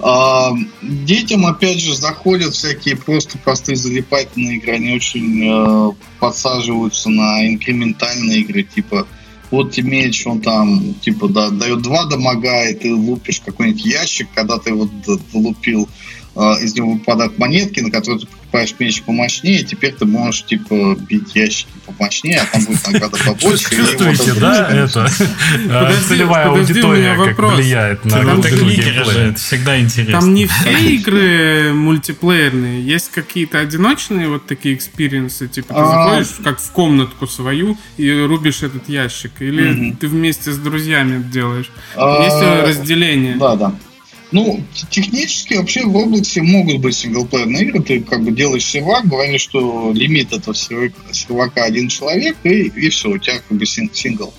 [0.00, 0.52] А,
[0.82, 4.74] детям, опять же, заходят всякие просто простые залипательные игры.
[4.74, 9.08] Они очень э, подсаживаются на инкрементальные игры, типа
[9.50, 14.58] вот меч, он там, типа, да, дает два дамага, и ты лупишь какой-нибудь ящик, когда
[14.58, 14.90] ты вот
[15.32, 15.88] лупил,
[16.38, 20.96] из него выпадают монетки, на которые ты покупаешь меч помощнее, и теперь ты можешь, типа,
[21.00, 23.74] бить ящики помощнее, а там будет награда побольше.
[23.74, 25.08] Чувствуете, да, это?
[26.08, 30.20] Целевая аудитория как влияет на это всегда интересно.
[30.20, 35.86] Там не все игры мультиплеерные, есть какие-то одиночные вот такие experience ы, типа ты а.
[35.86, 41.70] заходишь как в комнатку свою и рубишь этот ящик, или ты вместе с друзьями делаешь.
[41.96, 42.22] А.
[42.22, 43.36] Есть разделение.
[43.36, 43.74] Да, да.
[44.30, 47.82] Ну, технически вообще в Roblox могут быть синглплеерные игры.
[47.82, 53.08] Ты как бы делаешь сервак, говоришь, что лимит этого сервака один человек, и, и все,
[53.08, 54.34] у тебя как бы сингл.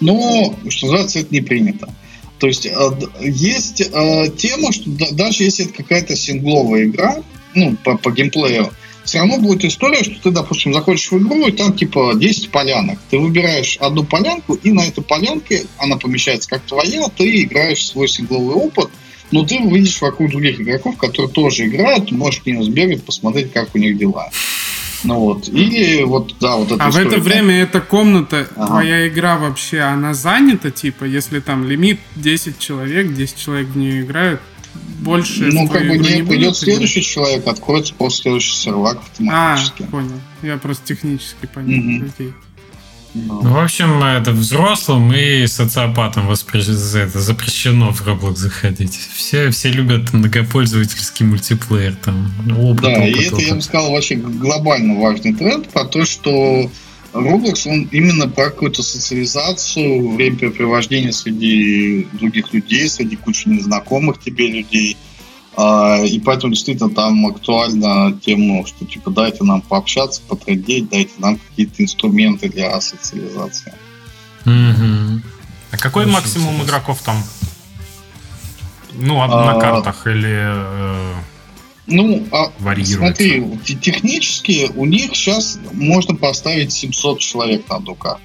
[0.00, 1.92] Но, что называется, это не принято.
[2.38, 2.72] То есть э,
[3.20, 7.22] есть э, тема, что даже если это какая-то сингловая игра,
[7.54, 8.72] ну, по, по геймплею,
[9.04, 12.98] все равно будет история, что ты, допустим, заходишь в игру, и там типа 10 полянок.
[13.10, 18.08] Ты выбираешь одну полянку, и на этой полянке она помещается как твоя, ты играешь свой
[18.08, 18.88] сингловый опыт–
[19.34, 23.74] но ты увидишь вокруг других игроков, которые тоже играют, можешь к ним сбегать, посмотреть, как
[23.74, 24.30] у них дела.
[25.02, 25.48] Ну вот.
[25.48, 26.84] И вот, да, вот это.
[26.84, 28.66] А в это время эта комната, ага.
[28.68, 34.02] твоя игра вообще, она занята, типа, если там лимит 10 человек, 10 человек в нее
[34.02, 34.40] играют,
[35.00, 35.46] больше.
[35.46, 39.82] Ну, как бы не, придет следующий человек, откроется после следующий сервак автоматически.
[39.82, 40.20] А, понял.
[40.42, 41.98] Я просто технически понял.
[41.98, 42.06] Угу.
[42.14, 42.32] Окей.
[43.14, 48.98] Ну, в общем, это взрослым и социопатам это запрещено в Roblox заходить.
[49.14, 51.94] Все, все любят многопользовательский мультиплеер.
[51.94, 53.46] Там, опыт, да, опыт, и это, опыт.
[53.46, 56.68] я бы сказал, вообще глобально важный тренд про то, что
[57.12, 64.96] Roblox, он именно про какую-то социализацию, времяпрепровождение среди других людей, среди кучи незнакомых тебе людей–
[65.56, 71.82] и поэтому действительно там актуальна тема, что типа дайте нам пообщаться, потрендеть, дайте нам какие-то
[71.82, 73.72] инструменты для социализации.
[74.44, 75.22] Угу.
[75.70, 76.70] А какой Очень максимум интересно.
[76.70, 77.16] игроков там?
[78.92, 81.14] Ну, а, на картах или э,
[81.86, 82.84] ну, а, смотри,
[83.80, 88.22] технически у них сейчас можно поставить 700 человек на одну карту.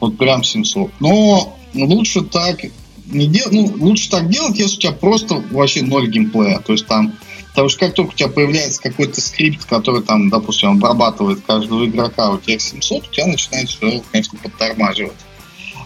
[0.00, 0.92] Вот прям 700.
[1.00, 2.60] Но лучше так
[3.06, 3.46] не дел...
[3.50, 6.58] ну, лучше так делать, если у тебя просто вообще ноль геймплея.
[6.58, 7.14] То есть там,
[7.50, 12.30] потому что как только у тебя появляется какой-то скрипт, который там, допустим, обрабатывает каждого игрока,
[12.30, 15.16] у тебя 700, у тебя начинает все, конечно, подтормаживать.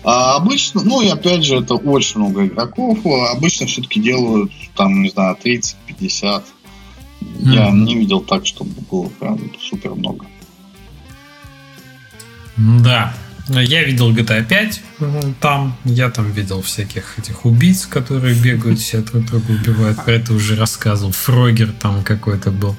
[0.05, 2.99] А обычно, ну и опять же, это очень много игроков.
[3.05, 5.75] Обычно все-таки делают там, не знаю, 30-50.
[6.01, 6.43] Mm.
[7.41, 10.27] Я не видел так, чтобы было прям супер много.
[12.57, 13.13] Да,
[13.49, 14.81] я видел GTA 5
[15.41, 20.05] там, я там видел всяких этих убийц, которые бегают, все друг друга убивают.
[20.05, 21.13] Про это уже рассказывал.
[21.13, 22.77] Фрогер там какой-то был.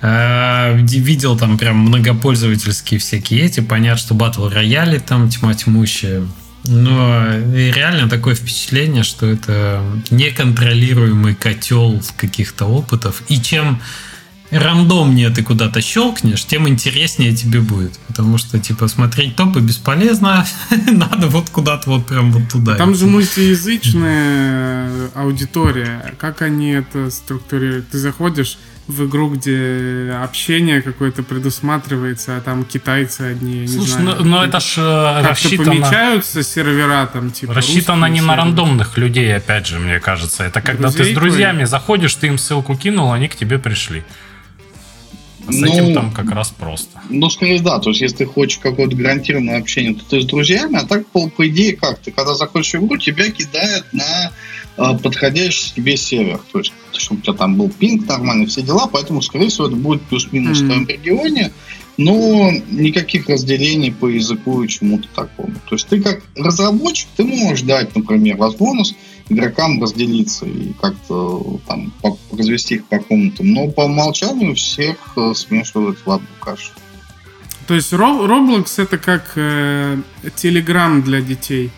[0.00, 3.60] А, видел там прям многопользовательские всякие эти.
[3.60, 6.26] Понятно, что батл рояли там тьма тьмущая.
[6.64, 13.22] Но реально такое впечатление, что это неконтролируемый котел каких-то опытов.
[13.28, 13.80] И чем
[14.58, 17.98] рандомнее ты куда-то щелкнешь, тем интереснее тебе будет.
[18.06, 20.46] Потому что, типа, смотреть топы бесполезно.
[20.86, 22.76] Надо вот куда-то вот прям вот туда.
[22.76, 26.14] Там же мультиязычная аудитория.
[26.18, 27.88] Как они это структурируют?
[27.88, 34.16] Ты заходишь в игру, где общение какое-то предусматривается, а там китайцы одни, я Слушай, знаю.
[34.18, 35.70] Ну, ну это ж э, рассчитано...
[35.70, 40.44] помечаются сервера там, типа Рассчитано не на рандомных людей, опять же, мне кажется.
[40.44, 41.68] Это когда Друзей ты с друзьями твоих?
[41.68, 44.04] заходишь, ты им ссылку кинул, они к тебе пришли.
[45.48, 47.00] С ну, этим там как раз просто.
[47.10, 47.78] Ну, скорее, да.
[47.78, 51.28] То есть, если ты хочешь какое-то гарантированное общение, то ты с друзьями, а так, по,
[51.28, 51.98] по идее, как?
[51.98, 54.32] Ты когда заходишь в игру, тебя кидают на
[54.76, 56.40] э, подходящий тебе сервер.
[56.50, 58.88] То есть, чтобы у тебя там был пинг нормальный, все дела.
[58.90, 60.64] Поэтому, скорее всего, это будет плюс-минус mm-hmm.
[60.64, 61.52] в твоем регионе.
[61.96, 65.54] но никаких разделений по языку и чему-то такому.
[65.68, 68.96] То есть ты как разработчик, ты можешь дать, например, возможность
[69.28, 71.92] игрокам разделиться и как-то там
[72.32, 76.70] развести их по комнатам, но по умолчанию всех э, смешивают в одну кашу.
[77.66, 81.70] То есть Roblox это как э, Telegram для детей.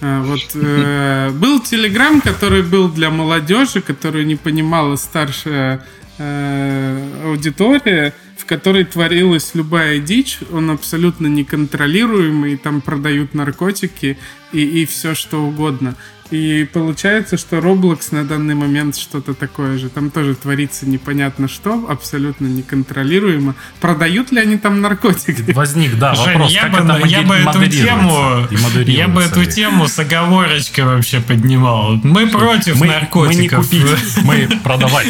[0.00, 5.84] А, вот э, был Телеграм, который был для молодежи, которую не понимала старшая
[6.18, 14.18] э, аудитория, в которой творилась любая дичь, он абсолютно неконтролируемый, там продают наркотики
[14.52, 15.96] и, и все что угодно.
[16.34, 19.88] И получается, что Roblox на данный момент что-то такое же.
[19.88, 23.54] Там тоже творится непонятно что, абсолютно неконтролируемо.
[23.80, 25.52] Продают ли они там наркотики?
[25.52, 28.48] Возник, да, Жень, вопрос, я как бы, это я бы эту тему,
[28.86, 32.00] я бы эту тему с оговорочкой вообще поднимал.
[32.02, 33.70] Мы против мы, наркотиков.
[33.72, 35.06] Мы не купить, мы продавать.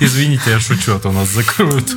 [0.00, 1.96] Извините, я шучу, а то нас закроют.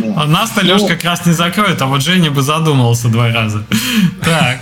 [0.00, 3.66] Нас-то Леш как раз не закроет, а вот Женя бы задумался два раза.
[4.24, 4.60] Так.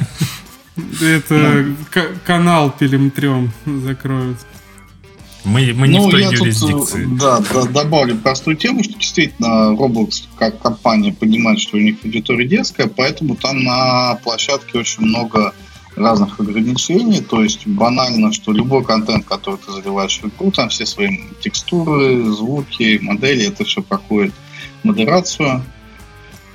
[0.77, 1.67] Это
[2.25, 4.39] канал Пилимтрем закроют.
[5.45, 7.05] Мы, мы не ну, в той юрисдикции.
[7.05, 11.97] Тут, да, да, добавлю простую тему, что действительно Roblox как компания понимает, что у них
[12.03, 15.53] аудитория детская, поэтому там на площадке очень много
[15.97, 20.87] разных ограничений, то есть банально, что любой контент, который ты заливаешь в игру, там все
[20.87, 24.33] свои текстуры, звуки, модели, это все проходит
[24.83, 25.63] модерацию,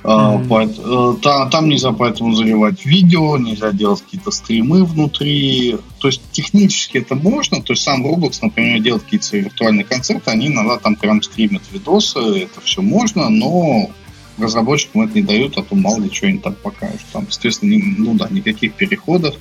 [0.02, 1.20] Mm-hmm.
[1.20, 5.76] Там, там нельзя поэтому заливать видео, нельзя делать какие-то стримы внутри.
[5.98, 7.62] То есть технически это можно.
[7.62, 12.18] То есть сам Roblox, например, делает какие-то виртуальные концерты, они иногда там прям стримят видосы,
[12.18, 13.90] это все можно, но
[14.38, 17.00] разработчикам это не дают, а то мало ли что они там покажут.
[17.12, 19.34] Там, естественно, не, ну да, никаких переходов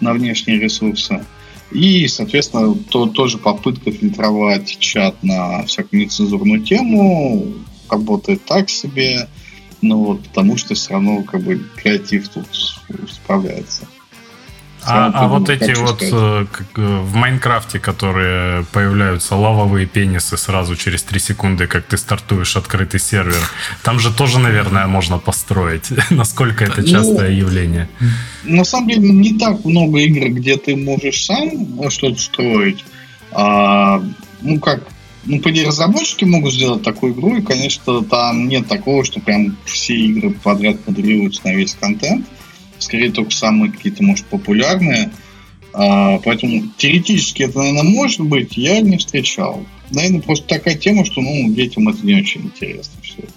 [0.00, 1.24] на внешние ресурсы.
[1.72, 7.46] И, соответственно, то, тоже попытка фильтровать чат на всякую нецензурную тему
[7.90, 9.28] работает так себе.
[9.80, 12.46] Ну вот, потому что все равно как бы креатив тут
[13.10, 13.86] справляется.
[14.84, 20.76] А, а вот эти вот э, как, э, в Майнкрафте, которые появляются лавовые пенисы сразу
[20.76, 23.42] через 3 секунды, как ты стартуешь открытый сервер,
[23.82, 25.90] там же тоже, наверное, можно построить.
[26.10, 27.88] Насколько это ну, частое ну, явление?
[28.44, 32.84] На самом деле не так много игр, где ты можешь сам что-то строить.
[33.32, 34.02] А,
[34.40, 34.80] ну, как
[35.24, 39.94] ну, по разработчики могут сделать такую игру, и, конечно, там нет такого, что прям все
[39.94, 42.26] игры подряд моделируются на весь контент.
[42.78, 45.10] Скорее, только самые какие-то, может, популярные.
[45.72, 49.66] А, поэтому теоретически это, наверное, может быть, я не встречал.
[49.90, 53.32] Наверное, просто такая тема, что, ну, детям это не очень интересно все это.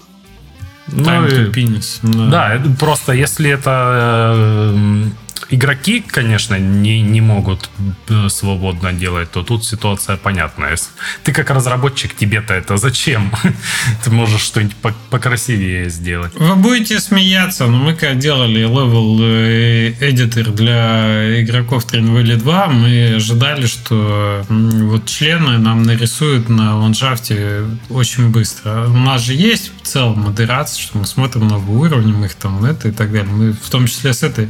[0.88, 1.99] Ну, to penis.
[2.03, 2.57] Да.
[2.57, 5.05] да, просто если это э,
[5.52, 7.70] игроки, конечно, не, не могут
[8.10, 10.78] э, свободно делать, то тут ситуация понятная.
[11.24, 13.32] Ты как разработчик, тебе-то это зачем?
[14.04, 14.76] Ты можешь что-нибудь
[15.10, 16.34] покрасивее сделать.
[16.36, 23.16] Вы будете смеяться, но мы когда делали level editor для игроков Train Valley 2, мы
[23.16, 28.88] ожидали, что вот члены нам нарисуют на ландшафте очень быстро.
[28.88, 32.64] У нас же есть в целом модерация, что мы смотрим новые уровни, мы их там
[32.64, 33.32] это и так далее.
[33.32, 34.49] Мы в том числе с этой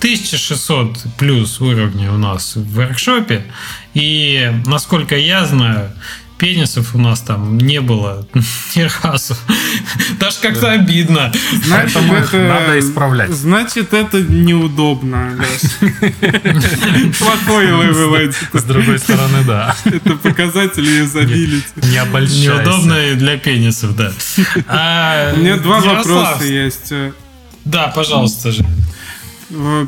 [0.00, 3.44] 1600 плюс уровней у нас в воркшопе.
[3.92, 5.92] И, насколько я знаю,
[6.38, 8.26] пенисов у нас там не было
[8.74, 9.36] ни разу.
[10.18, 10.72] Даже как-то да.
[10.72, 11.30] обидно.
[11.62, 13.30] Значит, это, надо исправлять.
[13.30, 15.36] Значит, это неудобно.
[17.18, 19.76] Плохой level С другой стороны, да.
[19.84, 21.66] Это показатель юзабилити.
[21.76, 22.54] Не обольщайся.
[22.54, 24.10] Неудобно для пенисов, да.
[24.66, 26.90] А, У меня два вопроса есть.
[27.66, 28.64] Да, пожалуйста, же.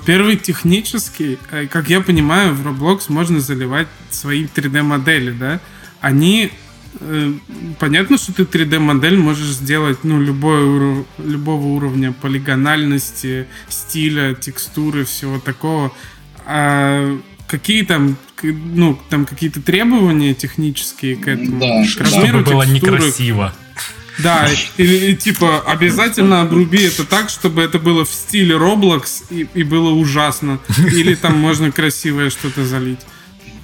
[0.04, 5.60] Первый технический, э, как я понимаю, в Roblox можно заливать свои 3D-модели, да?
[6.00, 6.50] Они
[6.98, 7.32] э,
[7.78, 11.06] понятно, что ты 3D-модель можешь сделать ну, любой уров...
[11.18, 15.92] любого уровня полигональности, стиля, текстуры, всего такого.
[16.44, 21.60] А какие там, ну, там какие-то требования технические к этому?
[21.60, 23.54] Да, к размеру чтобы было некрасиво.
[24.18, 29.46] Да, и, и типа обязательно обруби это так, чтобы это было в стиле Roblox и,
[29.54, 30.60] и было ужасно.
[30.78, 33.00] Или там можно красивое что-то залить.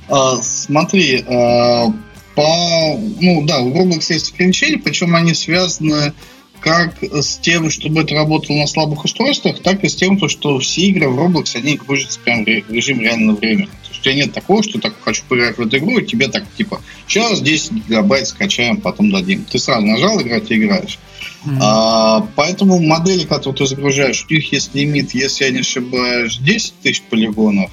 [0.08, 1.86] А, смотри, а,
[2.34, 6.12] по, ну да, у Roblox есть ограничения, причем они связаны
[6.60, 10.82] как с тем, чтобы это работало на слабых устройствах, так и с тем, что все
[10.82, 13.68] игры в Roblox, они грузятся прям в режим реального времени.
[13.98, 16.44] Есть у тебя нет такого, что так хочу поиграть в эту игру, и тебе так,
[16.56, 19.44] типа, сейчас 10 гигабайт скачаем, потом дадим.
[19.44, 20.98] Ты сразу нажал играть и играешь.
[21.44, 21.58] Mm-hmm.
[21.60, 26.74] А, поэтому модели, которые ты загружаешь, у них есть лимит, если я не ошибаюсь, 10
[26.82, 27.70] тысяч полигонов.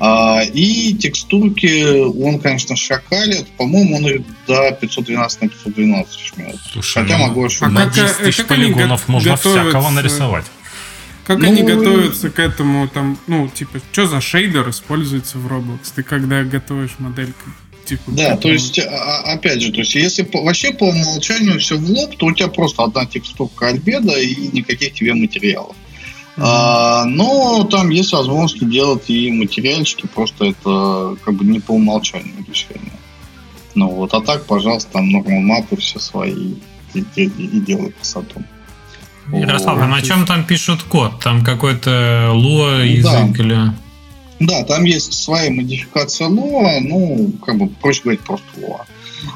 [0.00, 1.92] А, и текстурки
[2.22, 3.48] он, конечно, шакалит.
[3.56, 6.56] По-моему, он их до 512 на 512 жмет.
[6.72, 7.74] Слушай, Хотя ну, могу а ошибаться.
[7.74, 10.44] на как, 10 э, тысяч полигонов го- можно всякого нарисовать.
[11.28, 15.80] Как Ну, они готовятся к этому, там, ну, типа, что за шейдер используется в Roblox?
[15.94, 17.50] Ты когда готовишь модельку?
[17.84, 21.76] Типа, Да, то есть, а- опять же, то есть, если по- вообще по умолчанию все
[21.76, 25.76] в лоб, то у тебя просто одна текстурка альбеда и никаких тебе материалов.
[26.38, 32.42] А, но там есть возможность делать и материальчики, просто это как бы не по умолчанию
[32.48, 32.92] решение.
[33.74, 36.54] Ну вот, а так, пожалуйста, там нормал мапы все свои
[36.94, 38.42] и, и- и делай красоту.
[39.32, 41.20] Ярослав, а на чем там пишут код?
[41.20, 43.72] Там какой-то ло язык или...
[44.40, 48.86] Да, там есть своя модификация лоа, ну, как бы, проще говорить, просто лоа.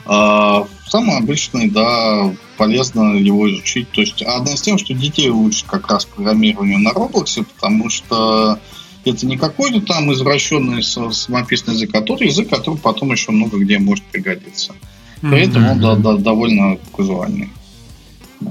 [0.06, 3.90] А, самое обычное, да, полезно его изучить.
[3.90, 8.60] То есть, одна из тем, что детей учат как раз программированию на Роблоксе, потому что
[9.04, 13.78] это не какой-то там извращенный самописный язык, а тот язык, который потом еще много где
[13.78, 14.74] может пригодиться.
[15.20, 17.50] При этом он да, да, довольно казуальный.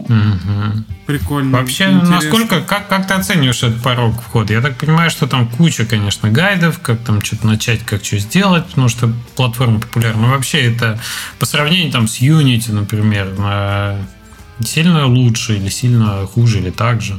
[0.07, 0.85] Мгм.
[1.05, 1.57] Прикольно.
[1.57, 2.15] Вообще, интересно.
[2.15, 4.53] насколько, как, как ты оцениваешь этот порог входа?
[4.53, 8.65] Я так понимаю, что там куча, конечно, гайдов, как там что-то начать, как что сделать,
[8.67, 10.21] потому что платформа популярна.
[10.23, 10.99] Но вообще это
[11.39, 13.97] по сравнению там с Unity, например, на-
[14.63, 17.15] сильно лучше или сильно хуже или так же?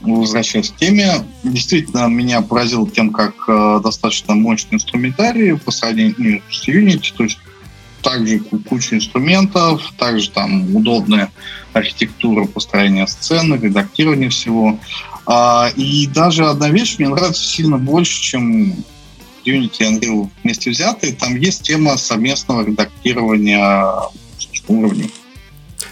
[0.00, 6.66] возвращаясь к теме, действительно меня поразил тем, как э, достаточно мощный инструментарий по сравнению с
[6.68, 7.38] Unity, то есть
[8.02, 11.30] также ку- куча инструментов, также там удобная
[11.72, 14.78] архитектура построения сцены, редактирования всего.
[15.26, 18.72] А, и даже одна вещь мне нравится сильно больше, чем
[19.44, 21.12] Unity и Unreal вместе взятые.
[21.12, 23.84] Там есть тема совместного редактирования
[24.68, 25.10] уровней.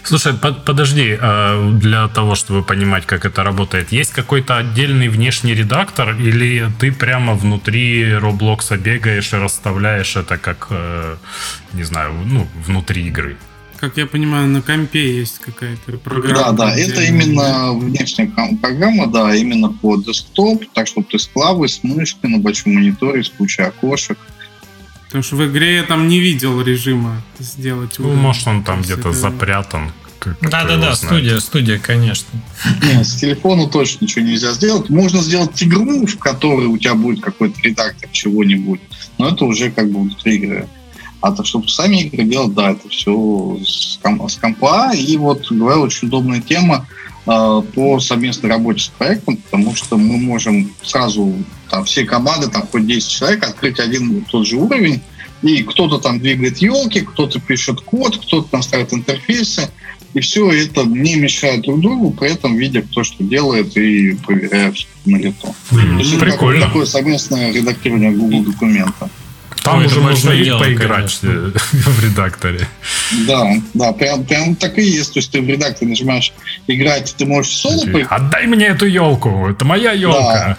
[0.06, 5.52] Слушай, под- подожди, а, для того, чтобы понимать, как это работает, есть какой-то отдельный внешний
[5.52, 11.16] редактор или ты прямо внутри Роблокса бегаешь и расставляешь это как, э,
[11.72, 13.36] не знаю, ну, внутри игры?
[13.80, 16.34] Как я понимаю, на компе есть какая-то программа.
[16.34, 18.30] Да, да, это именно внешняя
[18.62, 23.24] программа, да, именно по десктоп, так чтобы ты с клавой, с мышкой на большом мониторе,
[23.24, 24.18] с кучей окошек.
[25.06, 29.10] Потому что в игре я там не видел режима сделать Ну, может, он там где-то
[29.10, 29.92] это- запрятан.
[30.40, 32.26] Да-да-да, студия, студия, конечно.
[32.82, 34.90] Нет, с телефона точно ничего нельзя сделать.
[34.90, 38.80] Можно сделать игру, в которой у тебя будет какой-то редактор чего-нибудь,
[39.18, 40.68] но это уже как бы внутри игры.
[41.20, 44.92] А то, чтобы сами игры делать, да, это все с, ком- с компа.
[44.94, 46.88] И вот, говорю, очень удобная тема
[47.26, 51.34] по совместной работе с проектом, потому что мы можем сразу,
[51.68, 55.00] там, все команды, там, хоть 10 человек, открыть один и тот же уровень,
[55.42, 59.68] и кто-то там двигает елки, кто-то пишет код, кто-то там ставит интерфейсы,
[60.14, 64.72] и все это не мешает друг другу, при этом видя, кто что делает и проверяя
[64.72, 65.54] всё на лету.
[65.72, 66.32] М, То есть это Прикольно.
[66.32, 69.10] такое, такое совместное редактирование Google документа.
[69.66, 72.68] Там Ой, уже можно дело, поиграть э, в редакторе.
[73.26, 75.12] Да, да, прям, прям так и есть.
[75.12, 76.32] То есть ты в редакторе нажимаешь
[76.68, 80.56] играть, ты можешь в соло поиграть, Отдай мне эту елку, это моя елка.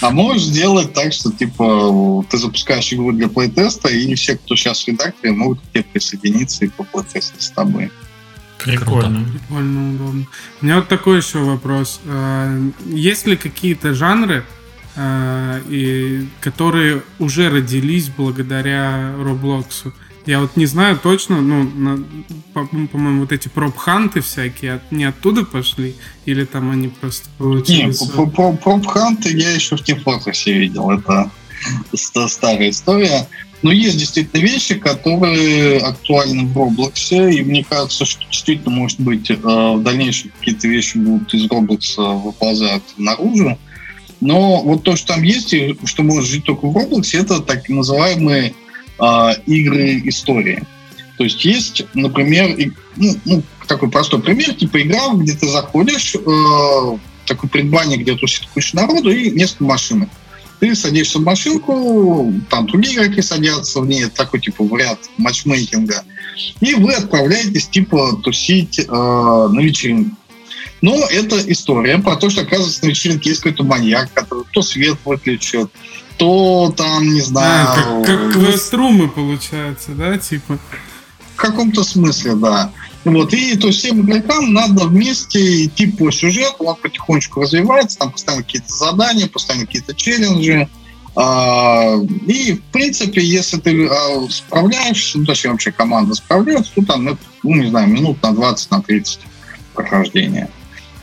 [0.00, 4.84] а можешь сделать так, что типа ты запускаешь игру для плейтеста, и все, кто сейчас
[4.84, 7.90] в редакторе, могут к тебе присоединиться и поплейтестить с тобой.
[8.58, 9.24] Прикольно.
[9.24, 10.26] Прикольно, удобно.
[10.60, 12.00] У меня вот такой еще вопрос.
[12.06, 14.44] А, Есть ли какие-то жанры,
[15.68, 19.92] и, которые уже родились благодаря Роблоксу?
[20.26, 22.04] Я вот не знаю точно, ну,
[22.52, 25.94] по-моему, вот эти проп-ханты всякие не оттуда пошли,
[26.26, 27.98] или там они просто получились...
[28.02, 30.90] про- про проп-ханты я еще в Fortress видел.
[30.90, 31.30] Это
[31.94, 33.26] ста- старая история.
[33.62, 39.30] Но есть действительно вещи, которые актуальны в Роблоксе, и мне кажется, что действительно, может быть,
[39.30, 43.58] э, в дальнейшем какие-то вещи будут из Роблокса выползать наружу.
[44.20, 47.68] Но вот то, что там есть, и что может жить только в Роблоксе, это так
[47.68, 48.54] называемые
[49.00, 50.64] э, игры истории.
[51.16, 56.14] То есть есть, например, и- ну, ну, такой простой пример, типа игра, где ты заходишь,
[56.14, 60.08] э, такой предбанник, где тусит куча народу и несколько машинок.
[60.60, 66.02] Ты садишься в машинку, там другие игроки садятся в ней, такой типа вариант матчмейкинга,
[66.60, 70.16] и вы отправляетесь типа тусить э, на вечеринку.
[70.80, 74.96] Но это история про то, что, оказывается, на вечеринке есть какой-то маньяк, который то свет
[75.04, 75.70] выключит,
[76.16, 77.68] то там, не знаю...
[77.68, 80.58] А, как, как квеструмы получается, да, типа?
[81.34, 82.72] В каком-то смысле, да.
[83.04, 88.12] Вот, и то есть всем игрокам надо вместе идти по сюжету, он потихонечку развивается, там
[88.12, 90.68] постоянно какие-то задания, постоянно какие-то челленджи.
[91.16, 91.94] А,
[92.26, 97.18] и, в принципе, если ты а, справляешься, ну, точнее, вообще команда справляется, то там, ну,
[97.42, 99.20] ну, не знаю, минут на 20, на 30
[99.74, 100.48] прохождения.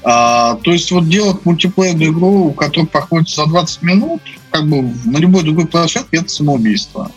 [0.07, 5.17] А, то есть вот делать мультиплеерную игру, которая проходит за 20 минут, как бы на
[5.17, 7.11] любой другой площадке, это самоубийство.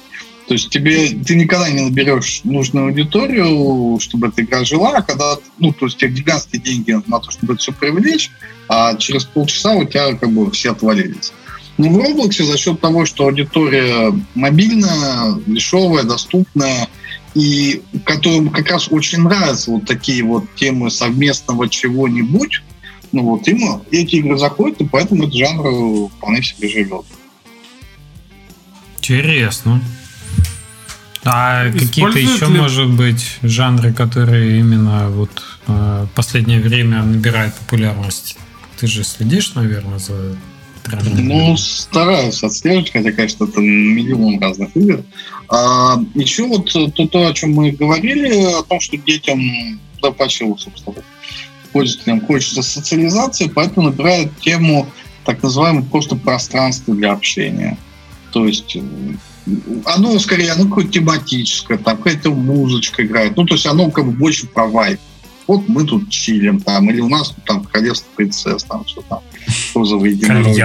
[0.46, 5.36] То есть тебе ты никогда не наберешь нужную аудиторию, чтобы эта игра жила, а когда,
[5.58, 8.30] ну, то есть тебе гигантские деньги на то, чтобы это все привлечь,
[8.70, 11.34] а через полчаса у тебя как бы все отвалились.
[11.76, 16.88] Но в Roblox за счет того, что аудитория мобильная, дешевая, доступная,
[17.34, 22.62] и которым как раз очень нравятся вот такие вот темы совместного чего-нибудь,
[23.12, 27.04] ну вот им эти игры заходят, и поэтому этот жанр вполне себе живет.
[28.98, 29.82] Интересно.
[31.24, 32.58] А какие-то еще, ли...
[32.58, 35.30] может быть, жанры, которые именно вот
[35.66, 38.36] э, последнее время набирают популярность?
[38.78, 40.36] Ты же следишь, наверное, за
[40.84, 41.20] трендами?
[41.20, 45.02] Ну, стараюсь отслеживать, хотя, конечно, это миллион разных игр.
[45.48, 49.40] А, еще вот то, то, о чем мы говорили, о том, что детям,
[50.02, 50.96] да, почему, собственно,
[51.72, 54.88] пользователям хочется социализации, поэтому набирают тему
[55.24, 57.76] так называемого просто пространства для общения.
[58.32, 58.76] То есть
[59.84, 63.36] оно скорее, оно какое-то тематическое, там какая-то музычка играет.
[63.36, 65.00] Ну, то есть оно как бы больше про вайп.
[65.46, 69.20] Вот мы тут чилим там, или у нас тут там королевство принцесс, там что там,
[69.74, 70.60] розовые единороги.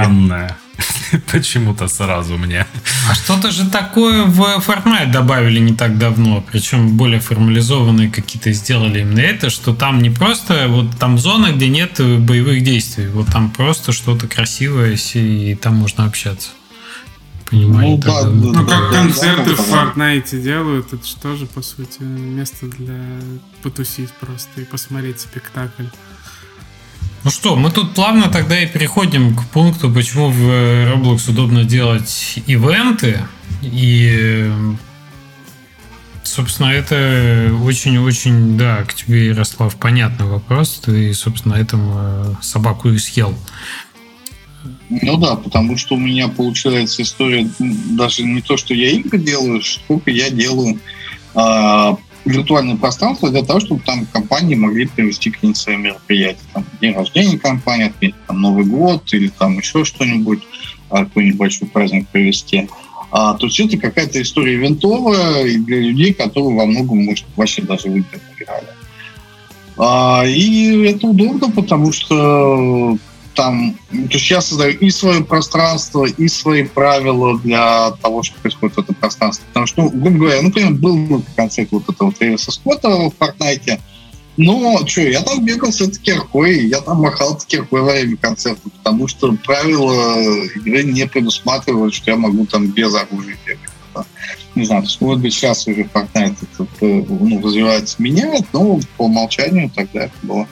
[1.32, 2.66] Почему-то сразу мне.
[3.10, 9.02] А что-то же такое в Fortnite добавили не так давно, причем более формализованные какие-то сделали
[9.02, 13.50] именно это, что там не просто вот там зона, где нет боевых действий, вот там
[13.52, 16.50] просто что-то красивое, и там можно общаться
[17.54, 17.90] понимаю.
[17.90, 22.02] Ну, да, ну, как да, концерты да, в Fortnite делают, это же тоже, по сути,
[22.02, 23.00] место для
[23.62, 25.86] потусить просто и посмотреть спектакль.
[27.24, 32.40] Ну что, мы тут плавно тогда и переходим к пункту, почему в Roblox удобно делать
[32.48, 33.22] ивенты.
[33.62, 34.52] И,
[36.24, 40.82] собственно, это очень-очень, да, к тебе, Ярослав, понятный вопрос.
[40.84, 43.34] Ты, собственно, этому собаку и съел.
[44.90, 49.62] Ну да, потому что у меня получается история даже не то, что я игры делаю,
[49.62, 50.78] сколько я делаю
[51.36, 51.96] э,
[52.26, 56.40] виртуальное пространство для того, чтобы там компании могли привести к ним свои мероприятия.
[56.54, 60.44] Там, день рождения компании, отметить там, Новый год или там еще что-нибудь,
[60.90, 62.70] а, какой-нибудь большой праздник провести.
[63.12, 67.90] А, то есть это какая-то история ивентовая для людей, которые во многом, может, вообще даже
[67.90, 68.68] в игры играли.
[69.78, 72.98] А, и это удобно, потому что
[73.34, 78.76] там, то есть я создаю и свое пространство, и свои правила для того, что происходит
[78.76, 79.46] в этом пространстве.
[79.48, 83.80] Потому что, ну, грубо говоря, например, был концерт вот этого Трэвиса Скотта в Фортнайте,
[84.36, 88.18] но что, я там бегал с этой киркой, я там махал этой киркой во время
[88.18, 90.18] концерта, потому что правила
[90.56, 94.08] игры не предусматривают, что я могу там без оружия бегать.
[94.56, 99.06] Не знаю, то есть, может быть, сейчас уже Fortnite это, ну, развивается, меняет, но по
[99.06, 100.48] умолчанию тогда это было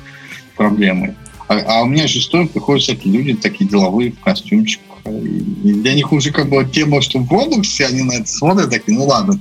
[0.55, 1.15] проблемой.
[1.51, 4.99] А, а у меня же история приходят всякие люди, такие деловые, в костюмчиках.
[5.03, 8.97] И для них уже как бы тема, что в Роблоксе они на это смотрят, такие,
[8.97, 9.37] ну ладно,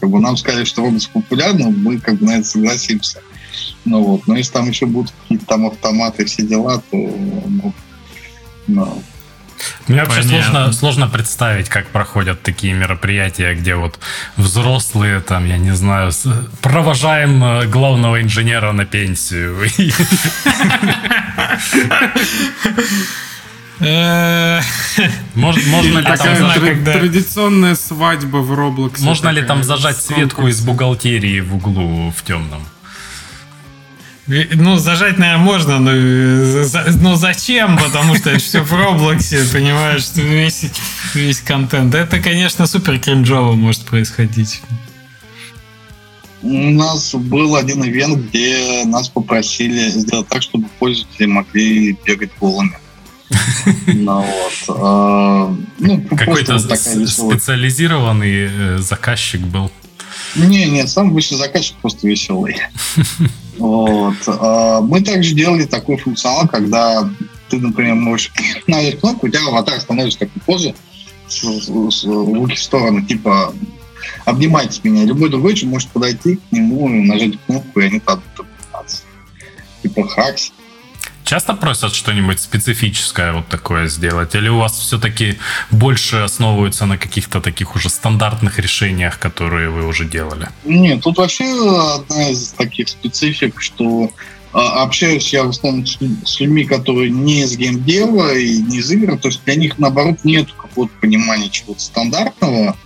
[0.00, 3.20] как бы нам сказали, что Роблокс популярный, мы как бы на это согласимся.
[3.84, 7.72] Ну вот, но если там еще будут какие-то там автоматы, все дела, то ну,
[8.66, 9.02] ну,
[9.88, 13.98] мне вообще сложно, сложно представить, как проходят такие мероприятия, где вот
[14.36, 16.12] взрослые, там, я не знаю,
[16.60, 19.56] провожаем э, главного инженера на пенсию.
[25.34, 29.02] Можно ли там традиционная свадьба в Roblox?
[29.02, 32.62] Можно ли там зажать Светку из бухгалтерии в углу в темном?
[34.26, 35.90] Ну, зажать, наверное, можно, но,
[37.00, 37.76] но зачем?
[37.76, 40.66] Потому что это все в Роблоксе, понимаешь, весь,
[41.12, 41.92] весь контент.
[41.94, 44.62] Это, конечно, супер кринжово может происходить.
[46.42, 52.76] У нас был один ивент, где нас попросили сделать так, чтобы пользователи могли бегать голыми.
[53.86, 54.76] Ну, вот.
[54.76, 59.70] А, ну, Какой-то специализированный э, заказчик был.
[60.34, 62.56] Не, нет, сам обычный заказчик просто веселый.
[63.62, 64.16] Вот.
[64.26, 67.08] А, мы также делали такой функционал, когда
[67.48, 68.32] ты, например, можешь
[68.66, 70.74] нажать кнопку, у тебя аватар становится такой позы,
[71.44, 73.54] руки в сторону, типа
[74.24, 75.04] обнимайте меня.
[75.04, 78.20] Любой другой человек может подойти к нему, нажать кнопку, и они там
[79.82, 80.52] Типа хакс.
[81.32, 84.34] Часто просят что-нибудь специфическое вот такое сделать?
[84.34, 85.38] Или у вас все-таки
[85.70, 90.50] больше основываются на каких-то таких уже стандартных решениях, которые вы уже делали?
[90.66, 91.46] Нет, тут вообще
[91.94, 94.10] одна из таких специфик, что
[94.52, 99.16] а, общаюсь я в основном с людьми, которые не из геймдева и не из игр,
[99.16, 102.76] то есть для них, наоборот, нет какого-то понимания чего-то стандартного,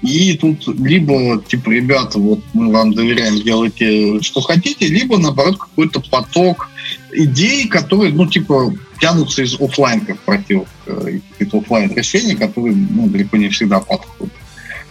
[0.00, 6.00] и тут либо, типа, ребята, вот мы вам доверяем, делайте что хотите, либо, наоборот, какой-то
[6.00, 6.69] поток
[7.12, 13.36] идеи, которые, ну, типа, тянутся из офлайн корпоративов, э, какие-то офлайн решения, которые, ну, далеко
[13.36, 14.32] не всегда подходят.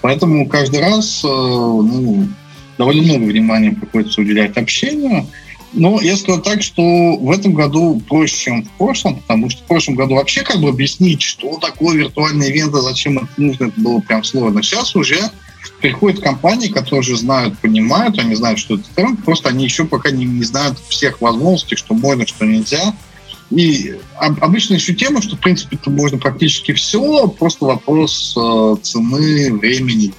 [0.02, 2.28] Поэтому каждый раз, э, ну,
[2.78, 5.28] довольно много внимания приходится уделять общению.
[5.74, 6.82] Но я скажу так, что
[7.18, 10.70] в этом году проще, чем в прошлом, потому что в прошлом году вообще как бы
[10.70, 14.64] объяснить, что такое виртуальный ивент, зачем это нужно, это было прям сложно.
[14.64, 15.30] Сейчас уже
[15.82, 20.12] приходят компании, которые уже знают, понимают, они знают, что это тренд, просто они еще пока
[20.12, 22.96] не, не знают всех возможностей, что можно, что нельзя.
[23.50, 29.54] И обычно еще тема, что, в принципе, это можно практически все, просто вопрос э, цены,
[29.54, 30.14] времени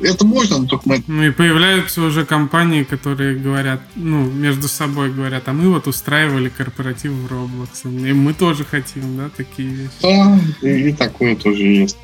[0.00, 1.02] это можно, но только мы...
[1.06, 6.48] Ну и появляются уже компании, которые говорят, ну, между собой говорят, а мы вот устраивали
[6.48, 9.92] корпоратив в Roblox, и мы тоже хотим, да, такие вещи.
[10.02, 11.96] Да, и, и такое тоже есть.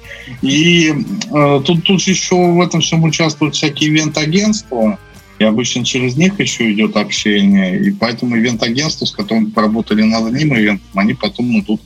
[0.43, 0.93] И
[1.33, 4.99] э, тут, тут еще в этом всем участвуют всякие ивент-агентства,
[5.39, 10.55] и обычно через них еще идет общение, и поэтому ивент-агентства, с которыми поработали над одним
[10.55, 11.81] ивентом, они потом идут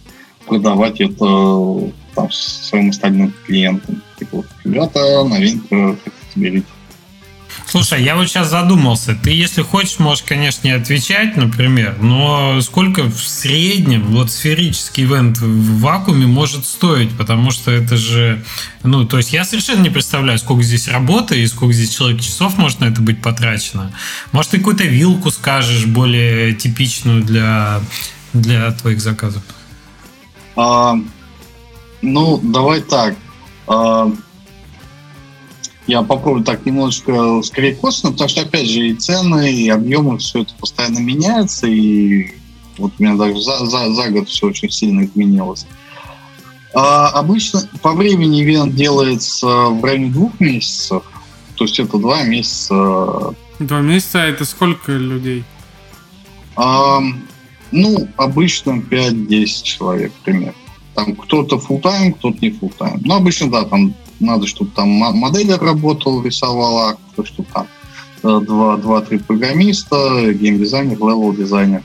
[0.47, 4.03] продавать это там, своим остальным клиентам.
[4.19, 5.97] Типа, ребята, новинка,
[6.37, 6.66] берите.
[7.66, 9.19] Слушай, я вот сейчас задумался.
[9.21, 15.39] Ты, если хочешь, можешь, конечно, не отвечать, например, но сколько в среднем вот сферический ивент
[15.39, 17.11] в вакууме может стоить?
[17.16, 18.45] Потому что это же...
[18.83, 22.59] Ну, то есть я совершенно не представляю, сколько здесь работы и сколько здесь человек часов
[22.59, 23.93] может на это быть потрачено.
[24.33, 27.81] Может, ты какую-то вилку скажешь более типичную для,
[28.33, 29.43] для твоих заказов?
[30.56, 30.97] А,
[32.02, 33.16] ну, давай так.
[33.66, 34.10] А,
[35.86, 40.43] я попробую так немножечко скорее косвенно, потому что, опять же, и цены, и объемы, все
[40.43, 42.32] это постоянно меняется, и
[42.78, 45.66] вот у меня даже за, за, за год все очень сильно изменилось.
[46.74, 51.02] А, обычно по времени ивент делается в районе двух месяцев,
[51.55, 53.35] то есть это два месяца.
[53.59, 55.44] Два месяца, это сколько людей?
[56.56, 57.01] А,
[57.74, 60.55] ну, обычно 5-10 человек примерно.
[60.94, 64.88] Там кто-то full time кто-то не full time Но обычно, да, там надо, чтобы там
[64.89, 67.66] моделлер работал, рисовал арт, чтобы там
[68.22, 71.82] э, два, два-три программиста, геймдизайнер, level-дизайнер.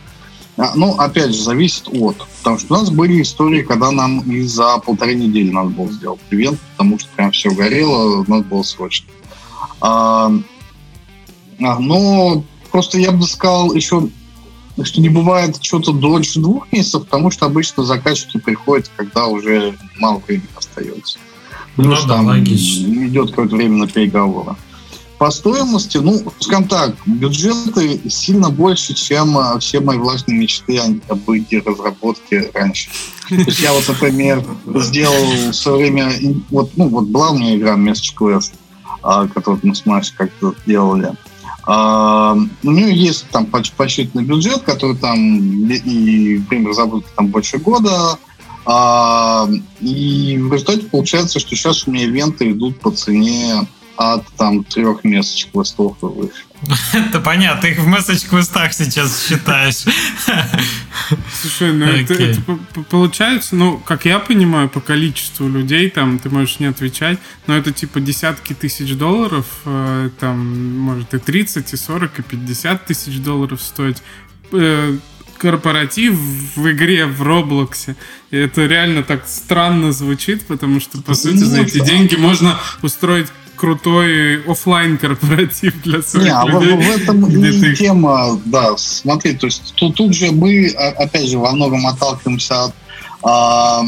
[0.58, 2.18] А, ну, опять же, зависит от.
[2.40, 6.20] Потому что у нас были истории, когда нам и за полторы недели надо было сделать
[6.30, 9.08] ивент, потому что прям все горело, надо было срочно.
[9.82, 10.32] А,
[11.62, 14.10] а, но просто я бы сказал еще
[14.86, 20.22] что не бывает что-то дольше двух месяцев, потому что обычно заказчики приходят, когда уже мало
[20.26, 21.20] времени остается.
[21.76, 23.08] Потому ну, что там логично.
[23.08, 24.56] идет какое-то время на переговоры.
[25.18, 30.80] По стоимости, ну, скажем так, бюджеты сильно больше, чем а, все мои влажные мечты
[31.10, 32.90] об их разработке раньше.
[33.28, 36.12] То есть я вот, например, сделал в свое время,
[36.50, 38.54] вот, ну, вот была у меня игра Message Quest,
[39.04, 41.12] а, которую мы с Машей как-то делали.
[41.66, 48.18] А, у нее есть там подсчитанный бюджет, который там и время разработки там больше года.
[48.66, 49.48] А,
[49.80, 53.68] и в результате получается, что сейчас у меня ивенты идут по цене
[54.00, 56.44] от там трех месяцев квестов и выше.
[56.94, 59.84] Это понятно, их в месседж-квестах сейчас считаешь.
[61.34, 62.42] Слушай, ну это, это
[62.90, 67.74] получается, ну, как я понимаю, по количеству людей, там, ты можешь не отвечать, но это
[67.74, 73.62] типа десятки тысяч долларов, э, там, может и 30, и 40, и 50 тысяч долларов
[73.62, 73.98] стоить
[74.54, 74.98] э,
[75.38, 76.14] корпоратив
[76.56, 77.98] в игре в Роблоксе.
[78.32, 83.28] И это реально так странно звучит, потому что, по сути, за эти деньги можно устроить
[83.60, 86.76] крутой офлайн корпоратив для своих Не, а людей.
[86.76, 87.76] В, в этом и ты...
[87.76, 92.74] тема, да, смотри, то есть тут, тут же мы, опять же, во многом отталкиваемся от
[93.22, 93.84] а,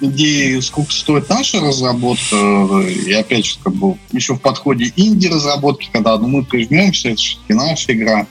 [0.00, 6.16] идеи, сколько стоит наша разработка, и опять же, как бы еще в подходе инди-разработки, когда
[6.18, 8.26] ну, мы прижмемся, это все-таки наша игра,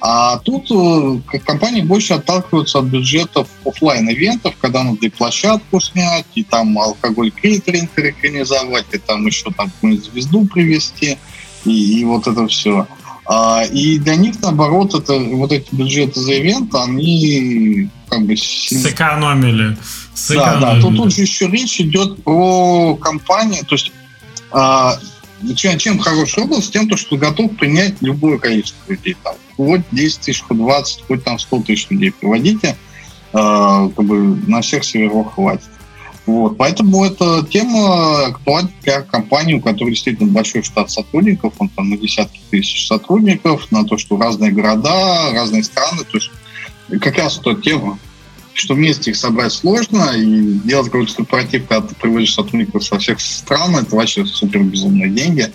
[0.00, 6.26] а тут э, компании больше отталкиваются от бюджетов офлайн ивентов когда надо и площадку снять,
[6.34, 11.18] и там алкоголь кейтеринг организовать, и там еще там звезду привести,
[11.64, 12.86] и, и вот это все.
[13.24, 18.36] А, и для них, наоборот, это, вот эти бюджеты за ивент, они как бы...
[18.36, 19.76] Сэкономили.
[20.14, 20.60] Сэкономили.
[20.60, 20.80] Да, да.
[20.80, 23.92] Тут, тут же еще речь идет про компанию, то есть
[24.50, 24.98] а,
[25.56, 26.72] чем, чем хорош область?
[26.72, 29.16] Тем, то, что готов принять любое количество людей.
[29.22, 32.76] Там, хоть 10 тысяч, хоть 20, хоть там 100 тысяч людей приводите.
[33.32, 35.70] Э, как бы на всех серверах хватит.
[36.26, 36.56] Вот.
[36.56, 41.96] Поэтому эта тема актуальна для компании, у которой действительно большой штат сотрудников, он там на
[41.96, 46.04] десятки тысяч сотрудников, на то, что разные города, разные страны.
[46.04, 46.30] То есть
[47.00, 47.98] как раз эта тема,
[48.54, 53.20] что вместе их собрать сложно, и делать какой-то корпоратив, когда ты приводишь сотрудников со всех
[53.20, 55.50] стран, это вообще супер безумные деньги.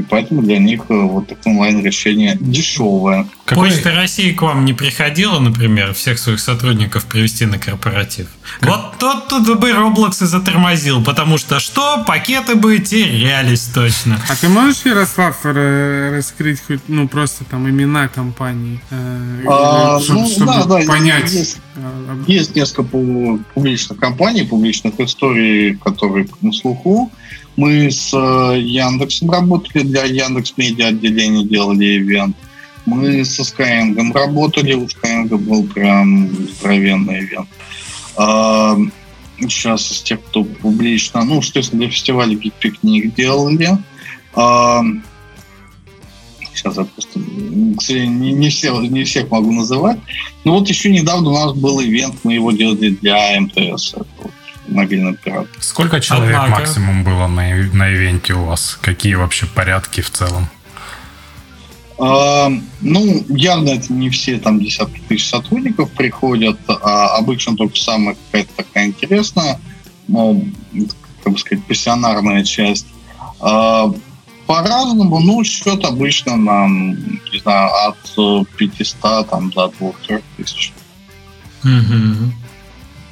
[0.00, 3.26] И поэтому для них э, вот такое онлайн-решение дешевое.
[3.44, 3.68] Какой...
[3.68, 8.28] Почта России к вам не приходила, например, всех своих сотрудников привести на корпоратив?
[8.60, 8.70] Как...
[8.70, 12.02] Вот тот тут бы Roblox и затормозил, потому что что?
[12.06, 14.18] Пакеты бы терялись точно.
[14.30, 18.80] А ты можешь, Ярослав, раскрыть хоть, ну, просто там имена компаний?
[18.90, 21.30] Э, а, чтобы, ну, чтобы да, да, понять.
[21.30, 21.58] Есть,
[22.26, 27.12] есть несколько публичных компаний, публичных историй, которые на слуху.
[27.60, 32.34] Мы с э, Яндексом работали, для Яндекс Медиа отделения делали ивент.
[32.86, 37.48] Мы со Skyeng работали, у Skyeng был прям здоровенный ивент.
[38.16, 38.78] А,
[39.38, 43.76] сейчас из тех, кто публично, ну, естественно, для фестиваля Picnic делали.
[44.32, 44.82] А,
[46.54, 47.20] сейчас я просто,
[47.76, 49.98] к сожалению, не, не, все, не всех могу называть.
[50.44, 53.92] Но вот еще недавно у нас был ивент, мы его делали для МТС.
[53.92, 54.32] Это вот
[54.70, 55.48] мобильный оператор.
[55.60, 56.60] Сколько человек Однако...
[56.60, 58.78] максимум было на, на ивенте у вас?
[58.80, 60.48] Какие вообще порядки в целом?
[61.98, 68.16] А, ну, явно это не все там десятки тысяч сотрудников приходят, а обычно только самая
[68.26, 69.60] какая-то такая интересная,
[70.08, 70.48] ну,
[71.22, 72.86] как бы сказать, пассионарная часть.
[73.40, 73.92] А,
[74.46, 76.94] по-разному, ну, счет обычно нам,
[77.30, 80.72] не знаю, от 500 там, до 2-3 тысяч.
[81.62, 82.32] Mm-hmm.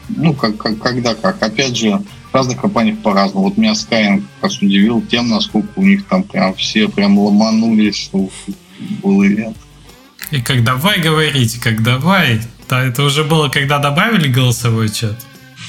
[0.08, 1.42] Ну, как, как, когда как.
[1.42, 3.46] Опять же, в разных компаниях по-разному.
[3.46, 8.10] Вот меня Skyeng как раз удивил тем, насколько у них там прям все прям ломанулись
[8.12, 9.56] был ивент.
[10.30, 12.40] И как давай говорить, как давай.
[12.68, 15.24] Да, это уже было, когда добавили голосовой чат?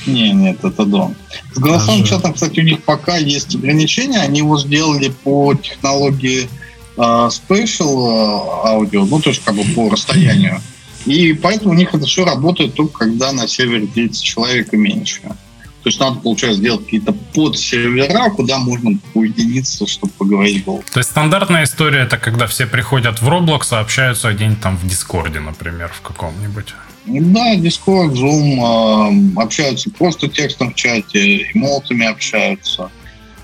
[0.05, 1.13] Не, нет, это до.
[1.53, 2.13] С голосовым Даже...
[2.13, 4.19] чатом, кстати, у них пока есть ограничения.
[4.19, 6.49] Они его сделали по технологии
[6.97, 10.61] uh, Spatial аудио, ну, то есть как бы по расстоянию.
[11.05, 15.21] И поэтому у них это все работает только когда на сервере 30 человек и меньше.
[15.81, 20.89] То есть надо, получается, сделать какие-то подсервера, куда можно уединиться, чтобы поговорить голосом.
[20.91, 24.85] То есть стандартная история это когда все приходят в Roblox, а общаются где-нибудь там в
[24.85, 26.73] Дискорде, например, в каком-нибудь.
[27.05, 32.91] Да, Discord, Zoom, э, общаются просто текстом в чате, эмоциями общаются.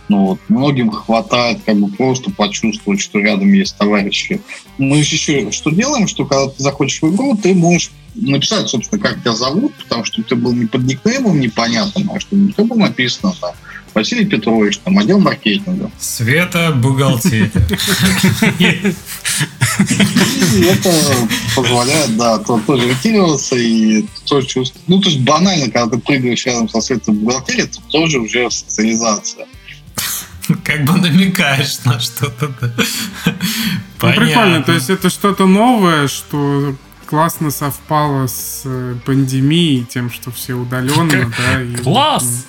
[0.08, 4.42] Ну, вот, многим хватает как бы просто почувствовать, что рядом есть товарищи.
[4.78, 9.22] Мы еще что делаем, что когда ты заходишь в игру, ты можешь написать, собственно, как
[9.22, 13.34] тебя зовут, потому что ты был не под никнеймом непонятным, а что ты был написано
[13.40, 13.54] там
[13.96, 15.90] Василий Петрович, там, отдел маркетинга.
[15.98, 17.50] Света бухгалтерия.
[20.70, 20.92] это
[21.56, 24.88] позволяет, да, тоже ретироваться и тоже чувствовать.
[24.88, 29.48] Ну, то есть банально, когда ты прыгаешь рядом со Светой бухгалтерии, это тоже уже социализация.
[30.64, 32.52] Как бы намекаешь на что-то.
[34.02, 40.32] Ну, прикольно, то есть это что-то новое, что классно совпало с э, пандемией, тем, что
[40.32, 41.62] все удаленно, да.
[41.62, 42.46] И, Класс!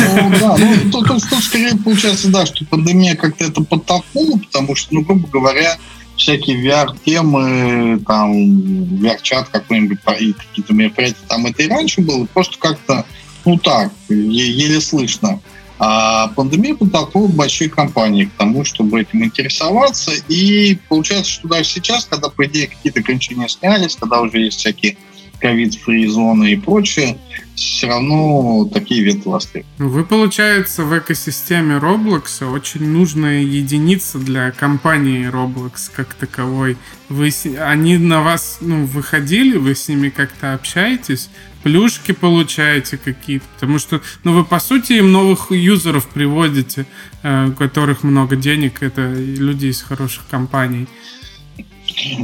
[0.00, 4.74] Ну, да, ну, то, то, то, скорее получается, да, что пандемия как-то это подтолкнула, потому
[4.74, 5.76] что, ну, грубо говоря,
[6.16, 13.06] всякие VR-темы, там, VR-чат какой-нибудь, и какие-то мероприятия, там это и раньше было, просто как-то,
[13.44, 15.40] ну так, еле слышно.
[15.78, 20.12] А пандемия подтолкнула большие компании к тому, чтобы этим интересоваться.
[20.28, 24.96] И получается, что даже сейчас, когда, по идее, какие-то ограничения снялись, когда уже есть всякие
[25.40, 27.18] ковид-фри зоны и прочее,
[27.54, 29.90] все равно такие ивенты востребованы.
[29.90, 36.76] Вы, получается, в экосистеме Roblox очень нужная единица для компании Roblox как таковой.
[37.08, 41.30] Вы, они на вас ну, выходили, вы с ними как-то общаетесь?
[41.62, 46.86] плюшки получаете какие-то, потому что, ну, вы, по сути, им новых юзеров приводите,
[47.22, 50.86] э, у которых много денег, это люди из хороших компаний.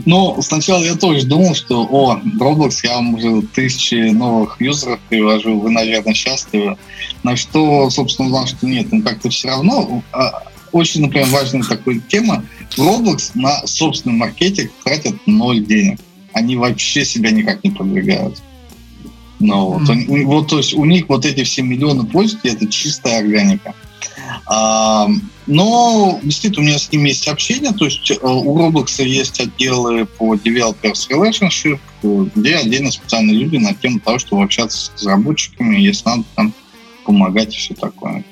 [0.05, 5.59] Ну, сначала я тоже думал, что, о, Roblox, я вам уже тысячи новых юзеров привожу,
[5.59, 6.77] вы, наверное, счастливы.
[7.23, 10.03] На что, собственно, узнал, что нет, ну как-то все равно.
[10.13, 10.43] А,
[10.73, 12.45] очень, например, важная такая тема.
[12.77, 15.99] Roblox на собственный маркетинг тратят ноль денег.
[16.33, 18.43] Они вообще себя никак не продвигают.
[19.41, 20.25] Ну, вот, mm-hmm.
[20.25, 23.75] вот, то есть у них вот эти все миллионы пользователей это чистая органика.
[25.47, 30.07] Но действительно у меня с ними есть общение, то есть э, у Roblox есть отделы
[30.07, 31.79] по developers relationship,
[32.35, 36.55] где отдельно специальные люди на тему того, чтобы общаться с разработчиками, если надо там
[37.05, 38.25] помогать и все такое.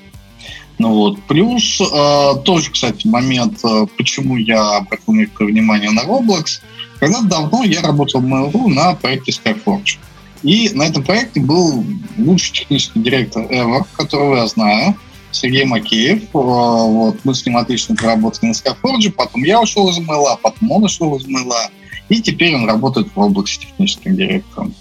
[0.78, 1.22] Ну вот.
[1.24, 6.60] Плюс э, тоже, кстати, момент, э, почему я обратил внимание на Roblox.
[6.98, 9.98] Когда давно я работал в Mail.ru на проекте Skyforge.
[10.42, 11.84] И на этом проекте был
[12.16, 14.96] лучший технический директор ever, которого я знаю,
[15.32, 16.22] Сергей Макеев.
[16.22, 20.70] Э, вот, мы с ним отлично поработали на Skyforge, потом я ушел из МЛА, потом
[20.70, 21.70] он ушел из МЛА,
[22.08, 24.74] и теперь он работает в области техническим директором.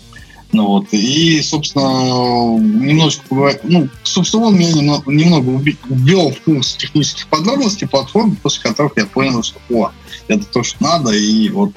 [0.54, 6.76] Ну вот, и, собственно, немножко поговорить, ну, собственно, он меня немного, немного ввел в курс
[6.76, 9.92] технических подробностей платформы, после которых я понял, что, о,
[10.28, 11.72] это то, что надо, и вот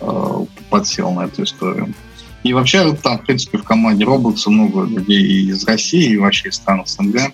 [0.00, 1.94] э, подсел на эту историю.
[2.42, 6.56] И вообще там, в принципе, в команде Roblox много людей из России и вообще из
[6.56, 7.32] стран СНГ.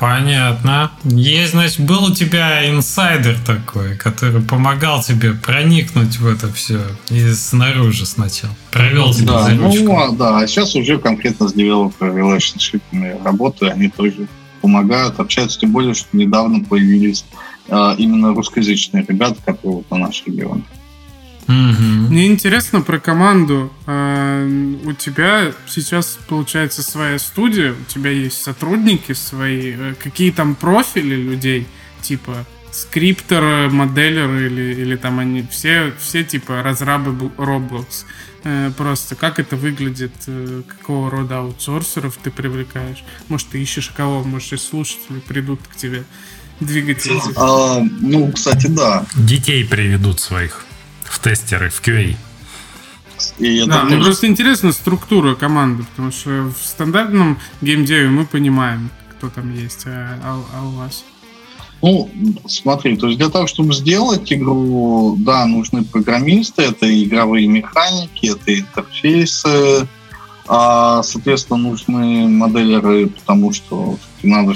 [0.00, 0.92] Понятно.
[1.04, 7.20] Есть, значит, был у тебя инсайдер такой, который помогал тебе проникнуть в это все и
[7.34, 8.54] снаружи сначала.
[8.70, 9.84] Провел тебя да, за ручку.
[9.84, 12.80] ну, да, а сейчас уже конкретно с девелопер relationship
[13.22, 14.26] работаю, они тоже
[14.62, 17.26] помогают, общаются, тем более, что недавно появились
[17.68, 20.64] э, именно русскоязычные ребята, которые вот на наш регион.
[21.50, 22.06] Мгм.
[22.10, 23.72] Мне интересно про команду.
[23.86, 24.46] А,
[24.84, 29.74] У тебя сейчас, получается, своя студия, у тебя есть сотрудники свои.
[29.76, 31.66] Э, Какие там профили людей?
[32.02, 38.04] Типа скриптеры, моделеры или, или там они все, все типа разрабы Roblox.
[38.44, 43.02] Э, Просто как это выглядит, э, какого рода аутсорсеров ты привлекаешь?
[43.28, 46.04] Может, ты ищешь кого, может, и слушатели придут к тебе
[46.60, 47.18] двигатель.
[47.36, 49.04] А, ну, кстати, да.
[49.16, 50.64] Детей приведут своих
[51.10, 52.16] в тестеры, в QA.
[53.38, 58.90] И Да, мне тоже просто интересна структура команды, потому что в стандартном геймдеве мы понимаем,
[59.10, 61.04] кто там есть, а, а- а у вас?
[61.82, 62.10] Ну,
[62.46, 68.58] смотри, то есть для того, чтобы сделать игру, да, нужны программисты, это игровые механики, это
[68.58, 69.88] интерфейсы,
[70.46, 74.54] а, соответственно, нужны моделеры, потому что надо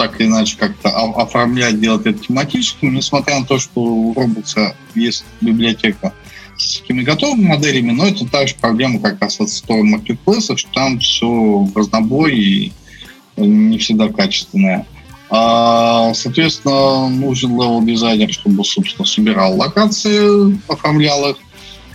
[0.00, 5.26] так или иначе как-то оформлять, делать это тематическим, несмотря на то, что у Roblox есть
[5.42, 6.14] библиотека
[6.56, 10.70] с такими готовыми моделями, но это та же проблема как раз от Store Marketplace, что
[10.72, 12.72] там все в разнобой и
[13.36, 14.86] не всегда качественное.
[15.28, 21.36] А, Соответственно, нужен level дизайнер, чтобы, собственно, собирал локации, оформлял их.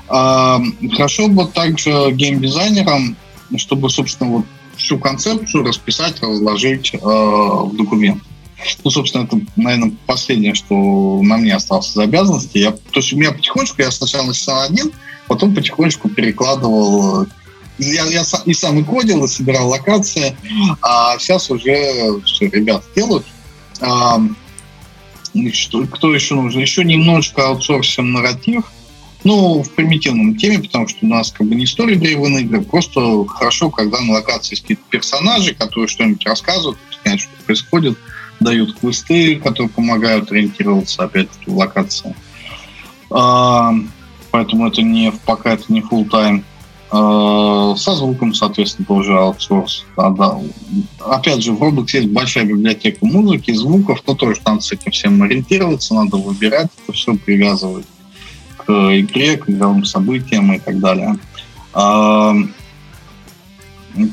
[0.09, 0.61] А,
[0.91, 3.17] Хорошо бы также геймдизайнерам,
[3.57, 4.45] чтобы, собственно, вот
[4.77, 8.23] всю концепцию расписать, разложить э, в документ.
[8.83, 12.59] Ну, собственно, это, наверное, последнее, что на мне осталось из обязанностей.
[12.59, 14.91] Я, то есть у меня потихонечку, я сначала начинал один,
[15.27, 17.25] потом потихонечку перекладывал э,
[17.77, 20.35] я, я и сам и кодил, и собирал локации,
[20.81, 23.25] а сейчас уже все ребята делают.
[23.81, 24.21] А,
[25.51, 26.61] что, кто еще нужен?
[26.61, 28.63] Еще немножко аутсорсим нарратив,
[29.25, 33.25] ну, в примитивном теме, потому что у нас как бы не история древние игры, просто
[33.25, 37.97] хорошо, когда на локации какие-то персонажи, которые что-нибудь рассказывают, объясняют, что происходит,
[38.39, 42.15] дают квесты, которые помогают ориентироваться опять-таки в локации.
[43.09, 43.73] А,
[44.29, 46.43] поэтому это не, пока это не full time.
[46.91, 49.85] А, Со звуком, соответственно, тоже аутсорс.
[49.97, 50.39] Да, да.
[50.99, 55.23] Опять же, в Roblox есть большая библиотека музыки, звуков, но тоже надо с этим всем
[55.23, 57.85] ориентироваться, надо выбирать это все, привязывать
[58.65, 61.17] к игре, к игровым событиям и так далее.
[61.73, 62.33] А,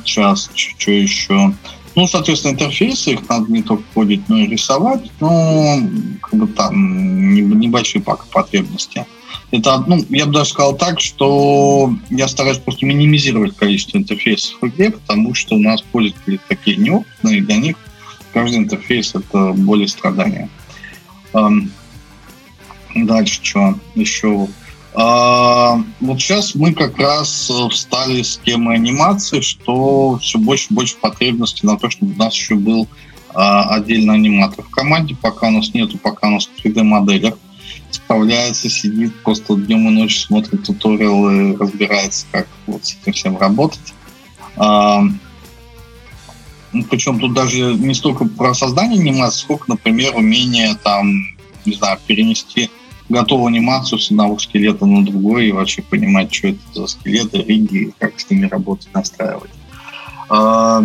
[0.04, 1.52] Сейчас, что еще?
[1.94, 5.78] Ну, соответственно, интерфейсы, их надо не только кодить, но и рисовать, но
[6.22, 9.04] как бы там не- небольшие пока потребности.
[9.50, 14.66] Это, ну, я бы даже сказал так, что я стараюсь просто минимизировать количество интерфейсов в
[14.68, 17.76] игре, потому что у нас пользователи такие неопытные, и для них
[18.32, 20.48] каждый интерфейс это более страдания.
[22.94, 24.48] Дальше что еще?
[24.94, 30.74] А, вот сейчас мы как раз э, встали с темой анимации, что все больше и
[30.74, 32.86] больше потребности на то, чтобы у нас еще был
[33.34, 35.16] а, отдельный аниматор в команде.
[35.20, 37.38] Пока у нас нету, пока у нас в 3D-моделях
[37.90, 43.94] справляется, сидит, просто днем и ночью смотрит туториалы, разбирается, как вот с этим всем работать.
[44.56, 45.02] А,
[46.72, 51.06] ну, причем тут даже не столько про создание анимации, сколько, например, умение там,
[51.64, 52.70] не знаю, перенести
[53.12, 57.92] готовую анимацию с одного скелета на другой и вообще понимать, что это за скелеты, риги,
[57.98, 59.50] как с ними работать, настраивать.
[60.28, 60.82] А,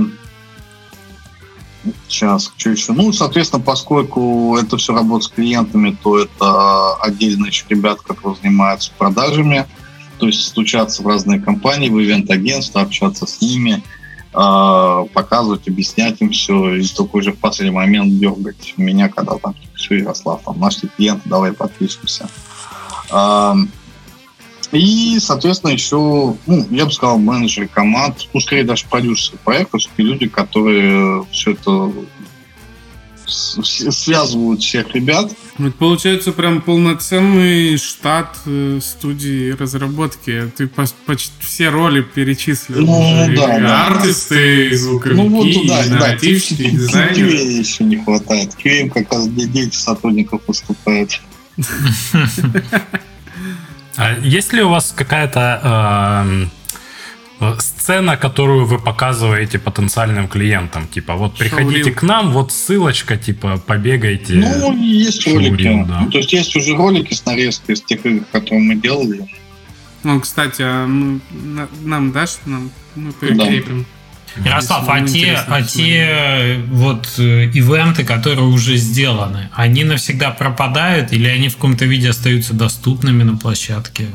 [2.07, 2.93] Сейчас, что еще?
[2.93, 8.91] Ну, соответственно, поскольку это все работа с клиентами, то это отдельно еще ребят, которые занимаются
[8.97, 9.65] продажами,
[10.17, 13.83] то есть стучаться в разные компании, в ивент-агентства, общаться с ними,
[14.31, 19.95] показывать, объяснять им все, и только уже в последний момент дергать меня, когда там все,
[19.95, 22.29] Ярослав, там нашли клиента, давай подпишемся.
[23.09, 23.55] А,
[24.71, 30.03] И, соответственно, еще, ну, я бы сказал, менеджеры команд, ну, скорее даже продюсеры проектов, и
[30.03, 31.91] люди, которые все это
[33.27, 35.31] связывают всех ребят.
[35.57, 40.51] Это получается прям полноценный штат э, студии разработки.
[40.55, 42.85] Ты почти все роли перечислил.
[42.85, 43.35] Ну, уже.
[43.35, 43.87] да, И да.
[43.87, 47.29] Артисты, и звуковики, Ну вот и туда, да, нарративщики, и дизайнеры.
[47.31, 48.55] QA еще не хватает.
[48.63, 51.19] QA как раз для дети сотрудников выступает.
[53.99, 56.56] А есть ли у вас какая-то эм, Э,
[57.59, 60.87] сцена, которую вы показываете потенциальным клиентам.
[60.87, 61.95] Типа, вот приходите Шоурил.
[61.95, 64.33] к нам, вот ссылочка, типа, побегайте.
[64.33, 65.85] Ну, есть Шоурил, ролики.
[65.87, 66.01] Да.
[66.01, 69.27] Ну, то есть есть уже ролики с нарезкой из тех игр, которые мы делали.
[70.03, 71.19] Ну, кстати, а мы,
[71.83, 73.85] нам дашь, нам мы прикрепим.
[74.35, 74.49] Да.
[74.49, 81.27] Ярослав, а те, а те вот э, ивенты, которые уже сделаны, они навсегда пропадают или
[81.27, 84.07] они в каком-то виде остаются доступными на площадке?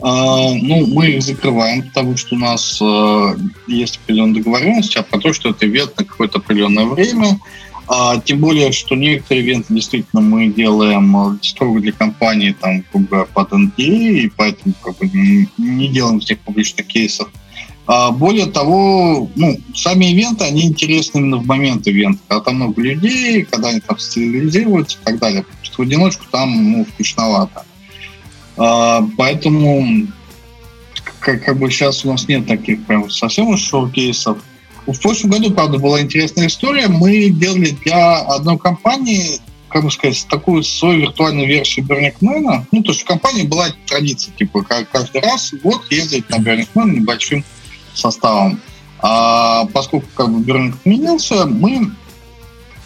[0.00, 3.36] А, ну, мы их закрываем, потому что у нас э,
[3.66, 7.38] есть определенная договоренность, а про то, что это ивент на какое-то определенное время.
[7.88, 13.02] А, тем более, что некоторые ивенты действительно мы делаем э, строго для компании, там, как
[13.02, 15.08] бы, под NDA, и поэтому как бы,
[15.56, 17.28] не делаем всех публичных кейсов.
[17.86, 22.82] А, более того, ну, сами ивенты, они интересны именно в момент ивента, когда там много
[22.82, 25.42] людей, когда они там социализируются и так далее.
[25.42, 27.64] Потому в одиночку там ну, скучновато.
[28.56, 30.06] Поэтому
[31.20, 34.38] как, как бы сейчас у нас нет таких прям совсем уж шоу-кейсов.
[34.86, 36.88] В прошлом году, правда, была интересная история.
[36.88, 42.62] Мы делали для одной компании, как бы сказать, такую свою виртуальную версию Man.
[42.70, 47.44] Ну, то есть у компании была традиция, типа, каждый раз вот ездить на Man небольшим
[47.94, 48.60] составом.
[49.00, 51.90] А поскольку как бы Burning отменился, мы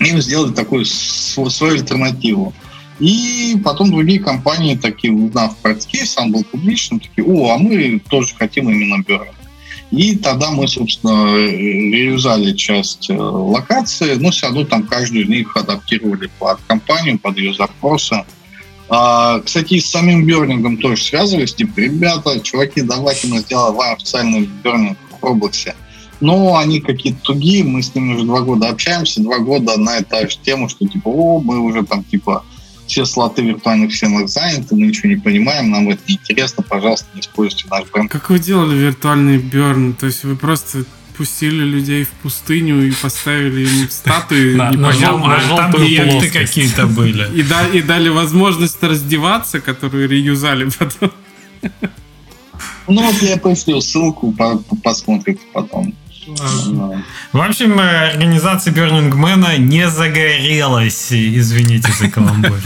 [0.01, 2.55] им сделали такую свою альтернативу.
[3.01, 7.59] И потом другие компании, такие, узнав про этот кейс, он был публичным, такие, о, а
[7.59, 9.27] мы тоже хотим именно Burn.
[9.91, 15.57] И тогда мы, собственно, реюзали часть э, локации, но все равно там каждую из них
[15.57, 18.23] адаптировали под компанию, под ее запросы.
[18.89, 24.99] А, кстати, с самим бернингом тоже связывались, типа, ребята, чуваки, давайте мы сделаем официальный бернинг
[25.21, 25.75] в Роблоксе.
[26.21, 30.29] Но они какие-то тугие, мы с ними уже два года общаемся, два года на эту
[30.43, 32.45] тему, что типа, о, мы уже там типа
[32.91, 37.67] все слоты виртуальных стенок заняты, мы ничего не понимаем, нам это неинтересно, пожалуйста, не используйте
[37.71, 38.11] наш бренд.
[38.11, 39.95] Как вы делали виртуальный берн?
[39.95, 40.85] То есть вы просто
[41.17, 47.29] пустили людей в пустыню и поставили им статуи на, на, там объекты какие-то были.
[47.39, 51.13] И, да, и дали возможность раздеваться, которую реюзали потом.
[52.89, 54.35] Ну вот я пришлю ссылку,
[54.83, 55.95] посмотрите потом.
[56.27, 61.13] В общем, э, организация Burning Man не загорелась.
[61.13, 62.59] Извините за каламбур?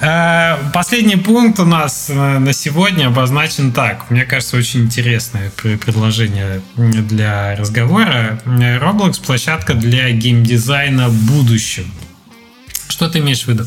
[0.00, 4.10] Э, последний пункт у нас э, на сегодня обозначен так.
[4.10, 8.40] Мне кажется, очень интересное предложение для разговора.
[8.44, 11.90] Roblox– площадка для геймдизайна в будущем.
[12.88, 13.64] Что ты имеешь в виду?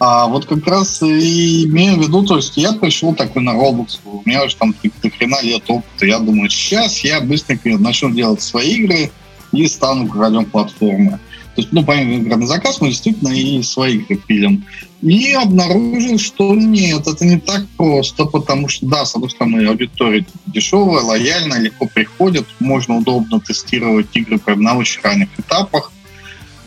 [0.00, 3.98] А вот как раз и имею в виду, то есть я пришел такой на Roblox,
[4.06, 8.40] у меня уже там до хрена лет опыта, я думаю, сейчас я быстренько начну делать
[8.40, 9.10] свои игры
[9.52, 11.20] и стану королем платформы.
[11.54, 14.64] То есть, ну, помимо игр на заказ, мы действительно и свои игры пилим.
[15.02, 20.24] И обнаружил, что нет, это не так просто, потому что, да, с одной стороны, аудитория
[20.46, 25.92] дешевая, лояльная, легко приходит, можно удобно тестировать игры прямо на очень ранних этапах,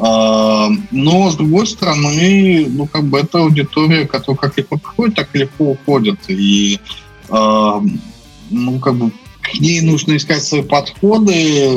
[0.06, 5.38] но, с другой стороны, ну, как бы это аудитория, которая как легко приходит, так и
[5.38, 6.20] легко уходит.
[6.28, 6.80] И,
[7.30, 7.82] а,
[8.50, 9.12] ну, как бы
[9.42, 11.70] к ней нужно искать свои подходы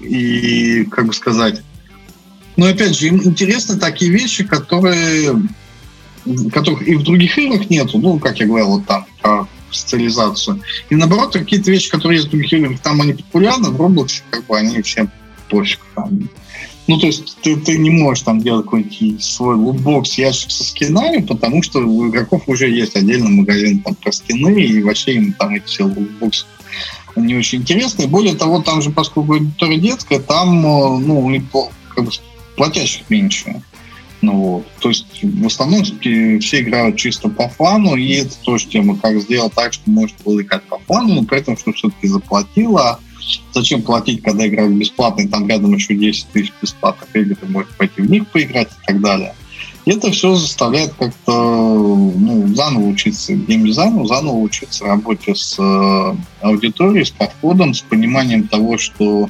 [0.00, 1.62] и, как бы сказать,
[2.56, 5.42] но опять же, им интересны такие вещи, которые
[6.52, 10.62] которых и в других играх нету, ну, как я говорил, вот там, про социализацию.
[10.88, 14.46] И наоборот, какие-то вещи, которые есть в других играх, там они популярны, в Roblox, как
[14.46, 15.10] бы они всем
[15.52, 15.80] пофиг.
[15.94, 16.28] Там,
[16.88, 21.22] ну, то есть ты, ты не можешь там делать какой-нибудь свой лутбокс ящик со скинами,
[21.22, 25.54] потому что у игроков уже есть отдельный магазин там про скины, и вообще им там
[25.54, 26.46] эти все лутбоксы
[27.14, 28.06] не очень интересны.
[28.06, 31.42] Более того, там же, поскольку аудитория детская, там, э, ну,
[31.94, 32.10] как бы
[32.56, 33.62] платящих меньше.
[34.22, 34.66] Ну вот.
[34.78, 39.52] То есть в основном все играют чисто по фану, и это тоже тема, как сделать
[39.52, 43.00] так, чтобы можно было играть по фану, но при этом, что все-таки заплатила,
[43.52, 47.70] Зачем платить, когда играют бесплатно, и там рядом еще 10 тысяч бесплатных игр, ты можешь
[47.76, 49.34] пойти в них поиграть и так далее.
[49.84, 57.04] И это все заставляет как-то ну, заново учиться геймдизайну, заново учиться работе с э, аудиторией,
[57.04, 59.28] с подходом, с пониманием того, что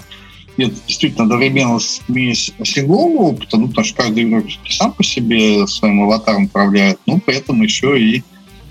[0.59, 6.03] это действительно одновременно смесь синглового опыта, ну, потому что каждый игрок сам по себе своим
[6.03, 8.23] аватаром управляет, но при этом еще и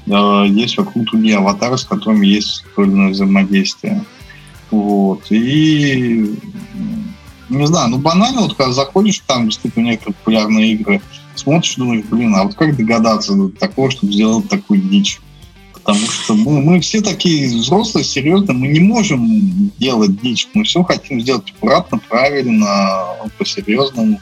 [0.06, 4.03] э, есть вокруг другие аватары, с которыми есть определенное взаимодействие.
[4.72, 5.30] Вот.
[5.30, 6.35] И
[7.49, 11.02] не знаю, ну банально, вот когда заходишь, там действительно некоторые популярные игры,
[11.35, 15.19] смотришь, думаешь, блин, а вот как догадаться до такого, чтобы сделать такую дичь?
[15.73, 20.48] Потому что мы, мы все такие взрослые, серьезные, мы не можем делать дичь.
[20.53, 23.06] Мы все хотим сделать аккуратно, правильно,
[23.38, 24.22] по-серьезному.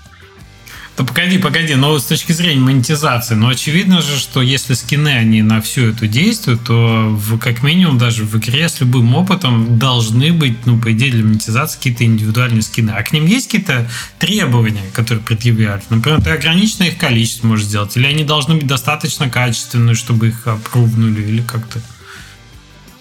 [0.99, 5.41] Да погоди, погоди, но с точки зрения монетизации, ну очевидно же, что если скины, они
[5.41, 10.33] на всю эту действуют, то в, как минимум даже в игре с любым опытом должны
[10.33, 12.91] быть, ну, по идее, для монетизации какие-то индивидуальные скины.
[12.91, 13.89] А к ним есть какие-то
[14.19, 15.89] требования, которые предъявляют?
[15.89, 20.47] Например, ты ограниченное их количество можешь сделать, или они должны быть достаточно качественные, чтобы их
[20.47, 21.79] опрувнули, или как-то?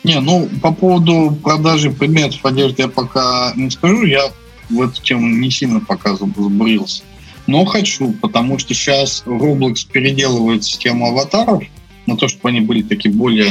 [0.05, 4.31] Не, ну, по поводу продажи предметов одежды я пока не скажу, я
[4.71, 7.03] в эту тему не сильно пока забурился
[7.49, 11.65] но хочу, потому что сейчас Roblox переделывает систему аватаров
[12.05, 13.51] на то, чтобы они были такие более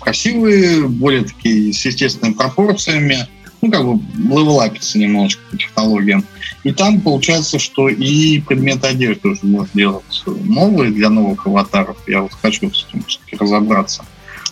[0.00, 3.28] красивые, более такие с естественными пропорциями,
[3.62, 6.24] ну, как бы левелапиться немножечко по технологиям.
[6.64, 11.96] И там получается, что и предметы одежды уже можно делать новые для новых аватаров.
[12.08, 13.04] Я вот хочу с этим
[13.38, 14.04] разобраться.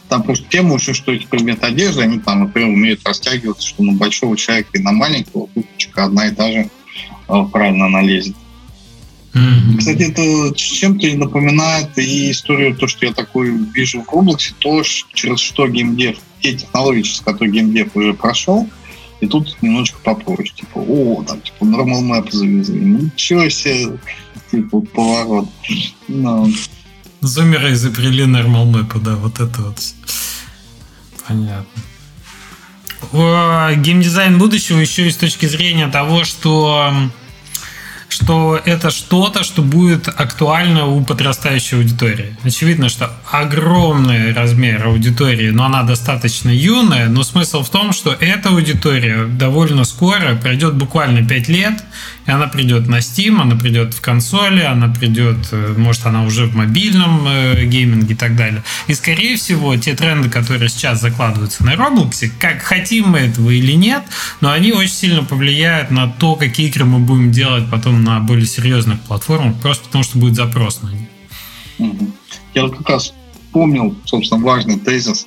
[0.08, 3.94] Там просто тема еще, что эти предметы одежды, они там, например, умеют растягиваться, что на
[3.94, 6.70] большого человека и на маленького курточка одна и та же
[7.28, 8.36] э, правильно налезет.
[9.36, 9.78] Mm-hmm.
[9.78, 15.40] Кстати, это чем-то напоминает и историю, то, что я такой вижу в Roblox, то, через
[15.40, 18.66] что геймдев, те технологии, через которые геймдев уже прошел,
[19.20, 20.54] и тут немножечко попроще.
[20.56, 22.80] Типа, о, там, типа, normal map завезли.
[22.80, 23.98] Ничего себе,
[24.50, 25.48] типа, поворот.
[26.08, 26.50] No.
[27.20, 29.78] Зумеры изобрели normal map, да, вот это вот.
[31.28, 31.66] Понятно.
[33.12, 36.92] Геймдизайн будущего еще и с точки зрения того, что
[38.16, 42.34] что это что-то, что будет актуально у подрастающей аудитории.
[42.44, 48.48] Очевидно, что огромный размер аудитории, но она достаточно юная, но смысл в том, что эта
[48.48, 51.84] аудитория довольно скоро пройдет буквально 5 лет,
[52.26, 56.46] и она придет на Steam, она придет в консоли, она придет, э, может, она уже
[56.46, 58.62] в мобильном э, гейминге и так далее.
[58.88, 63.72] И, скорее всего, те тренды, которые сейчас закладываются на Roblox, как хотим мы этого или
[63.72, 64.02] нет,
[64.40, 68.46] но они очень сильно повлияют на то, какие игры мы будем делать потом на более
[68.46, 71.98] серьезных платформах, просто потому что будет запрос на них.
[72.54, 73.12] Я как раз
[73.52, 75.26] помнил, собственно, важный тезис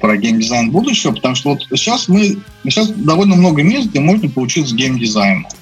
[0.00, 4.74] про геймдизайн будущего, потому что вот сейчас мы сейчас довольно много мест, где можно получиться
[4.74, 5.52] геймдизайном вот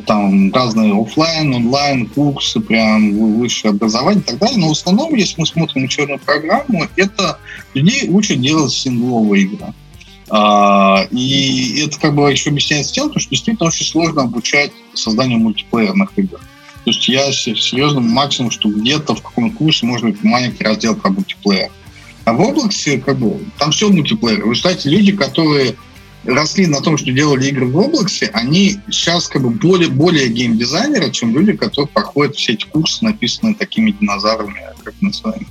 [0.00, 4.58] там разные офлайн, онлайн курсы, прям высшее образование и так далее.
[4.58, 7.38] Но в основном, если мы смотрим учебную программу, это
[7.74, 9.74] людей учат делать сингловые игры.
[10.30, 16.10] А, и это как бы еще объясняется тем, что действительно очень сложно обучать созданию мультиплеерных
[16.16, 16.38] игр.
[16.38, 21.10] То есть я серьезно максимум, что где-то в каком-то курсе может быть маленький раздел про
[21.10, 21.70] мультиплеер.
[22.24, 24.44] А в Roblox как бы там все мультиплеер.
[24.44, 25.76] Вы знаете, люди, которые
[26.24, 31.10] росли на том, что делали игры в Roblox, они сейчас как бы более, более геймдизайнеры,
[31.10, 35.46] чем люди, которые проходят все эти курсы, написанные такими динозаврами, как мы с вами.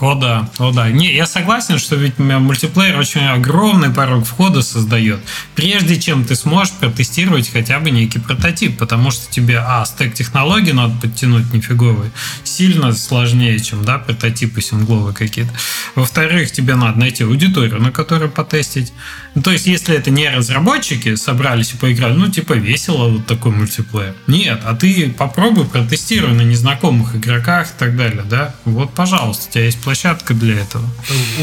[0.00, 0.90] О да, о да.
[0.90, 5.20] Не, я согласен, что ведь мультиплеер очень огромный порог входа создает.
[5.54, 10.72] Прежде чем ты сможешь протестировать хотя бы некий прототип, потому что тебе, а, стек технологий
[10.72, 12.10] надо подтянуть нифиговый,
[12.44, 15.52] сильно сложнее, чем, да, прототипы сингловые какие-то.
[15.94, 18.92] Во-вторых, тебе надо найти аудиторию, на которой потестить.
[19.34, 23.52] Ну, то есть, если это не разработчики собрались и поиграли, ну, типа, весело вот такой
[23.52, 24.14] мультиплеер.
[24.26, 28.54] Нет, а ты попробуй протестируй на незнакомых игроках и так далее, да?
[28.64, 30.84] Вот, пожалуйста, у тебя есть площадка для этого.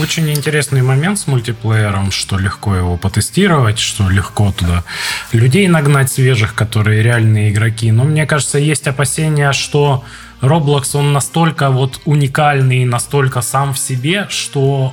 [0.01, 4.83] Очень интересный момент с мультиплеером, что легко его потестировать, что легко туда
[5.31, 7.89] людей нагнать свежих, которые реальные игроки.
[7.91, 10.03] Но мне кажется, есть опасения, что
[10.41, 14.91] Roblox, он настолько вот уникальный, настолько сам в себе, что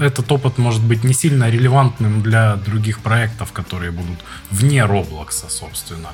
[0.00, 4.18] э, этот опыт может быть не сильно релевантным для других проектов, которые будут
[4.50, 6.10] вне Roblox, собственно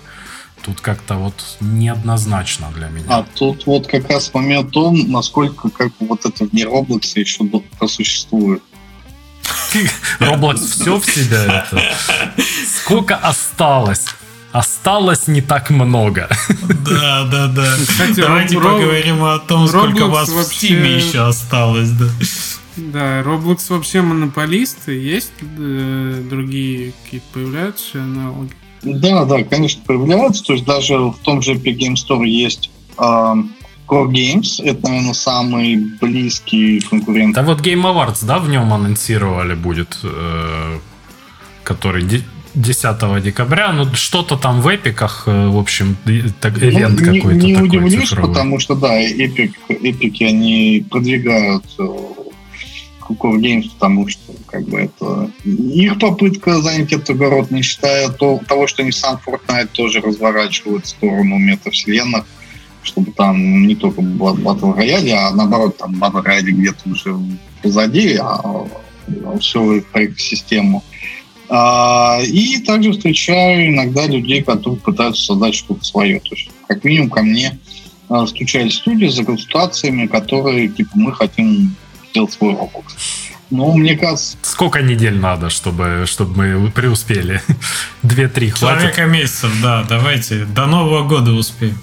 [0.65, 3.05] тут как-то вот неоднозначно для меня.
[3.09, 7.45] А тут вот как раз момент том, насколько как вот это вне Roblox еще
[7.79, 8.63] просуществует.
[10.21, 11.83] Roblox все в себя это.
[12.67, 14.07] Сколько осталось?
[14.53, 16.29] Осталось не так много.
[16.85, 17.75] Да, да, да.
[17.77, 18.75] Кстати, Давайте Роб...
[18.75, 20.69] поговорим о том, сколько Roblox вас вообще...
[20.69, 21.91] в Steam еще осталось.
[21.91, 22.07] Да.
[22.77, 24.89] Да, Roblox вообще монополист.
[24.89, 28.53] Есть э, другие какие-то появляются аналоги?
[28.85, 30.45] Да, да, конечно, появляются.
[30.45, 34.63] То есть даже в том же Epic Game Store есть э, Core Games.
[34.63, 37.35] Это, наверное, самый близкий конкурент.
[37.35, 40.79] Да вот Game Awards, да, в нем анонсировали будет, э,
[41.63, 42.05] который
[42.55, 43.73] 10 декабря.
[43.73, 45.97] Ну, что-то там в эпиках, э, в общем,
[46.41, 48.33] так, ну, ивент ну, какой-то не, не такой удивлюсь, цифровой.
[48.33, 51.65] потому что, да, эпик, эпики, они продвигают
[53.13, 58.41] Core Games, потому что как бы это их попытка занять этот огород, не считая то,
[58.49, 62.25] того, что они сам Fortnite тоже разворачивают в сторону метавселенных,
[62.83, 67.17] чтобы там не только батл рояли, а наоборот там батл рояли где-то уже
[67.63, 70.83] позади, а, а все в экосистему.
[71.49, 76.21] А, и также встречаю иногда людей, которые пытаются создать что-то свое.
[76.21, 77.59] То есть, как минимум, ко мне
[78.09, 81.75] а, стучались студии за консультациями, которые, типа, мы хотим
[82.15, 82.85] сделать свой Roblox.
[83.51, 84.37] Но мне кажется...
[84.43, 87.43] Сколько недель надо, чтобы, чтобы мы преуспели?
[88.03, 88.81] Две-три хватит?
[88.81, 90.45] Человека месяцев, да, давайте.
[90.45, 91.79] До Нового года успеем.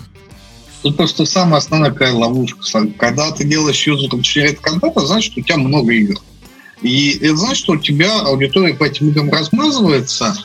[0.82, 2.62] Тут просто самая основная какая ловушка.
[2.98, 6.16] Когда ты делаешь юзер расширяет контента, значит, у тебя много игр.
[6.82, 10.36] И это значит, что у тебя аудитория по этим играм размазывается,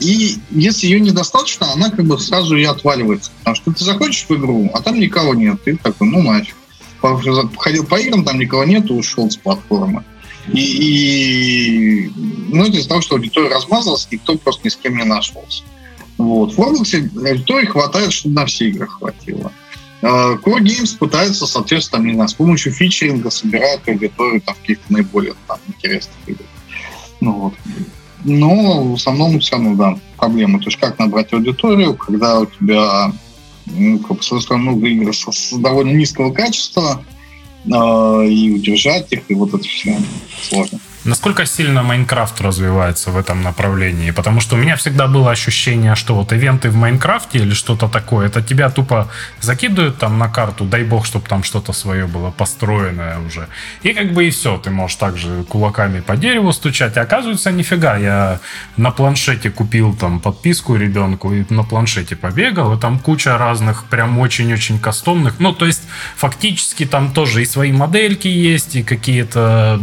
[0.00, 3.30] и если ее недостаточно, она как бы сразу и отваливается.
[3.38, 5.62] Потому что ты заходишь в игру, а там никого нет.
[5.62, 6.56] Ты такой, ну нафиг.
[7.58, 10.04] Ходил по играм, там никого нет, ушел с платформы.
[10.52, 12.10] И, и
[12.50, 15.64] ну, это из-за того, что аудитория размазалась, никто просто ни с кем не нашелся.
[16.18, 16.54] Вот.
[16.54, 19.52] В Roblox аудитории хватает, чтобы на все игры хватило.
[20.02, 25.34] А, Core Games пытается, соответственно, не знаю, с помощью фичеринга собирать аудиторию там, каких-то наиболее
[25.48, 26.44] там, интересных игр.
[27.20, 27.54] Ну, вот.
[28.24, 30.58] Но в основном все равно, да, проблема.
[30.58, 33.12] То есть как набрать аудиторию, когда у тебя
[33.66, 37.04] ну, как бы, с одной стороны, много игр с, довольно низкого качества,
[37.64, 37.70] э,
[38.28, 39.98] и удержать их, и вот это все
[40.42, 40.78] сложно.
[41.04, 44.10] Насколько сильно Майнкрафт развивается в этом направлении?
[44.10, 48.28] Потому что у меня всегда было ощущение, что вот ивенты в Майнкрафте или что-то такое,
[48.28, 49.10] это тебя тупо
[49.40, 53.48] закидывают там на карту, дай бог, чтобы там что-то свое было построенное уже.
[53.82, 56.96] И как бы и все, ты можешь также кулаками по дереву стучать.
[56.96, 58.40] А оказывается, нифига, я
[58.78, 64.18] на планшете купил там подписку ребенку и на планшете побегал, и там куча разных прям
[64.18, 65.38] очень-очень кастомных.
[65.38, 65.82] Ну, то есть
[66.16, 69.78] фактически там тоже и свои модельки есть, и какие-то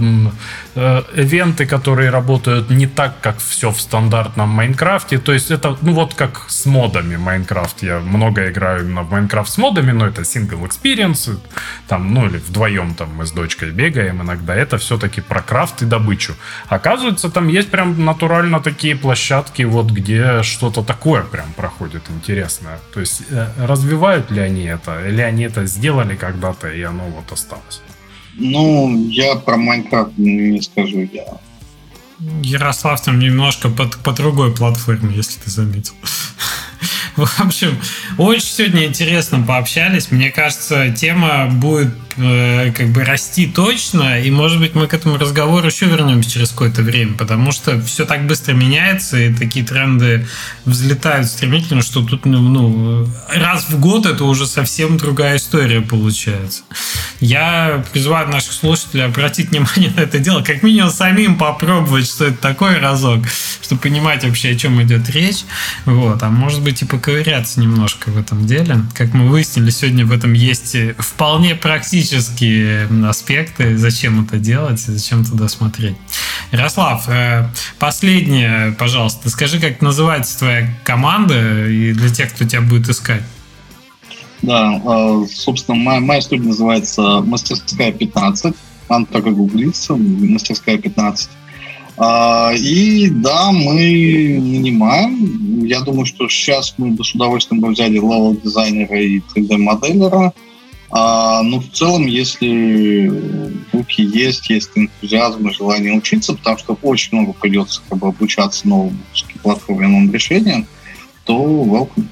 [0.75, 5.17] э, ивенты, которые работают не так, как все в стандартном Майнкрафте.
[5.17, 7.83] То есть это, ну вот как с модами Майнкрафт.
[7.83, 11.39] Я много играю именно в Майнкрафт с модами, но это experience,
[11.87, 14.55] там, ну или вдвоем там мы с дочкой бегаем иногда.
[14.55, 16.33] Это все-таки про крафт и добычу.
[16.67, 22.79] Оказывается, там есть прям натурально такие площадки, вот где что-то такое прям проходит интересное.
[22.93, 27.31] То есть э, развивают ли они это, или они это сделали когда-то, и оно вот
[27.31, 27.81] осталось.
[28.35, 31.39] Ну, я про Майнкрафт не скажу, я
[32.43, 35.93] Ярослав там немножко по, по другой платформе, если ты заметил.
[37.15, 37.77] В общем,
[38.17, 40.11] очень сегодня интересно пообщались.
[40.11, 45.17] Мне кажется, тема будет э, как бы расти точно, и, может быть, мы к этому
[45.17, 50.25] разговору еще вернемся через какое-то время, потому что все так быстро меняется, и такие тренды
[50.65, 56.63] взлетают стремительно, что тут, ну, ну раз в год это уже совсем другая история получается.
[57.21, 62.37] Я призываю наших слушателей обратить внимание на это дело, как минимум самим попробовать, что это
[62.37, 63.25] такое разок,
[63.61, 65.45] чтобы понимать вообще, о чем идет речь.
[65.85, 66.23] Вот.
[66.23, 68.79] А может быть и поковыряться немножко в этом деле.
[68.95, 75.47] Как мы выяснили, сегодня в этом есть вполне практические аспекты, зачем это делать, зачем туда
[75.47, 75.97] смотреть.
[76.51, 82.89] Ярослав, э, последнее, пожалуйста, скажи, как называется твоя команда и для тех, кто тебя будет
[82.89, 83.21] искать.
[84.41, 88.55] Да, э, собственно, моя, моя студия называется «Мастерская 15».
[88.87, 91.29] Она так и гуглится, «Мастерская 15».
[91.97, 95.63] А, и да, мы нанимаем.
[95.65, 100.33] Я думаю, что сейчас мы бы с удовольствием бы взяли левел-дизайнера и 3D-моделера.
[100.89, 103.11] А, но в целом, если
[103.71, 108.67] руки есть, есть энтузиазм и желание учиться, потому что очень много придется как бы, обучаться
[108.67, 108.99] новым
[109.43, 110.65] платформенным решениям,
[111.25, 112.07] то welcome.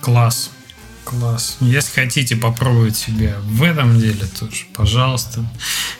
[0.00, 0.50] Класс.
[1.10, 1.56] Класс.
[1.60, 5.44] Если хотите попробовать себя в этом деле, тоже, пожалуйста.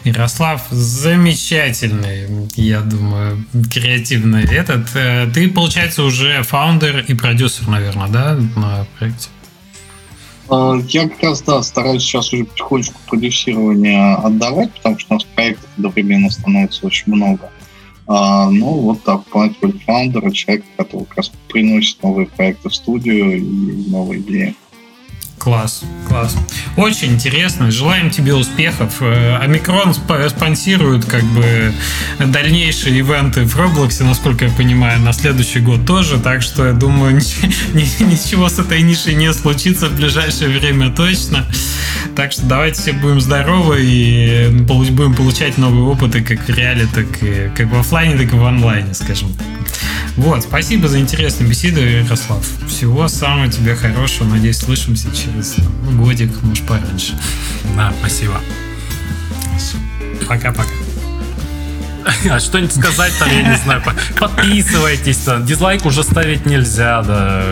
[0.05, 4.87] Ярослав замечательный, я думаю, креативный этот.
[4.95, 9.31] Э, ты, получается, уже фаундер и продюсер, наверное, да, на проекте?
[10.49, 15.25] А, я как раз, да, стараюсь сейчас уже потихонечку продюсирование отдавать, потому что у нас
[15.25, 17.51] проектов одновременно становится очень много.
[18.07, 23.39] А, ну, вот так, полностью фаундера, человек, который как раз приносит новые проекты в студию
[23.39, 24.55] и новые идеи.
[25.41, 26.37] Класс, класс.
[26.77, 27.71] Очень интересно.
[27.71, 28.97] Желаем тебе успехов.
[29.01, 31.73] Э, Омикрон спонсирует как бы
[32.19, 36.21] дальнейшие ивенты в Роблоксе, насколько я понимаю, на следующий год тоже.
[36.21, 37.15] Так что я думаю,
[37.73, 41.47] ничего с этой нишей не случится в ближайшее время точно.
[42.15, 47.07] Так что давайте все будем здоровы и будем получать новые опыты как в реале, так
[47.23, 49.47] и как в офлайне, так и в онлайне, скажем так.
[50.17, 52.45] Вот, спасибо за интересную беседу, Ярослав.
[52.69, 54.29] Всего самого тебе хорошего.
[54.29, 57.17] Надеюсь, слышимся через там, годик, может, пораньше.
[57.77, 58.41] Да, спасибо.
[60.29, 60.90] Пока-пока.
[62.31, 63.83] А что-нибудь сказать там, я не знаю.
[64.19, 65.21] Подписывайтесь.
[65.43, 67.43] Дизлайк уже ставить нельзя, да.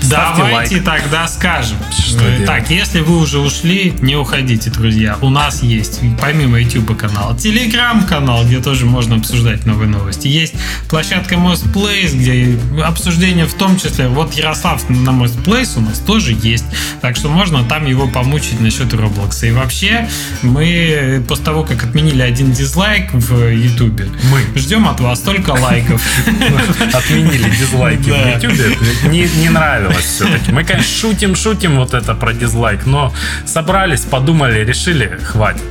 [0.00, 0.84] ставьте Давайте лайк.
[0.84, 1.76] тогда скажем.
[1.90, 2.46] Что Э, делать?
[2.46, 5.18] так, если вы уже ушли, не уходите, друзья.
[5.20, 10.28] У нас есть, помимо YouTube канала, телеграм-канал, где тоже можно обсуждать новые новости.
[10.28, 10.54] Есть
[10.88, 14.08] площадка Most Place, где обсуждение в том числе.
[14.08, 16.64] Вот Ярослав на Most Place у нас тоже есть.
[17.00, 19.46] Так что можно там его помучить насчет Роблокса.
[19.46, 20.08] И вообще,
[20.42, 24.58] мы после того, как отменили один дизлайк в YouTube, Мы.
[24.60, 26.02] ждем от вас только лайков.
[26.94, 28.38] Отменили дизлайки Да.
[28.38, 29.02] в YouTube.
[29.10, 30.52] Не, не нравилось все-таки.
[30.52, 33.12] Мы, конечно, шутим, шутим вот это про дизлайк, но
[33.44, 35.62] собрались, подумали, решили, хватит.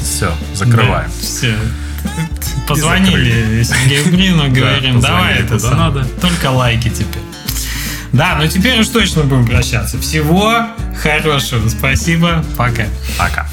[0.00, 1.10] Все, закрываем.
[1.20, 1.54] Все.
[2.66, 5.78] Позвонили Сергею Брину, говорим, Да, давай это самое.
[5.78, 6.04] надо.
[6.20, 7.22] Только лайки теперь.
[8.12, 9.98] Да, ну теперь уж точно будем прощаться.
[9.98, 10.66] Всего
[11.02, 11.68] хорошего.
[11.68, 12.44] Спасибо.
[12.56, 12.84] Пока.
[13.18, 13.46] Пока.